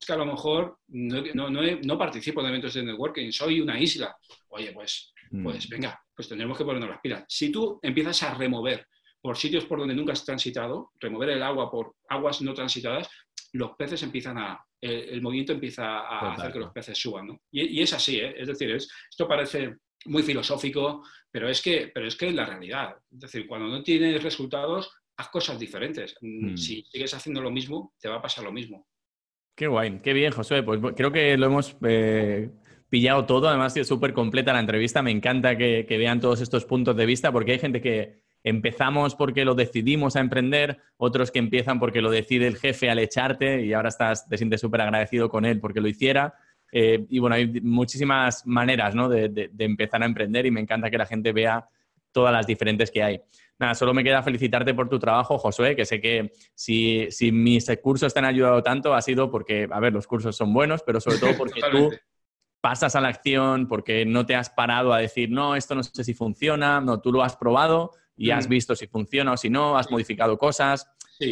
que 0.06 0.14
a 0.14 0.18
lo 0.18 0.26
mejor 0.26 0.80
no, 0.88 1.98
participo 1.98 2.42
en 2.42 2.48
eventos 2.48 2.74
de 2.74 2.84
networking, 2.84 3.32
soy 3.32 3.62
una 3.62 3.80
isla. 3.80 4.16
Oye, 4.50 4.72
pues, 4.74 5.14
mm. 5.32 5.44
pues 5.44 5.70
venga, 5.70 6.02
pues 6.16 6.28
tendremos 6.28 6.58
que 6.58 6.66
ponernos 6.66 6.90
las 6.90 7.02
pilas. 7.02 7.24
Si 7.28 7.52
tú 7.52 7.80
empiezas 7.82 8.22
a 8.24 8.34
remover 8.34 8.88
por 9.22 9.38
sitios 9.38 9.66
por 9.66 9.80
donde 9.80 9.96
nunca 9.96 10.14
has 10.14 10.26
transitado, 10.26 10.92
remover 11.00 11.30
el 11.30 11.44
agua 11.44 11.72
por 11.72 11.96
aguas 12.10 12.42
no 12.42 12.54
transitadas, 12.54 13.10
los 13.54 13.72
peces 13.78 14.04
empiezan 14.04 14.38
a, 14.38 14.66
el, 14.84 15.22
movimiento 15.22 15.54
empieza 15.54 16.00
a 16.00 16.34
hacer 16.34 16.52
que 16.52 16.60
los 16.60 16.72
peces 16.72 16.98
suban. 16.98 17.28
¿no? 17.28 17.42
Y, 17.52 17.82
es 17.82 17.94
así, 17.94 18.20
¿eh? 18.20 18.36
es 18.38 18.48
decir, 18.48 18.72
esto 18.72 19.28
parece 19.28 19.78
muy 20.06 20.24
filosófico, 20.24 21.04
pero 21.32 21.50
es, 21.50 21.62
que, 21.62 21.92
pero 21.94 22.08
es 22.08 22.16
que 22.16 22.28
es 22.28 22.34
la 22.34 22.46
realidad. 22.46 22.96
Es 23.12 23.20
decir, 23.20 23.48
cuando 23.48 23.68
no 23.68 23.82
tienes 23.82 24.22
resultados, 24.22 24.92
haz 25.18 25.30
cosas 25.30 25.60
diferentes. 25.60 26.16
Mm, 26.22 26.52
hmm. 26.52 26.58
Si 26.58 26.84
sigues 26.84 27.14
haciendo 27.14 27.42
lo 27.42 27.52
mismo, 27.52 27.94
te 28.00 28.10
va 28.10 28.16
a 28.16 28.22
pasar 28.22 28.44
lo 28.44 28.52
mismo. 28.52 28.88
Qué 29.56 29.68
guay, 29.68 30.00
qué 30.02 30.14
bien, 30.14 30.32
Josué. 30.32 30.64
Pues 30.64 30.82
creo 30.96 31.12
que 31.12 31.38
lo 31.38 31.46
hemos 31.46 31.78
eh, 31.86 32.50
pillado 32.90 33.26
todo. 33.26 33.48
Además, 33.48 33.78
es 33.78 33.88
súper 33.88 34.14
completa 34.14 34.52
la 34.52 34.60
entrevista. 34.60 35.04
Me 35.04 35.12
encanta 35.12 35.56
que, 35.58 35.86
vean 35.88 36.20
todos 36.20 36.42
estos 36.42 36.66
puntos 36.66 36.96
de 36.96 37.06
vista 37.06 37.32
porque 37.32 37.54
hay 37.54 37.60
gente 37.60 37.82
que 37.82 38.23
empezamos 38.44 39.16
porque 39.16 39.46
lo 39.46 39.56
decidimos 39.56 40.16
a 40.16 40.20
emprender, 40.20 40.80
otros 40.98 41.32
que 41.32 41.40
empiezan 41.40 41.80
porque 41.80 42.02
lo 42.02 42.12
decide 42.12 42.48
el 42.48 42.58
jefe 42.58 42.90
al 42.90 43.00
echarte 43.00 43.66
y 43.66 43.74
ahora 43.74 43.90
estás, 43.90 44.28
te 44.28 44.38
sientes 44.38 44.62
súper 44.62 44.82
agradecido 44.82 45.30
con 45.30 45.46
él 45.46 45.60
porque 45.60 45.82
lo 45.82 45.88
hiciera. 45.88 46.36
Eh, 46.72 47.06
y 47.10 47.20
bueno, 47.20 47.36
hay 47.36 47.62
muchísimas 47.62 48.46
maneras 48.46 48.96
¿no? 48.96 49.08
de, 49.08 49.50
empezar 49.60 50.04
a 50.04 50.06
emprender 50.06 50.46
y 50.46 50.52
me 50.52 50.60
encanta 50.60 50.90
que 50.90 50.98
la 50.98 51.06
gente 51.06 51.32
vea 51.32 51.68
todas 52.12 52.34
las 52.34 52.46
diferentes 52.46 52.92
que 52.92 53.02
hay. 53.02 53.22
Nada, 53.60 53.76
solo 53.76 53.94
me 53.94 54.04
queda 54.04 54.22
felicitarte 54.24 54.74
por 54.74 54.90
tu 54.90 55.00
trabajo, 55.00 55.38
Josué, 55.38 55.76
que 55.76 55.86
sé 55.86 56.02
que 56.02 56.34
si, 56.54 57.08
si 57.12 57.32
mis 57.32 57.72
cursos 57.82 58.14
te 58.14 58.20
han 58.20 58.26
ayudado 58.26 58.62
tanto 58.62 58.94
ha 58.94 59.02
sido 59.02 59.32
porque, 59.32 59.68
a 59.72 59.80
ver, 59.80 59.94
los 59.94 60.08
cursos 60.08 60.36
son 60.36 60.52
buenos, 60.54 60.84
pero 60.84 61.00
sobre 61.00 61.20
todo 61.20 61.32
porque 61.38 61.62
tú 61.72 61.92
pasas 62.60 62.96
a 62.96 63.02
la 63.02 63.10
acción, 63.10 63.68
porque 63.68 64.06
no 64.06 64.26
te 64.26 64.36
has 64.36 64.50
parado 64.50 64.94
a 64.94 64.98
decir, 64.98 65.30
no, 65.30 65.56
esto 65.56 65.76
no 65.76 65.84
sé 65.84 66.04
si 66.04 66.14
funciona, 66.14 66.82
no, 66.82 67.00
tú 67.00 67.12
lo 67.12 67.22
has 67.22 67.36
probado 67.36 67.92
y 68.16 68.32
has 68.32 68.48
mm. 68.48 68.50
visto 68.50 68.76
si 68.76 68.88
funciona 68.88 69.34
o 69.34 69.38
si 69.38 69.50
no, 69.50 69.78
has 69.78 69.90
modificado 69.90 70.38
cosas, 70.38 70.88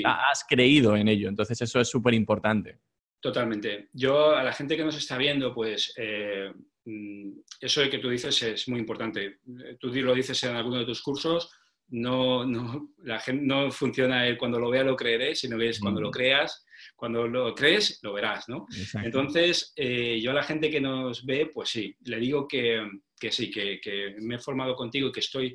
has 0.05 0.45
creído 0.47 0.95
en 0.95 1.07
ello. 1.07 1.29
Entonces 1.29 1.61
eso 1.61 1.79
es 1.79 1.87
súper 1.87 2.13
importante. 2.13 2.79
Totalmente. 3.19 3.89
Yo 3.93 4.35
a 4.35 4.43
la 4.43 4.53
gente 4.53 4.75
que 4.75 4.83
nos 4.83 4.97
está 4.97 5.17
viendo, 5.17 5.53
pues 5.53 5.93
eh, 5.97 6.51
mm, 6.85 7.31
eso 7.59 7.81
de 7.81 7.89
que 7.89 7.99
tú 7.99 8.09
dices 8.09 8.41
es 8.41 8.67
muy 8.67 8.79
importante. 8.79 9.39
Tú 9.79 9.89
lo 9.89 10.15
dices 10.15 10.43
en 10.43 10.55
alguno 10.55 10.79
de 10.79 10.85
tus 10.85 11.01
cursos, 11.01 11.51
no, 11.91 12.45
no, 12.45 12.93
la 13.03 13.19
gente, 13.19 13.43
no 13.45 13.69
funciona 13.69 14.25
el 14.25 14.37
cuando 14.37 14.59
lo 14.59 14.69
vea 14.69 14.83
lo 14.83 14.95
creeré, 14.95 15.35
sino 15.35 15.57
que 15.57 15.69
es 15.69 15.79
cuando 15.79 16.01
lo 16.01 16.09
creas, 16.09 16.65
cuando 16.95 17.27
lo 17.27 17.53
crees, 17.53 17.99
lo 18.01 18.13
verás, 18.13 18.47
¿no? 18.47 18.65
Entonces, 19.03 19.73
eh, 19.75 20.19
yo 20.21 20.31
a 20.31 20.35
la 20.35 20.43
gente 20.43 20.69
que 20.69 20.79
nos 20.79 21.25
ve, 21.25 21.51
pues 21.53 21.69
sí, 21.69 21.95
le 22.05 22.17
digo 22.17 22.47
que, 22.47 22.87
que 23.19 23.31
sí, 23.31 23.51
que, 23.51 23.79
que, 23.81 24.15
me 24.21 24.35
he 24.35 24.39
formado 24.39 24.73
contigo 24.75 25.09
y 25.09 25.11
que 25.11 25.19
estoy, 25.19 25.53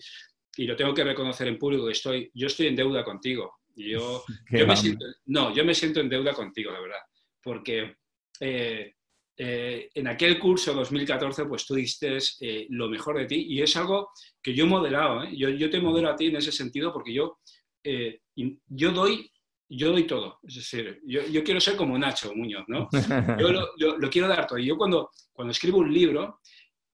y 0.56 0.66
lo 0.66 0.76
tengo 0.76 0.94
que 0.94 1.04
reconocer 1.04 1.48
en 1.48 1.58
público, 1.58 1.88
estoy, 1.88 2.30
yo 2.34 2.46
estoy 2.46 2.68
en 2.68 2.76
deuda 2.76 3.04
contigo. 3.04 3.58
Yo, 3.76 4.24
yo 4.50 4.66
me 4.66 4.76
siento, 4.76 5.04
no, 5.26 5.54
yo 5.54 5.64
me 5.64 5.74
siento 5.74 6.00
en 6.00 6.08
deuda 6.08 6.32
contigo, 6.32 6.72
la 6.72 6.80
verdad, 6.80 7.00
porque 7.42 7.96
eh, 8.40 8.94
eh, 9.38 9.90
en 9.92 10.08
aquel 10.08 10.38
curso 10.38 10.72
2014, 10.72 11.44
pues 11.44 11.66
tú 11.66 11.74
diste 11.74 12.16
eh, 12.40 12.66
lo 12.70 12.88
mejor 12.88 13.18
de 13.18 13.26
ti 13.26 13.46
y 13.50 13.60
es 13.60 13.76
algo 13.76 14.10
que 14.42 14.54
yo 14.54 14.64
he 14.64 14.68
modelado. 14.68 15.24
¿eh? 15.24 15.36
Yo, 15.36 15.70
te 15.70 15.80
modelo 15.80 16.08
a 16.08 16.16
ti 16.16 16.26
en 16.26 16.36
ese 16.36 16.52
sentido 16.52 16.90
porque 16.90 17.12
yo, 17.12 17.38
yo, 17.84 18.92
doy, 18.92 19.30
yo 19.68 19.90
doy 19.90 20.06
todo. 20.06 20.38
Es 20.42 20.54
decir, 20.54 21.00
yo, 21.04 21.44
quiero 21.44 21.60
ser 21.60 21.76
como 21.76 21.98
Nacho 21.98 22.34
Muñoz, 22.34 22.64
¿no? 22.68 22.88
Yo 23.38 23.96
lo, 23.98 24.10
quiero 24.10 24.26
dar 24.26 24.46
todo. 24.46 24.58
Y 24.58 24.66
yo 24.66 24.76
cuando, 24.76 25.10
cuando 25.32 25.52
escribo 25.52 25.78
un 25.78 25.92
libro, 25.92 26.40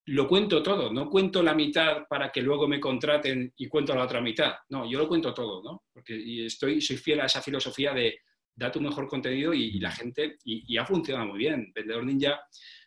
lo 0.07 0.29
cuento 0.29 0.63
todo. 0.63 0.93
No 0.93 1.09
cuento 1.09 1.43
la 1.43 1.55
mitad 1.55 2.07
para 2.09 2.31
que 2.31 2.43
luego 2.43 2.67
me 2.67 2.81
contraten 2.81 3.53
y 3.57 3.69
cuento 3.69 3.95
la 3.95 4.05
otra 4.05 4.21
mitad. 4.21 4.55
No, 4.71 4.89
yo 4.91 4.99
lo 4.99 5.09
cuento 5.09 5.33
todo, 5.33 5.63
¿no? 5.63 5.85
Porque 5.93 6.47
estoy, 6.47 6.81
soy 6.81 6.97
fiel 6.97 7.21
a 7.21 7.27
esa 7.27 7.43
filosofía 7.43 7.93
de 7.93 8.19
da 8.55 8.71
tu 8.71 8.81
mejor 8.81 9.09
contenido 9.09 9.55
y, 9.55 9.79
la 9.81 9.91
gente, 9.91 10.37
y, 10.45 10.77
ha 10.77 10.85
funcionado 10.85 11.29
muy 11.29 11.39
bien. 11.39 11.73
Vendedor 11.75 12.05
Ninja 12.05 12.41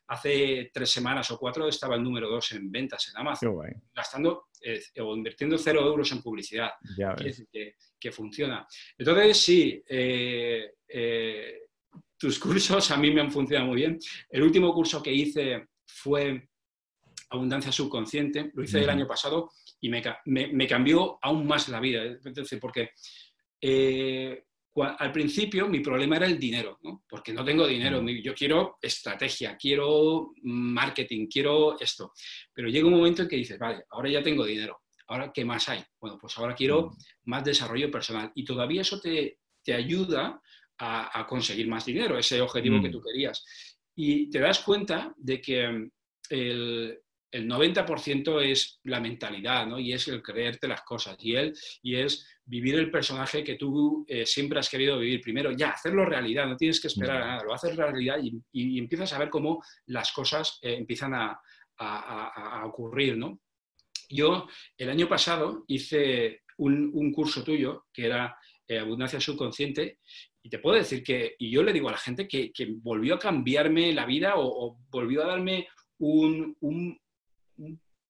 hace 0.07 0.69
tres 0.71 0.91
semanas 0.91 1.31
o 1.31 1.39
cuatro 1.39 1.67
estaba 1.67 1.95
el 1.95 2.03
número 2.03 2.29
dos 2.29 2.51
en 2.51 2.71
ventas 2.71 3.09
en 3.09 3.19
Amazon, 3.19 3.57
gastando 3.93 4.49
eh, 4.61 4.79
o 5.01 5.15
invirtiendo 5.15 5.57
cero 5.57 5.81
euros 5.81 6.11
en 6.11 6.21
publicidad, 6.21 6.69
que, 7.51 7.75
que, 7.99 8.11
funciona. 8.11 8.67
Entonces, 8.97 9.37
sí, 9.37 9.81
eh, 9.89 10.73
eh, 10.87 11.61
tus 12.17 12.37
cursos 12.37 12.91
a 12.91 12.97
mí 12.97 13.11
me 13.11 13.21
han 13.21 13.31
funcionado 13.31 13.69
muy 13.69 13.77
bien. 13.77 13.97
El 14.29 14.43
último 14.43 14.71
curso 14.73 15.01
que 15.01 15.11
hice 15.11 15.69
fue 15.83 16.49
Abundancia 17.35 17.71
Subconsciente, 17.71 18.51
lo 18.53 18.63
hice 18.63 18.81
el 18.81 18.89
año 18.89 19.07
pasado 19.07 19.51
y 19.79 19.89
me, 19.89 20.01
me, 20.25 20.67
cambió 20.67 21.19
aún 21.21 21.45
más 21.45 21.69
la 21.69 21.79
vida. 21.79 22.03
Entonces, 22.03 22.59
porque 22.59 22.91
al 24.81 25.11
principio 25.11 25.67
mi 25.67 25.79
problema 25.79 26.17
era 26.17 26.25
el 26.25 26.37
dinero, 26.37 26.79
¿no? 26.83 27.03
porque 27.07 27.31
no 27.33 27.45
tengo 27.45 27.65
dinero, 27.65 28.03
yo 28.09 28.33
quiero 28.33 28.77
estrategia, 28.81 29.55
quiero 29.57 30.33
marketing, 30.43 31.27
quiero 31.27 31.79
esto, 31.79 32.11
pero 32.53 32.67
llega 32.67 32.87
un 32.87 32.95
momento 32.95 33.21
en 33.21 33.29
que 33.29 33.37
dices, 33.37 33.57
vale, 33.57 33.83
ahora 33.89 34.09
ya 34.09 34.21
tengo 34.21 34.43
dinero, 34.45 34.81
ahora 35.07 35.31
¿qué 35.33 35.45
más 35.45 35.69
hay? 35.69 35.81
Bueno, 35.99 36.17
pues 36.19 36.37
ahora 36.37 36.55
quiero 36.55 36.91
más 37.23 37.43
desarrollo 37.43 37.89
personal 37.89 38.31
y 38.35 38.43
todavía 38.43 38.81
eso 38.81 38.99
te, 38.99 39.39
te 39.63 39.73
ayuda 39.73 40.41
a, 40.77 41.25
conseguir 41.27 41.67
más 41.67 41.85
dinero, 41.85 42.17
ese 42.17 42.41
objetivo 42.41 42.81
que 42.81 42.89
tú 42.89 43.01
querías. 43.01 43.45
Y 43.95 44.29
te 44.29 44.39
das 44.39 44.59
cuenta 44.59 45.13
de 45.17 45.39
que 45.39 45.89
el, 46.29 46.99
el 47.35 47.49
90% 47.49 48.41
es 48.41 48.79
la 48.85 49.01
mentalidad, 49.01 49.67
¿no? 49.67 49.77
Y 49.77 49.91
es 49.91 50.07
el 50.07 50.21
creerte 50.21 50.69
las 50.69 50.83
cosas. 50.83 51.17
Y, 51.19 51.35
él, 51.35 51.53
y 51.81 51.97
es 51.97 52.25
vivir 52.45 52.75
el 52.75 52.89
personaje 52.89 53.43
que 53.43 53.55
tú 53.55 54.05
eh, 54.07 54.25
siempre 54.25 54.57
has 54.57 54.69
querido 54.69 54.97
vivir. 54.97 55.19
Primero, 55.19 55.51
ya, 55.51 55.71
hacerlo 55.71 56.05
realidad, 56.05 56.47
no 56.47 56.55
tienes 56.55 56.79
que 56.79 56.87
esperar 56.87 57.21
a 57.21 57.25
nada, 57.25 57.43
lo 57.43 57.53
haces 57.53 57.75
realidad 57.75 58.19
y, 58.53 58.79
empiezas 58.79 59.11
a 59.11 59.19
ver 59.19 59.29
cómo 59.29 59.61
las 59.87 60.13
cosas 60.13 60.59
eh, 60.61 60.75
empiezan 60.75 61.13
a, 61.13 61.39
ocurrir, 62.63 63.17
¿no? 63.17 63.41
Yo, 64.09 64.47
el 64.77 64.89
año 64.89 65.09
pasado, 65.09 65.65
hice 65.67 66.43
un, 66.59 67.11
curso 67.11 67.43
tuyo 67.43 67.87
que 67.91 68.05
era 68.05 68.37
eh, 68.65 68.79
Abundancia 68.79 69.19
Subconsciente 69.19 69.99
y 70.41 70.49
te 70.49 70.59
puedo 70.59 70.77
decir 70.77 71.03
que, 71.03 71.35
y 71.37 71.51
yo 71.51 71.63
le 71.63 71.73
digo 71.73 71.89
a 71.89 71.93
la 71.93 71.97
gente 71.97 72.29
que, 72.29 72.53
volvió 72.77 73.15
a 73.15 73.19
cambiarme 73.19 73.91
la 73.91 74.05
vida 74.05 74.35
o, 74.37 74.77
volvió 74.89 75.23
a 75.23 75.27
darme 75.27 75.67
un, 75.99 76.55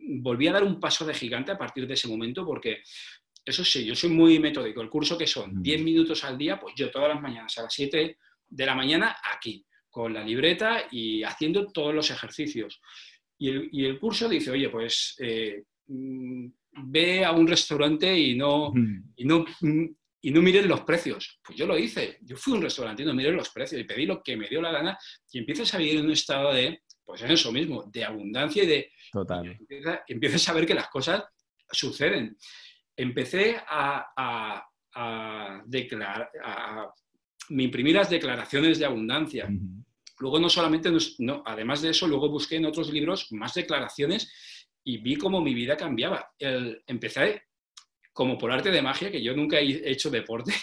volví 0.07 0.47
a 0.47 0.53
dar 0.53 0.63
un 0.63 0.79
paso 0.79 1.05
de 1.05 1.13
gigante 1.13 1.51
a 1.51 1.57
partir 1.57 1.87
de 1.87 1.93
ese 1.93 2.07
momento 2.07 2.45
porque, 2.45 2.81
eso 3.43 3.63
sí, 3.63 3.85
yo 3.85 3.95
soy 3.95 4.09
muy 4.09 4.39
metódico. 4.39 4.81
El 4.81 4.89
curso 4.89 5.17
que 5.17 5.27
son 5.27 5.61
10 5.61 5.83
minutos 5.83 6.23
al 6.23 6.37
día, 6.37 6.59
pues 6.59 6.73
yo 6.75 6.89
todas 6.89 7.09
las 7.09 7.21
mañanas 7.21 7.57
a 7.57 7.63
las 7.63 7.73
7 7.73 8.17
de 8.47 8.65
la 8.65 8.75
mañana 8.75 9.17
aquí, 9.33 9.65
con 9.89 10.13
la 10.13 10.23
libreta 10.23 10.87
y 10.91 11.23
haciendo 11.23 11.67
todos 11.67 11.93
los 11.93 12.09
ejercicios. 12.09 12.81
Y 13.37 13.85
el, 13.85 13.99
curso 13.99 14.29
dice, 14.29 14.51
oye, 14.51 14.69
pues 14.69 15.15
eh, 15.19 15.63
mm, 15.87 16.47
ve 16.83 17.25
a 17.25 17.31
un 17.31 17.47
restaurante 17.47 18.17
y 18.17 18.35
no, 18.35 18.73
y 19.15 19.25
no, 19.25 19.45
y 20.21 20.31
no 20.31 20.41
miren 20.41 20.67
los 20.67 20.81
precios. 20.81 21.39
Pues 21.45 21.57
yo 21.57 21.67
lo 21.67 21.77
hice. 21.77 22.17
Yo 22.21 22.35
fui 22.37 22.53
a 22.53 22.55
un 22.55 22.63
restaurante 22.63 23.03
y 23.03 23.05
no 23.05 23.13
miré 23.13 23.31
los 23.31 23.49
precios 23.49 23.79
y 23.79 23.83
pedí 23.83 24.05
lo 24.05 24.23
que 24.23 24.35
me 24.35 24.47
dio 24.47 24.61
la 24.61 24.71
gana 24.71 24.97
y 25.31 25.39
empiezas 25.39 25.73
a 25.73 25.77
vivir 25.77 25.97
en 25.97 26.05
un 26.05 26.11
estado 26.11 26.53
de, 26.53 26.81
pues 27.05 27.21
es 27.21 27.29
eso 27.29 27.51
mismo, 27.51 27.83
de 27.83 28.03
abundancia 28.03 28.63
y 28.63 28.67
de... 28.67 28.91
Total. 29.11 29.57
Empiezas, 30.07 30.49
a 30.49 30.53
ver 30.53 30.65
que 30.65 30.73
las 30.73 30.89
cosas 30.89 31.23
suceden. 31.71 32.37
Empecé 32.95 33.57
a, 33.67 34.65
declarar, 35.65 36.31
a, 36.43 36.91
me 37.49 37.63
imprimí 37.63 37.93
las 37.93 38.09
declaraciones 38.09 38.79
de 38.79 38.85
abundancia. 38.85 39.47
Luego 40.17 40.39
no 40.39 40.49
solamente, 40.49 40.89
no, 41.19 41.43
además 41.45 41.81
de 41.81 41.91
eso, 41.91 42.07
luego 42.07 42.29
busqué 42.29 42.55
en 42.55 42.65
otros 42.65 42.91
libros 42.91 43.31
más 43.31 43.53
declaraciones 43.53 44.31
y 44.83 44.97
vi 44.97 45.15
cómo 45.17 45.41
mi 45.41 45.53
vida 45.53 45.77
cambiaba. 45.77 46.31
El, 46.39 46.81
empecé 46.87 47.43
como 48.15 48.37
por 48.37 48.49
arte 48.49 48.71
de 48.71 48.81
magia, 48.81 49.11
que 49.11 49.21
yo 49.21 49.35
nunca 49.35 49.59
he 49.59 49.91
hecho 49.91 50.09
deporte. 50.09 50.53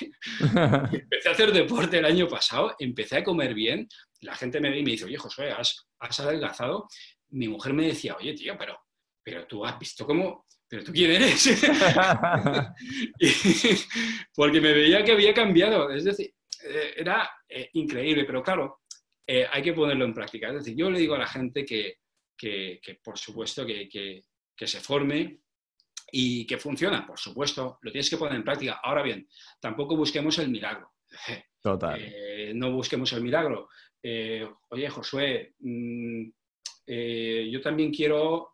empecé 0.91 1.29
a 1.29 1.33
hacer 1.33 1.53
deporte 1.53 1.99
el 1.99 2.07
año 2.07 2.27
pasado, 2.27 2.75
empecé 2.79 3.19
a 3.19 3.25
comer 3.25 3.53
bien. 3.53 3.87
La 4.23 4.35
gente 4.35 4.59
me 4.59 4.71
ve 4.71 4.79
y 4.79 4.83
me 4.83 4.93
dice, 4.93 5.05
oye, 5.05 5.19
José, 5.19 5.51
¿has, 5.51 5.87
has 5.99 6.21
adelgazado? 6.21 6.89
Mi 7.29 7.49
mujer 7.49 7.75
me 7.75 7.89
decía, 7.89 8.17
oye, 8.17 8.33
tío, 8.33 8.57
pero, 8.59 8.81
pero 9.23 9.47
tú 9.47 9.67
has 9.67 9.79
visto 9.79 10.07
cómo... 10.07 10.47
¿Pero 10.67 10.83
tú 10.83 10.93
quién 10.93 11.11
eres? 11.11 11.47
porque 14.35 14.61
me 14.63 14.73
veía 14.73 15.05
que 15.05 15.13
había 15.13 15.35
cambiado. 15.35 15.91
Es 15.91 16.05
decir, 16.05 16.33
eh, 16.65 16.95
era 16.97 17.31
eh, 17.47 17.69
increíble, 17.75 18.25
pero 18.25 18.43
claro, 18.43 18.81
eh, 19.27 19.47
hay 19.53 19.63
que 19.63 19.75
ponerlo 19.75 20.07
en 20.07 20.15
práctica. 20.15 20.49
Es 20.49 20.55
decir, 20.55 20.75
yo 20.75 20.91
le 20.91 20.99
digo 20.99 21.17
a 21.17 21.19
la 21.19 21.27
gente 21.27 21.67
que, 21.67 21.99
que, 22.35 22.81
por 23.05 23.19
supuesto, 23.19 23.67
que, 23.67 23.91
que 23.91 24.67
se 24.67 24.81
forme, 24.81 25.42
y 26.15 26.47
que 26.47 26.59
funciona, 26.59 27.07
por 27.07 27.19
supuesto, 27.19 27.79
lo 27.81 27.91
tienes 27.91 28.11
que 28.11 28.19
poner 28.19 28.37
en 28.37 28.45
práctica. 28.45 28.81
Ahora 28.83 29.03
bien, 29.03 29.27
tampoco 29.59 29.97
busquemos 29.97 30.39
el 30.39 30.51
milagro. 30.51 30.93
Total. 31.63 31.99
Eh, 31.99 32.53
no 32.55 32.71
busquemos 32.71 33.11
el 33.15 33.23
milagro. 33.23 33.71
Eh, 34.03 34.47
oye, 34.69 34.91
Josué, 34.91 35.55
mm, 35.61 36.25
eh, 36.87 37.49
yo 37.51 37.61
también 37.61 37.91
quiero 37.91 38.51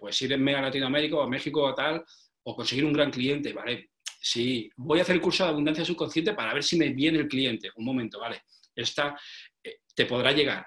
pues 0.00 0.22
irme 0.22 0.54
a 0.54 0.62
Latinoamérica 0.62 1.16
o 1.16 1.20
a 1.20 1.28
México 1.28 1.62
o 1.62 1.74
tal, 1.74 2.02
o 2.42 2.56
conseguir 2.56 2.86
un 2.86 2.92
gran 2.94 3.10
cliente, 3.10 3.52
¿vale? 3.52 3.90
Sí, 4.02 4.70
voy 4.76 4.98
a 4.98 5.02
hacer 5.02 5.16
el 5.16 5.20
curso 5.20 5.44
de 5.44 5.50
abundancia 5.50 5.84
subconsciente 5.84 6.32
para 6.32 6.54
ver 6.54 6.64
si 6.64 6.78
me 6.78 6.88
viene 6.88 7.18
el 7.18 7.28
cliente. 7.28 7.70
Un 7.76 7.84
momento, 7.84 8.18
vale. 8.18 8.44
Esta 8.74 9.14
te 9.94 10.06
podrá 10.06 10.32
llegar. 10.32 10.66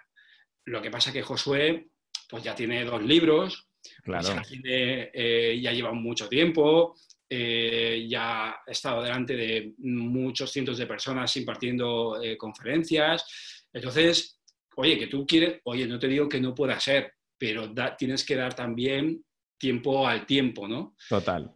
Lo 0.66 0.84
que 0.84 0.92
pasa 0.92 1.12
que 1.12 1.24
Josué, 1.24 1.88
pues 2.30 2.44
ya 2.44 2.54
tiene 2.54 2.86
dos 2.86 3.02
libros, 3.02 3.71
claro. 4.04 4.42
Eh, 4.64 5.60
ya, 5.62 5.72
lleva 5.72 5.92
mucho 5.94 6.28
tiempo, 6.28 6.96
eh, 7.30 8.06
ya 8.10 8.50
ha 8.52 8.64
estado 8.68 9.04
delante 9.04 9.36
de 9.36 9.74
muchos 9.80 10.52
cientos 10.52 10.78
de 10.78 10.88
personas 10.88 11.36
impartiendo 11.38 12.20
conferencias. 12.38 13.68
Entonces, 13.74 14.40
oye, 14.76 14.98
que 14.98 15.08
tú 15.08 15.26
quieres, 15.26 15.62
oye, 15.66 15.88
no 15.88 16.00
te 16.00 16.08
digo 16.08 16.28
que 16.28 16.42
no 16.42 16.54
pueda 16.54 16.80
ser, 16.80 17.14
pero 17.38 17.74
tienes 17.98 18.26
que 18.26 18.36
dar 18.36 18.54
también 18.54 19.24
tiempo 19.58 20.08
al 20.08 20.26
tiempo, 20.26 20.68
¿no? 20.68 20.96
Total 21.08 21.54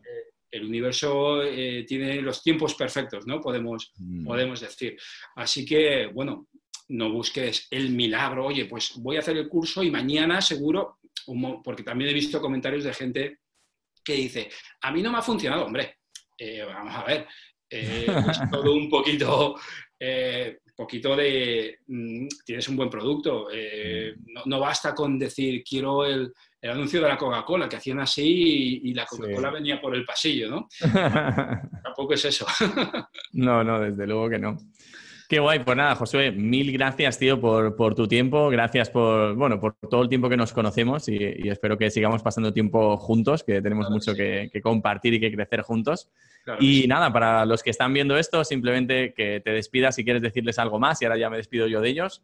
el 0.55 0.65
universo 0.65 1.43
eh, 1.43 1.83
tiene 1.85 2.21
los 2.21 2.41
tiempos 2.41 2.75
perfectos, 2.75 3.27
¿no? 3.27 3.41
Podemos, 3.41 3.91
mm. 3.97 4.25
podemos 4.25 4.61
decir. 4.61 4.97
Así 5.35 5.65
que, 5.65 6.07
bueno, 6.07 6.47
no 6.89 7.11
busques 7.11 7.67
el 7.71 7.89
milagro, 7.89 8.45
oye, 8.45 8.65
pues 8.65 8.93
voy 8.97 9.17
a 9.17 9.19
hacer 9.19 9.35
el 9.35 9.49
curso 9.49 9.83
y 9.83 9.91
mañana 9.91 10.41
seguro, 10.41 10.99
porque 11.63 11.83
también 11.83 12.09
he 12.09 12.13
visto 12.13 12.41
comentarios 12.41 12.83
de 12.83 12.93
gente 12.93 13.39
que 14.03 14.13
dice, 14.13 14.49
a 14.81 14.91
mí 14.91 15.01
no 15.01 15.11
me 15.11 15.17
ha 15.17 15.21
funcionado, 15.21 15.65
hombre, 15.65 15.97
eh, 16.37 16.63
vamos 16.65 16.95
a 16.95 17.03
ver, 17.03 17.27
eh, 17.69 18.05
todo 18.51 18.73
un 18.73 18.89
poquito, 18.89 19.55
poquito 20.75 21.15
de, 21.15 21.79
mm, 21.87 22.27
tienes 22.45 22.67
un 22.69 22.75
buen 22.75 22.89
producto, 22.89 23.47
no, 24.27 24.41
no, 24.45 24.59
basta 24.59 24.93
con 24.93 25.17
decir, 25.17 25.63
quiero 25.63 26.05
el, 26.05 26.31
el 26.65 26.71
anuncio 26.71 26.99
de 26.99 27.07
la 27.07 27.17
Coca-Cola, 27.17 27.69
que 27.69 27.75
hacían 27.75 27.99
así 27.99 28.81
y, 28.83 28.93
la 28.95 29.05
Coca-Cola 29.05 29.51
venía 29.51 29.79
por 29.79 29.95
el 29.95 30.03
pasillo, 30.03 30.49
¿no? 30.49 30.67
Tampoco 31.83 32.15
es 32.15 32.25
eso. 32.25 32.47
no, 33.33 33.63
no, 33.63 33.79
desde 33.79 34.07
luego 34.07 34.29
que 34.31 34.39
no. 34.39 34.57
Qué 35.27 35.39
guay, 35.39 35.63
pues 35.63 35.75
nada, 35.75 35.95
Josué, 35.95 36.31
mil 36.31 36.71
gracias, 36.71 37.17
tío, 37.17 37.41
por, 37.41 37.95
tu 37.95 38.07
tiempo, 38.07 38.49
gracias 38.49 38.91
por, 38.91 39.35
bueno, 39.35 39.59
por 39.59 39.75
todo 39.75 40.03
el 40.03 40.09
tiempo 40.09 40.29
que 40.29 40.37
nos 40.37 40.53
conocemos 40.53 41.09
y, 41.09 41.17
espero 41.49 41.77
que 41.77 41.89
sigamos 41.89 42.21
pasando 42.21 42.53
tiempo 42.53 42.95
juntos, 42.97 43.43
que 43.43 43.61
tenemos 43.61 43.89
mucho 43.89 44.13
que, 44.13 44.51
compartir 44.61 45.15
y 45.15 45.19
que 45.19 45.31
crecer 45.31 45.61
juntos. 45.61 46.09
y 46.59 46.87
nada, 46.87 47.11
para 47.11 47.45
los 47.45 47.63
que 47.63 47.71
están 47.71 47.91
viendo 47.93 48.17
esto, 48.17 48.43
simplemente 48.43 49.13
que 49.13 49.41
te 49.43 49.51
despidas 49.51 49.95
si 49.95 50.03
quieres 50.03 50.21
decirles 50.21 50.59
algo 50.59 50.79
más 50.79 51.01
y 51.01 51.05
ahora 51.05 51.17
ya 51.17 51.29
me 51.29 51.37
despido 51.37 51.67
yo 51.67 51.81
de 51.81 51.89
ellos. 51.89 52.21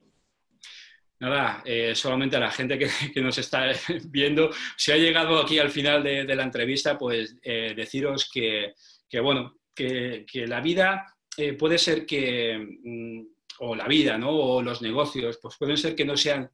Nada, 1.21 1.61
eh, 1.65 1.93
solamente 1.93 2.35
a 2.35 2.39
la 2.39 2.49
gente 2.49 2.79
que, 2.79 3.21
nos 3.21 3.37
está 3.37 3.71
viendo, 4.05 4.49
si 4.75 4.91
ha 4.91 4.97
llegado 4.97 5.39
aquí 5.39 5.59
al 5.59 5.69
final 5.69 6.01
de, 6.03 6.23
la 6.35 6.43
entrevista, 6.43 6.97
pues 6.97 7.37
eh, 7.43 7.73
deciros 7.75 8.27
que, 8.31 8.73
bueno, 9.21 9.55
que, 9.75 10.25
la 10.47 10.61
vida 10.61 11.05
eh, 11.41 11.53
puede 11.53 11.77
ser 11.77 12.05
que, 12.05 12.79
mm, 12.83 13.21
o 13.59 13.75
la 13.75 13.87
vida, 13.87 14.17
¿no? 14.17 14.31
O 14.31 14.61
los 14.61 14.81
negocios, 14.81 15.39
pues 15.41 15.55
pueden 15.57 15.77
ser 15.77 15.95
que 15.95 16.05
no 16.05 16.17
sean 16.17 16.49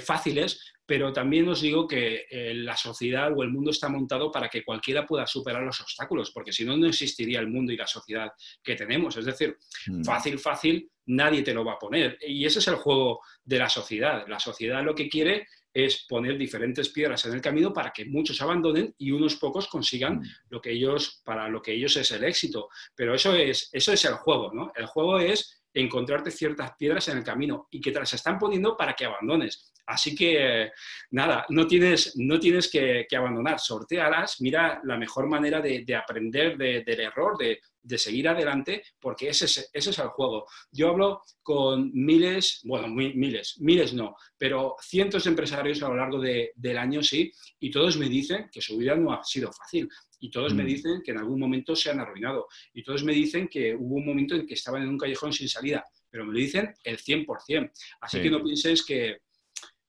fáciles, 0.00 0.60
pero 0.88 1.12
también 1.12 1.46
os 1.46 1.60
digo 1.60 1.86
que 1.86 2.24
eh, 2.30 2.54
la 2.54 2.74
sociedad 2.74 3.30
o 3.36 3.42
el 3.42 3.50
mundo 3.50 3.72
está 3.72 3.90
montado 3.90 4.32
para 4.32 4.48
que 4.48 4.64
cualquiera 4.64 5.04
pueda 5.04 5.26
superar 5.26 5.62
los 5.62 5.78
obstáculos, 5.82 6.30
porque 6.30 6.50
si 6.50 6.64
no, 6.64 6.78
no 6.78 6.86
existiría 6.86 7.40
el 7.40 7.48
mundo 7.48 7.74
y 7.74 7.76
la 7.76 7.86
sociedad 7.86 8.32
que 8.64 8.74
tenemos. 8.74 9.14
Es 9.18 9.26
decir, 9.26 9.58
mm. 9.86 10.02
fácil, 10.02 10.38
fácil, 10.38 10.90
nadie 11.04 11.42
te 11.42 11.52
lo 11.52 11.62
va 11.62 11.74
a 11.74 11.78
poner. 11.78 12.16
Y 12.26 12.46
ese 12.46 12.60
es 12.60 12.68
el 12.68 12.76
juego 12.76 13.20
de 13.44 13.58
la 13.58 13.68
sociedad. 13.68 14.24
La 14.28 14.40
sociedad 14.40 14.82
lo 14.82 14.94
que 14.94 15.10
quiere 15.10 15.46
es 15.84 16.06
poner 16.08 16.36
diferentes 16.36 16.88
piedras 16.88 17.24
en 17.26 17.34
el 17.34 17.40
camino 17.40 17.72
para 17.72 17.92
que 17.92 18.04
muchos 18.04 18.40
abandonen 18.40 18.94
y 18.98 19.10
unos 19.10 19.36
pocos 19.36 19.68
consigan 19.68 20.18
mm. 20.18 20.24
lo 20.50 20.60
que 20.60 20.72
ellos, 20.72 21.22
para 21.24 21.48
lo 21.48 21.62
que 21.62 21.72
ellos 21.72 21.96
es 21.96 22.10
el 22.10 22.24
éxito. 22.24 22.68
Pero 22.94 23.14
eso 23.14 23.34
es, 23.34 23.68
eso 23.72 23.92
es 23.92 24.04
el 24.04 24.14
juego, 24.14 24.52
¿no? 24.52 24.72
El 24.74 24.86
juego 24.86 25.18
es 25.18 25.62
encontrarte 25.74 26.30
ciertas 26.30 26.72
piedras 26.78 27.08
en 27.08 27.18
el 27.18 27.24
camino 27.24 27.68
y 27.70 27.80
que 27.80 27.92
te 27.92 28.00
las 28.00 28.12
están 28.12 28.38
poniendo 28.38 28.76
para 28.76 28.94
que 28.94 29.04
abandones. 29.04 29.72
Así 29.88 30.14
que, 30.14 30.70
nada, 31.12 31.46
no 31.48 31.66
tienes, 31.66 32.14
no 32.16 32.38
tienes 32.38 32.70
que, 32.70 33.06
abandonar, 33.16 33.58
sortealas, 33.58 34.38
mira 34.40 34.82
la 34.84 34.98
mejor 34.98 35.26
manera 35.26 35.62
de, 35.62 35.96
aprender 35.96 36.58
del 36.58 37.00
error, 37.00 37.38
de, 37.38 37.58
seguir 37.96 38.28
adelante, 38.28 38.82
porque 39.00 39.30
ese 39.30 39.46
es, 39.46 39.70
ese 39.72 39.90
es 39.90 39.98
el 39.98 40.08
juego. 40.08 40.44
Yo 40.70 40.90
hablo 40.90 41.22
con 41.42 41.90
miles, 41.94 42.60
bueno, 42.64 42.86
miles, 42.88 43.56
miles 43.60 43.94
no, 43.94 44.14
pero 44.36 44.76
cientos 44.78 45.24
de 45.24 45.30
empresarios 45.30 45.82
a 45.82 45.88
lo 45.88 45.96
largo 45.96 46.20
del 46.20 46.78
año, 46.78 47.02
sí, 47.02 47.32
y 47.58 47.70
todos 47.70 47.96
me 47.96 48.10
dicen 48.10 48.50
que 48.52 48.60
su 48.60 48.76
vida 48.76 48.94
no 48.94 49.14
ha 49.14 49.24
sido 49.24 49.50
fácil. 49.50 49.88
Y 50.20 50.30
todos 50.30 50.52
me 50.52 50.64
mm. 50.64 50.66
dicen 50.66 51.02
que 51.02 51.12
en 51.12 51.18
algún 51.18 51.38
momento 51.38 51.74
se 51.76 51.90
han 51.90 52.00
arruinado. 52.00 52.48
Y 52.74 52.82
todos 52.82 53.04
me 53.04 53.12
dicen 53.12 53.46
que 53.48 53.74
hubo 53.74 53.94
un 53.94 54.04
momento 54.04 54.34
en 54.34 54.46
que 54.46 54.54
estaban 54.54 54.82
en 54.82 54.88
un 54.88 54.98
callejón 54.98 55.32
sin 55.32 55.48
salida. 55.48 55.84
Pero 56.10 56.24
me 56.24 56.32
lo 56.32 56.38
dicen 56.40 56.74
el 56.82 56.98
100%. 56.98 57.70
Así 58.00 58.20
que 58.20 58.28
no 58.28 58.42
pienses 58.42 58.84
que, 58.84 59.18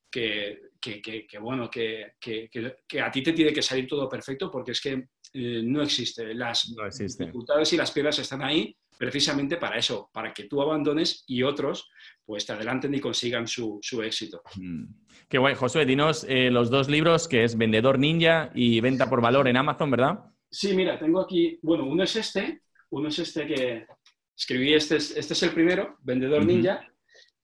que, 0.10 0.60
bueno, 1.40 1.70
que, 1.70 2.14
a 3.02 3.12
ti 3.12 3.22
te 3.24 3.34
tiene 3.34 3.54
que 3.54 3.62
salir 3.62 3.88
todo 3.88 4.10
perfecto 4.10 4.50
porque 4.50 4.72
es 4.72 4.82
que 4.82 5.08
eh, 5.34 5.62
no 5.64 5.82
existe. 5.82 6.34
Las 6.34 6.74
dificultades 6.98 7.74
y 7.74 7.78
las 7.78 7.92
piedras 7.92 8.20
están 8.20 8.42
ahí 8.42 8.76
precisamente 8.98 9.56
para 9.56 9.78
eso, 9.78 10.10
para 10.12 10.34
que 10.34 10.44
tú 10.44 10.62
abandones 10.62 11.24
y 11.26 11.42
otros 11.44 11.90
pues 12.26 12.46
te 12.46 12.52
adelanten 12.54 12.94
y 12.94 13.00
consigan 13.00 13.48
su, 13.48 13.80
éxito. 14.04 14.44
Mm. 14.56 14.86
Qué 15.28 15.38
guay. 15.38 15.56
Josué, 15.56 15.86
dinos 15.86 16.26
eh, 16.28 16.52
los 16.52 16.70
dos 16.70 16.90
libros 16.90 17.28
que 17.28 17.44
es 17.44 17.58
Vendedor 17.58 17.98
Ninja 17.98 18.52
y 18.54 18.82
Venta 18.82 19.10
por 19.10 19.22
Valor 19.22 19.48
en 19.48 19.58
Amazon, 19.58 19.90
¿verdad? 19.90 20.20
Sí, 20.52 20.76
mira, 20.76 21.00
tengo 21.00 21.22
aquí, 21.22 21.60
bueno, 21.62 21.86
uno 21.86 22.04
es 22.04 22.16
este, 22.16 22.62
uno 22.90 23.08
es 23.08 23.20
este 23.20 23.48
que 23.48 23.88
escribí, 24.36 24.74
este 24.74 24.98
es, 24.98 25.16
este 25.16 25.34
es 25.34 25.44
el 25.44 25.52
primero, 25.52 25.98
Vendedor 26.02 26.46
Ninja, 26.46 26.88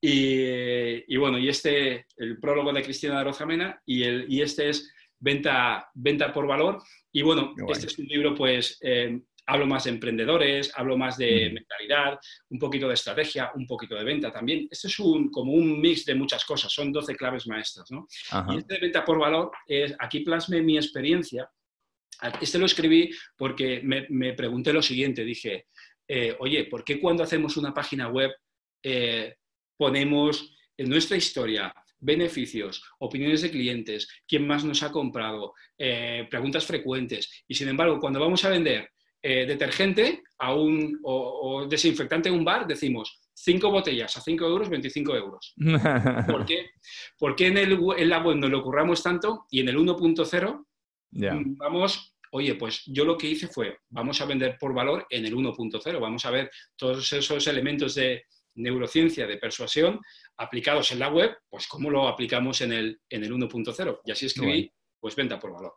y, 0.01 1.17
bueno, 1.17 1.37
y 1.37 1.49
este, 1.49 2.05
el 2.17 2.39
prólogo 2.39 2.71
de 2.71 2.83
Cristina 2.83 3.17
de 3.17 3.23
Rozamena, 3.23 3.81
y, 3.85 4.03
el, 4.03 4.25
y 4.29 4.41
este 4.41 4.69
es 4.69 4.93
Venta, 5.19 5.89
Venta 5.93 6.31
por 6.31 6.47
Valor. 6.47 6.81
Y 7.11 7.21
bueno, 7.21 7.53
este 7.69 7.87
es 7.87 7.97
un 7.97 8.05
libro, 8.05 8.35
pues, 8.35 8.77
eh, 8.81 9.19
hablo 9.47 9.67
más 9.67 9.83
de 9.83 9.91
emprendedores, 9.91 10.71
hablo 10.75 10.97
más 10.97 11.17
de 11.17 11.51
mentalidad, 11.53 12.19
un 12.49 12.59
poquito 12.59 12.87
de 12.87 12.95
estrategia, 12.95 13.51
un 13.55 13.67
poquito 13.67 13.95
de 13.95 14.03
venta 14.03 14.31
también. 14.31 14.67
Este 14.69 14.87
es 14.87 14.99
un, 14.99 15.29
como 15.29 15.53
un 15.53 15.79
mix 15.79 16.05
de 16.05 16.15
muchas 16.15 16.43
cosas, 16.45 16.71
son 16.71 16.91
12 16.91 17.15
claves 17.15 17.47
maestras, 17.47 17.89
¿no? 17.91 18.07
Y 18.49 18.57
este 18.57 18.75
de 18.75 18.79
Venta 18.79 19.05
por 19.05 19.19
Valor, 19.19 19.51
es, 19.67 19.95
aquí 19.99 20.21
plasme 20.21 20.61
mi 20.61 20.77
experiencia. 20.77 21.49
Este 22.41 22.57
lo 22.57 22.65
escribí 22.65 23.11
porque 23.37 23.81
me, 23.83 24.33
pregunté 24.33 24.73
lo 24.73 24.81
siguiente, 24.81 25.23
dije, 25.23 25.67
eh, 26.07 26.35
oye, 26.39 26.65
¿por 26.65 26.83
qué 26.83 26.99
cuando 26.99 27.23
hacemos 27.23 27.57
una 27.57 27.73
página 27.73 28.07
web 28.07 28.31
eh, 28.81 29.35
ponemos 29.77 30.53
en 30.77 30.89
nuestra 30.89 31.17
historia 31.17 31.73
beneficios, 31.99 32.83
opiniones 32.99 33.41
de 33.41 33.51
clientes, 33.51 34.07
quién 34.27 34.45
más 34.45 34.63
nos 34.63 34.83
ha 34.83 34.91
comprado, 34.91 35.53
eh, 35.77 36.27
preguntas 36.29 36.65
frecuentes. 36.65 37.43
Y 37.47 37.55
sin 37.55 37.67
embargo, 37.67 37.99
cuando 37.99 38.19
vamos 38.19 38.43
a 38.45 38.49
vender 38.49 38.89
eh, 39.21 39.45
detergente 39.45 40.21
a 40.37 40.53
un, 40.53 40.99
o, 41.03 41.65
desinfectante 41.67 42.29
en 42.29 42.35
un 42.35 42.45
bar, 42.45 42.67
decimos 42.67 43.21
cinco 43.33 43.69
botellas 43.71 44.15
a 44.15 44.21
5 44.21 44.45
euros, 44.45 44.69
25 44.69 45.15
euros. 45.15 45.53
¿Por 46.27 46.45
qué? 46.45 46.69
Porque 47.17 47.47
en, 47.47 47.57
el, 47.57 47.79
en 47.97 48.09
la 48.09 48.19
web 48.19 48.37
no 48.37 48.47
lo 48.47 48.63
curramos 48.63 49.01
tanto 49.01 49.45
y 49.49 49.61
en 49.61 49.69
el 49.69 49.77
1.0 49.77 50.65
mm, 51.11 51.57
vamos 51.57 52.15
oye, 52.31 52.55
pues 52.55 52.83
yo 52.85 53.05
lo 53.05 53.17
que 53.17 53.27
hice 53.27 53.47
fue, 53.47 53.77
vamos 53.89 54.19
a 54.19 54.25
vender 54.25 54.57
por 54.59 54.73
valor 54.73 55.05
en 55.09 55.25
el 55.25 55.33
1.0, 55.33 55.99
vamos 56.01 56.25
a 56.25 56.31
ver 56.31 56.51
todos 56.75 57.13
esos 57.13 57.47
elementos 57.47 57.95
de, 57.95 58.25
neurociencia 58.55 59.27
de 59.27 59.37
persuasión 59.37 59.99
aplicados 60.37 60.91
en 60.91 60.99
la 60.99 61.09
web, 61.09 61.37
pues 61.49 61.67
cómo 61.67 61.89
lo 61.89 62.07
aplicamos 62.07 62.61
en 62.61 62.73
el, 62.73 62.99
en 63.09 63.23
el 63.23 63.33
1.0. 63.33 63.99
Y 64.05 64.11
así 64.11 64.25
escribí, 64.25 64.71
pues 64.99 65.15
venta 65.15 65.39
por 65.39 65.53
valor. 65.53 65.73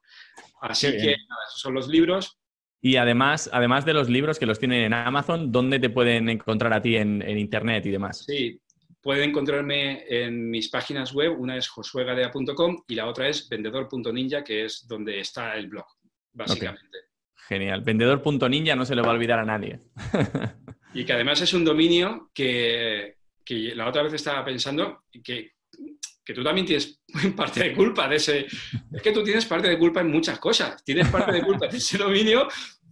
Así 0.61 0.91
que 0.93 1.17
nada, 1.29 1.43
esos 1.49 1.61
son 1.61 1.75
los 1.75 1.89
libros. 1.89 2.39
Y 2.81 2.97
además, 2.97 3.51
además 3.53 3.85
de 3.85 3.93
los 3.93 4.09
libros 4.09 4.39
que 4.39 4.47
los 4.47 4.59
tienen 4.59 4.85
en 4.85 4.95
Amazon, 4.95 5.51
¿dónde 5.51 5.81
te 5.81 5.91
pueden 5.91 6.29
encontrar 6.29 6.73
a 6.73 6.81
ti 6.81 6.97
en, 6.97 7.23
Internet 7.37 7.85
y 7.87 7.91
demás? 7.91 8.25
Sí, 8.25 8.61
pueden 9.01 9.31
encontrarme 9.31 10.05
en 10.09 10.49
mis 10.49 10.69
páginas 10.69 11.13
web. 11.13 11.39
Una 11.39 11.57
es 11.57 11.69
josuegadea.com 11.69 12.85
y 12.87 12.95
la 12.95 13.07
otra 13.07 13.29
es 13.29 13.49
vendedor.ninja, 13.49 14.45
que 14.45 14.65
es 14.65 14.87
donde 14.87 15.19
está 15.19 15.57
el 15.57 15.67
blog, 15.67 15.87
básicamente. 16.33 16.99
Genial. 17.49 17.81
Vendedor.ninja 17.81 18.77
no 18.77 18.85
se 18.85 18.95
lo 18.95 19.03
va 19.03 19.09
a 19.09 19.15
olvidar 19.15 19.41
a 19.41 19.45
nadie. 19.45 19.81
Y 20.95 21.05
que 21.05 21.13
además 21.13 21.41
es 21.41 21.53
un 21.53 21.65
dominio 21.65 22.31
que, 22.35 23.17
la 23.49 23.89
otra 23.89 24.03
vez 24.03 24.13
estaba 24.15 24.45
pensando 24.45 25.05
que, 25.23 25.53
que 26.25 26.35
tú 26.35 26.43
también 26.43 26.67
tienes 26.67 27.01
parte 27.37 27.61
de 27.65 27.75
culpa 27.75 28.09
de 28.09 28.17
ese... 28.17 28.47
Es 28.93 29.03
que 29.03 29.13
tú 29.13 29.23
tienes 29.23 29.47
parte 29.47 29.69
de 29.69 29.79
culpa 29.79 30.01
en 30.01 30.11
muchas 30.11 30.39
cosas. 30.39 30.83
Tienes 30.85 31.09
parte 31.09 31.33
de 31.33 31.43
culpa 31.43 31.67
en 31.67 31.77
ese 31.77 31.99
dominio 31.99 32.49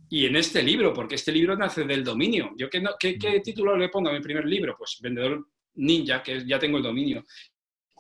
y 0.09 0.27
en 0.27 0.37
este 0.37 0.63
libro, 0.63 0.93
porque 0.93 1.17
este 1.17 1.33
libro 1.33 1.57
nace 1.57 1.85
del 1.85 2.05
dominio. 2.05 2.53
¿Yo 2.57 2.71
qué, 2.71 2.83
qué, 2.99 3.41
título 3.41 3.77
le 3.77 3.89
pongo 3.89 4.11
a 4.11 4.13
mi 4.13 4.21
primer 4.21 4.45
libro? 4.45 4.75
Pues 4.79 4.99
Vendedor 5.01 5.47
Ninja, 5.75 6.23
que 6.23 6.47
ya 6.47 6.59
tengo 6.59 6.79
el 6.79 6.85
dominio. 6.85 7.25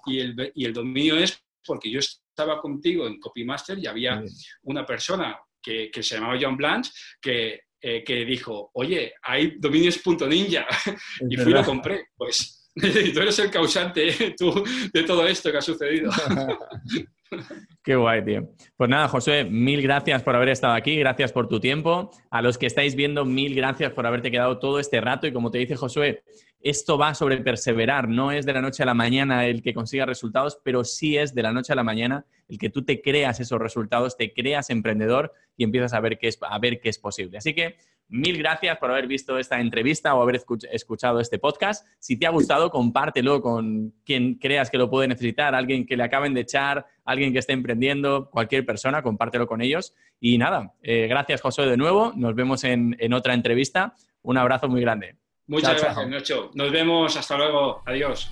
Y 0.06 0.20
el, 0.20 0.52
y 0.54 0.64
el 0.64 0.72
dominio 0.72 1.16
es 1.16 1.42
porque 1.64 1.90
yo 1.90 1.98
estaba 1.98 2.60
contigo 2.60 3.06
en 3.06 3.18
Copymaster 3.18 3.78
y 3.78 3.86
había 3.86 4.22
una 4.62 4.86
persona 4.86 5.36
que, 5.60 5.90
se 6.00 6.14
llamaba 6.14 6.38
John 6.40 6.56
Blanche, 6.56 6.92
que 7.20 7.62
eh, 7.80 8.02
que 8.04 8.24
dijo, 8.24 8.70
oye, 8.74 9.14
hay 9.22 9.58
dominios.ninja 9.58 10.66
y 11.28 11.36
fui 11.36 11.52
y 11.52 11.54
lo 11.54 11.64
compré. 11.64 12.08
Pues 12.16 12.70
tú 12.74 13.20
eres 13.20 13.38
el 13.38 13.50
causante 13.50 14.34
tú, 14.36 14.64
de 14.92 15.02
todo 15.02 15.26
esto 15.26 15.50
que 15.50 15.58
ha 15.58 15.62
sucedido. 15.62 16.10
Qué 17.82 17.96
guay, 17.96 18.24
tío. 18.24 18.48
Pues 18.76 18.88
nada, 18.88 19.08
José, 19.08 19.44
mil 19.44 19.82
gracias 19.82 20.22
por 20.22 20.36
haber 20.36 20.50
estado 20.50 20.74
aquí, 20.74 20.96
gracias 20.96 21.32
por 21.32 21.48
tu 21.48 21.58
tiempo. 21.58 22.10
A 22.30 22.42
los 22.42 22.56
que 22.56 22.66
estáis 22.66 22.94
viendo, 22.94 23.24
mil 23.24 23.54
gracias 23.54 23.92
por 23.92 24.06
haberte 24.06 24.30
quedado 24.30 24.58
todo 24.58 24.78
este 24.78 25.00
rato. 25.00 25.26
Y 25.26 25.32
como 25.32 25.50
te 25.50 25.58
dice 25.58 25.76
Josué, 25.76 26.22
esto 26.68 26.98
va 26.98 27.14
sobre 27.14 27.36
perseverar, 27.38 28.08
no 28.08 28.32
es 28.32 28.44
de 28.44 28.52
la 28.52 28.60
noche 28.60 28.82
a 28.82 28.86
la 28.86 28.94
mañana 28.94 29.46
el 29.46 29.62
que 29.62 29.72
consiga 29.72 30.04
resultados, 30.04 30.58
pero 30.64 30.82
sí 30.82 31.16
es 31.16 31.32
de 31.32 31.42
la 31.42 31.52
noche 31.52 31.72
a 31.72 31.76
la 31.76 31.84
mañana 31.84 32.26
el 32.48 32.58
que 32.58 32.70
tú 32.70 32.84
te 32.84 33.00
creas 33.00 33.38
esos 33.38 33.60
resultados, 33.60 34.16
te 34.16 34.32
creas 34.32 34.70
emprendedor 34.70 35.32
y 35.56 35.62
empiezas 35.62 35.92
a 35.92 36.00
ver 36.00 36.18
qué 36.18 36.26
es, 36.28 36.38
a 36.42 36.58
ver 36.58 36.80
qué 36.80 36.88
es 36.88 36.98
posible. 36.98 37.38
Así 37.38 37.54
que 37.54 37.76
mil 38.08 38.38
gracias 38.38 38.78
por 38.78 38.90
haber 38.90 39.06
visto 39.06 39.38
esta 39.38 39.60
entrevista 39.60 40.14
o 40.14 40.22
haber 40.22 40.42
escuchado 40.72 41.20
este 41.20 41.38
podcast. 41.38 41.86
Si 42.00 42.16
te 42.18 42.26
ha 42.26 42.30
gustado, 42.30 42.70
compártelo 42.70 43.42
con 43.42 43.94
quien 44.04 44.34
creas 44.34 44.68
que 44.68 44.78
lo 44.78 44.90
puede 44.90 45.06
necesitar, 45.06 45.54
alguien 45.54 45.86
que 45.86 45.96
le 45.96 46.02
acaben 46.02 46.34
de 46.34 46.40
echar, 46.40 46.86
alguien 47.04 47.32
que 47.32 47.38
esté 47.38 47.52
emprendiendo, 47.52 48.28
cualquier 48.30 48.66
persona, 48.66 49.02
compártelo 49.02 49.46
con 49.46 49.60
ellos. 49.60 49.94
Y 50.18 50.38
nada, 50.38 50.74
eh, 50.82 51.06
gracias 51.08 51.40
José 51.40 51.62
de 51.62 51.76
nuevo, 51.76 52.12
nos 52.16 52.34
vemos 52.34 52.64
en, 52.64 52.96
en 52.98 53.12
otra 53.12 53.34
entrevista. 53.34 53.94
Un 54.22 54.38
abrazo 54.38 54.68
muy 54.68 54.80
grande. 54.80 55.16
Muchas 55.46 55.80
gracias, 55.80 56.08
Nacho. 56.08 56.50
Nos 56.54 56.70
vemos. 56.70 57.16
Hasta 57.16 57.36
luego. 57.36 57.82
Adiós. 57.86 58.30